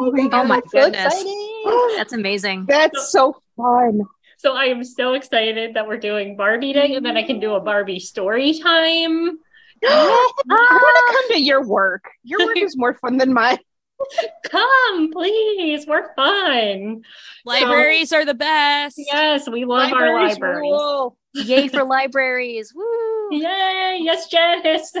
[0.00, 1.06] Oh my, God, my that's so goodness.
[1.06, 1.96] exciting.
[1.96, 2.66] That's amazing.
[2.68, 4.02] That's so fun.
[4.36, 7.54] So I am so excited that we're doing Barbie day and then I can do
[7.54, 9.38] a Barbie story time.
[9.88, 12.10] I want to come to your work.
[12.24, 13.58] Your work is more fun than mine.
[14.50, 15.86] Come, please.
[15.86, 17.02] We're fun.
[17.44, 18.96] Libraries are the best.
[18.98, 20.60] Yes, we love our Libraries libraries.
[20.60, 21.18] rule.
[21.34, 22.72] Yay for libraries.
[22.74, 22.84] Woo.
[23.32, 24.94] Yay, yes, Janice.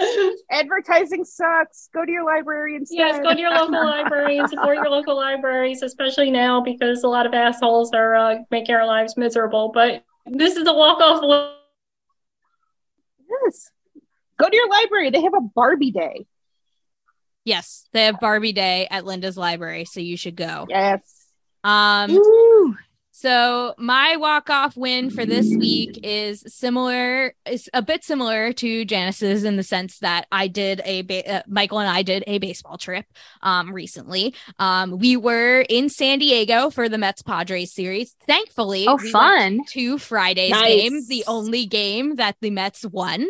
[0.50, 1.88] Advertising sucks.
[1.94, 2.98] Go to your library instead.
[2.98, 7.08] yes, go to your local library and support your local libraries, especially now because a
[7.08, 9.70] lot of assholes are uh, making our lives miserable.
[9.72, 11.54] But this is a walk off.
[13.44, 13.70] Yes.
[14.38, 15.10] Go to your library.
[15.10, 16.26] They have a Barbie day.
[17.48, 20.66] Yes, they have Barbie Day at Linda's library, so you should go.
[20.68, 21.00] Yes.
[21.64, 22.20] Um,
[23.20, 28.84] so my walk off win for this week is similar, is a bit similar to
[28.84, 32.38] Janice's in the sense that I did a ba- uh, Michael and I did a
[32.38, 33.06] baseball trip
[33.42, 34.34] um recently.
[34.60, 38.14] Um, we were in San Diego for the Mets Padres series.
[38.26, 39.64] Thankfully, Oh, we fun.
[39.70, 40.68] to Friday's Nice.
[40.68, 43.26] game, the only game that the Mets won.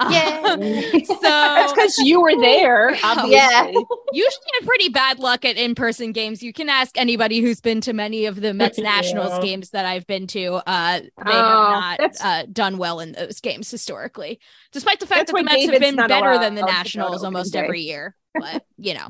[0.10, 1.04] Yay.
[1.04, 3.32] so That's because you were there, obviously.
[3.32, 3.66] Yeah.
[4.12, 6.42] usually have pretty bad luck at in-person games.
[6.42, 8.78] You can ask anybody who's been to many of the Mets
[9.32, 9.40] Yeah.
[9.40, 10.54] games that I've been to.
[10.54, 14.40] Uh, they Oh, have not uh, done well in those games historically,
[14.72, 17.10] despite the fact that the Mets have been better than the allowed to go to
[17.10, 18.14] Nationals almost every year.
[18.34, 19.08] But you know.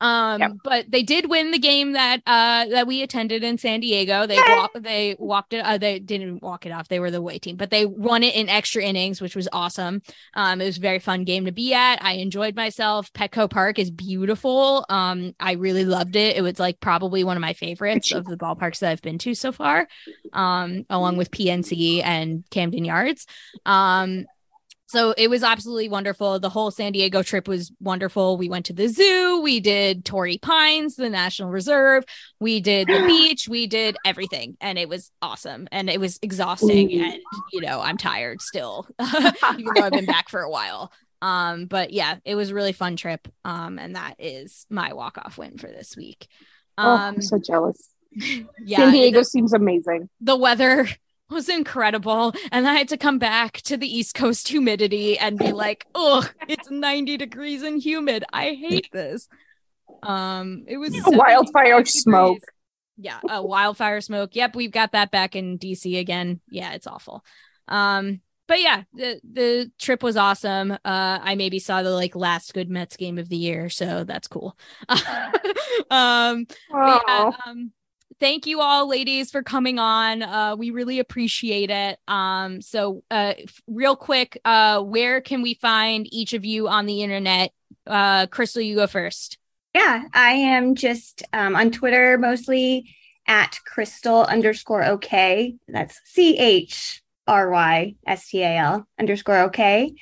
[0.00, 0.52] Um, Yep.
[0.62, 4.26] but they did win the game that uh that we attended in San Diego.
[4.26, 4.38] They
[4.78, 5.64] they walked it.
[5.64, 6.88] Uh, they didn't walk it off.
[6.88, 10.02] They were the away team, but they won it in extra innings, which was awesome.
[10.34, 12.02] Um, it was a very fun game to be at.
[12.04, 13.12] I enjoyed myself.
[13.12, 14.86] Petco Park is beautiful.
[14.88, 16.36] Um, I really loved it.
[16.36, 19.34] It was like probably one of my favorites of the ballparks that I've been to
[19.34, 19.88] so far.
[20.32, 23.26] Um, along with PNC and Camden Yards.
[23.66, 24.26] Um,
[24.88, 26.40] so it was absolutely wonderful.
[26.40, 28.36] The whole San Diego trip was wonderful.
[28.36, 32.04] We went to the zoo, we did Torrey Pines, the National Reserve,
[32.40, 35.68] we did the beach, we did everything, and it was awesome.
[35.70, 37.04] And it was exhausting, Ooh.
[37.04, 37.20] and
[37.52, 38.86] you know I'm tired still,
[39.58, 40.92] even though I've been back for a while.
[41.20, 43.26] Um, but yeah, it was a really fun trip.
[43.44, 46.28] Um, and that is my walk off win for this week.
[46.78, 47.88] Oh, Um, I'm so jealous.
[48.12, 50.08] yeah, San Diego the- seems amazing.
[50.20, 50.88] the weather
[51.30, 52.34] was incredible.
[52.52, 56.28] And i had to come back to the east coast humidity and be like ugh
[56.48, 58.24] it's 90 degrees and humid.
[58.32, 59.28] I hate this.
[60.02, 62.02] Um it was Wildfire degrees.
[62.02, 62.38] smoke.
[62.96, 64.34] yeah uh, wildfire smoke.
[64.36, 66.40] Yep we've got that back in dc again.
[66.50, 67.24] Yeah it's awful.
[67.68, 70.72] Um but yeah the the trip was awesome.
[70.72, 70.78] Uh
[71.22, 74.56] i maybe saw the like last good mets game of the year so that's cool.
[75.90, 77.72] Um yeah, Oh, um,
[78.20, 80.22] thank you all, ladies, for coming on.
[80.22, 81.98] Uh, we really appreciate it.
[82.08, 83.34] Um, so, uh,
[83.66, 87.52] real quick, uh, where can we find each of you on the internet?
[87.86, 89.38] Uh, Crystal, you go first.
[89.74, 92.94] Yeah, I am just um, on Twitter mostly
[93.26, 95.54] at crystal underscore okay.
[95.68, 99.94] That's C H R Y S T A L underscore okay.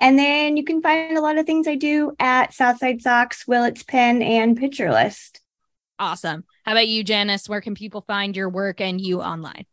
[0.00, 3.46] And then you can find a lot of things I do at South Side Sox,
[3.46, 5.39] Willits Pen, and Pitcher List.
[6.00, 6.44] Awesome.
[6.64, 7.48] How about you, Janice?
[7.48, 9.66] Where can people find your work and you online?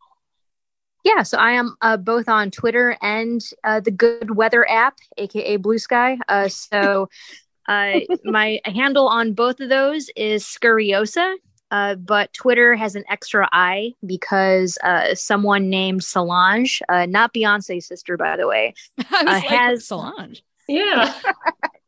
[1.04, 5.56] Yeah, so I am uh, both on Twitter and uh, the Good Weather app, aka
[5.56, 6.18] Blue Sky.
[6.28, 7.08] Uh, so
[7.68, 11.34] uh, my handle on both of those is Scurriosa,
[11.70, 17.86] uh, but Twitter has an extra I because uh, someone named Solange, uh, not Beyonce's
[17.86, 20.42] sister, by the way, I was Uh, like, has- Solange.
[20.66, 21.14] Yeah.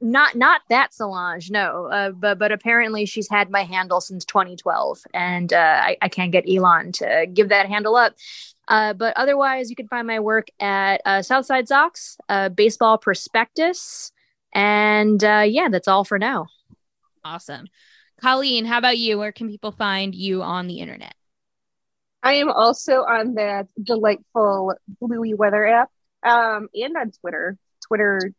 [0.01, 5.03] not not that Solange, no, uh, but but apparently she's had my handle since 2012,
[5.13, 8.15] and uh, I, I can't get Elon to give that handle up.
[8.69, 12.99] Uh, but otherwise, you can find my work at uh, South Side Sox, uh, Baseball
[12.99, 14.13] Prospectus,
[14.55, 16.47] and uh, yeah, that's all for now.
[17.25, 17.67] Awesome.
[18.21, 19.19] Colleen, how about you?
[19.19, 21.15] Where can people find you on the internet?
[22.23, 25.91] I am also on that delightful Bluey Weather app
[26.23, 27.57] um, and on Twitter.
[27.87, 28.33] Twitter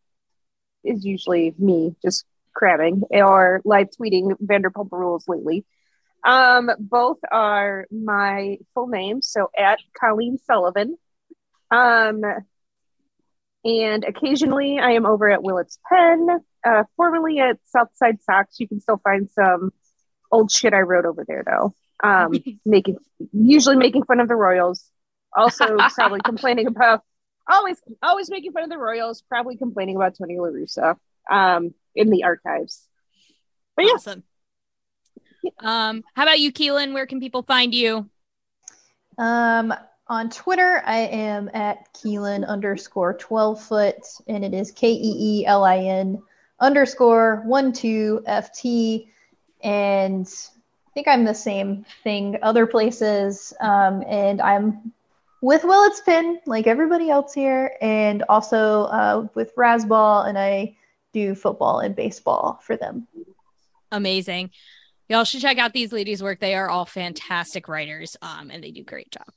[0.83, 5.65] is usually me just crabbing or live tweeting Vanderpump Rules lately.
[6.23, 10.97] Um, both are my full name, so at Colleen Sullivan.
[11.71, 12.23] Um,
[13.63, 16.27] and occasionally I am over at Willits Pen,
[16.65, 18.59] uh, formerly at South Side Sox.
[18.59, 19.71] You can still find some
[20.31, 21.73] old shit I wrote over there though.
[22.03, 22.33] Um,
[22.65, 22.97] making
[23.31, 24.85] usually making fun of the Royals.
[25.35, 27.03] Also probably complaining about
[27.49, 30.95] always always making fun of the Royals, probably complaining about Tony La Russa
[31.29, 32.87] um in the archives.
[33.75, 34.23] But yeah, Awesome.
[35.59, 36.93] Um, how about you, Keelin?
[36.93, 38.09] Where can people find you?
[39.17, 39.73] Um,
[40.07, 43.95] On Twitter, I am at Keelin underscore 12 foot,
[44.27, 46.21] and it is K E E L I N
[46.59, 49.09] underscore 1 2 F T.
[49.63, 53.53] And I think I'm the same thing other places.
[53.59, 54.91] Um, and I'm
[55.41, 60.77] with Willits Pin, like everybody else here, and also uh, with Razzball, and I
[61.13, 63.07] do football and baseball for them.
[63.91, 64.51] Amazing.
[65.09, 66.39] Y'all should check out these ladies' work.
[66.39, 69.27] They are all fantastic writers, um, and they do great job.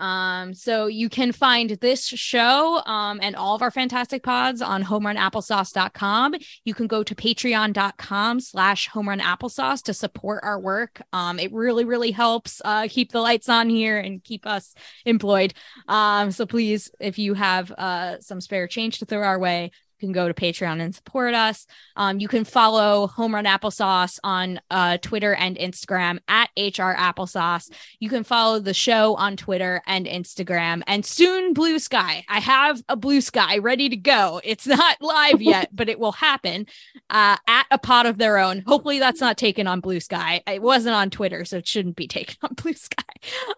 [0.00, 4.82] Um, so you can find this show um, and all of our fantastic pods on
[4.82, 6.34] homerunapplesauce.com.
[6.64, 11.00] You can go to patreon.com slash homerunapplesauce to support our work.
[11.12, 14.74] Um, it really, really helps uh, keep the lights on here and keep us
[15.04, 15.54] employed.
[15.86, 19.70] Um, so please, if you have uh, some spare change to throw our way,
[20.00, 21.66] can go to Patreon and support us.
[21.94, 27.70] Um, you can follow Home Run Applesauce on uh, Twitter and Instagram at HR Applesauce.
[28.00, 32.24] You can follow the show on Twitter and Instagram, and soon Blue Sky.
[32.28, 34.40] I have a Blue Sky ready to go.
[34.42, 36.66] It's not live yet, but it will happen
[37.10, 38.62] uh, at a pod of their own.
[38.66, 40.42] Hopefully, that's not taken on Blue Sky.
[40.46, 43.04] It wasn't on Twitter, so it shouldn't be taken on Blue Sky.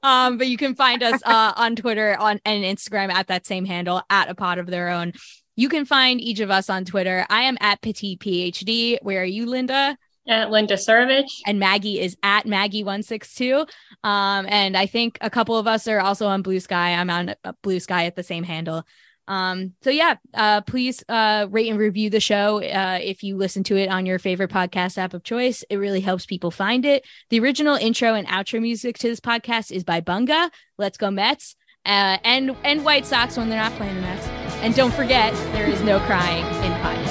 [0.02, 3.64] Um, but you can find us uh, on Twitter on and Instagram at that same
[3.64, 5.12] handle at a pod of their own.
[5.56, 7.26] You can find each of us on Twitter.
[7.28, 8.98] I am at Petite PhD.
[9.02, 9.96] Where are you, Linda?
[10.28, 11.40] At Linda Surovich.
[11.46, 13.68] And Maggie is at Maggie162.
[14.04, 16.94] Um, and I think a couple of us are also on Blue Sky.
[16.94, 18.86] I'm on uh, Blue Sky at the same handle.
[19.28, 23.62] Um, so yeah, uh, please uh, rate and review the show uh, if you listen
[23.64, 25.64] to it on your favorite podcast app of choice.
[25.70, 27.04] It really helps people find it.
[27.30, 30.50] The original intro and outro music to this podcast is by Bunga.
[30.78, 31.56] Let's go Mets.
[31.84, 34.31] Uh, and and White Sox when they're not playing the Mets.
[34.62, 37.01] And don't forget, there is no crying in podcast.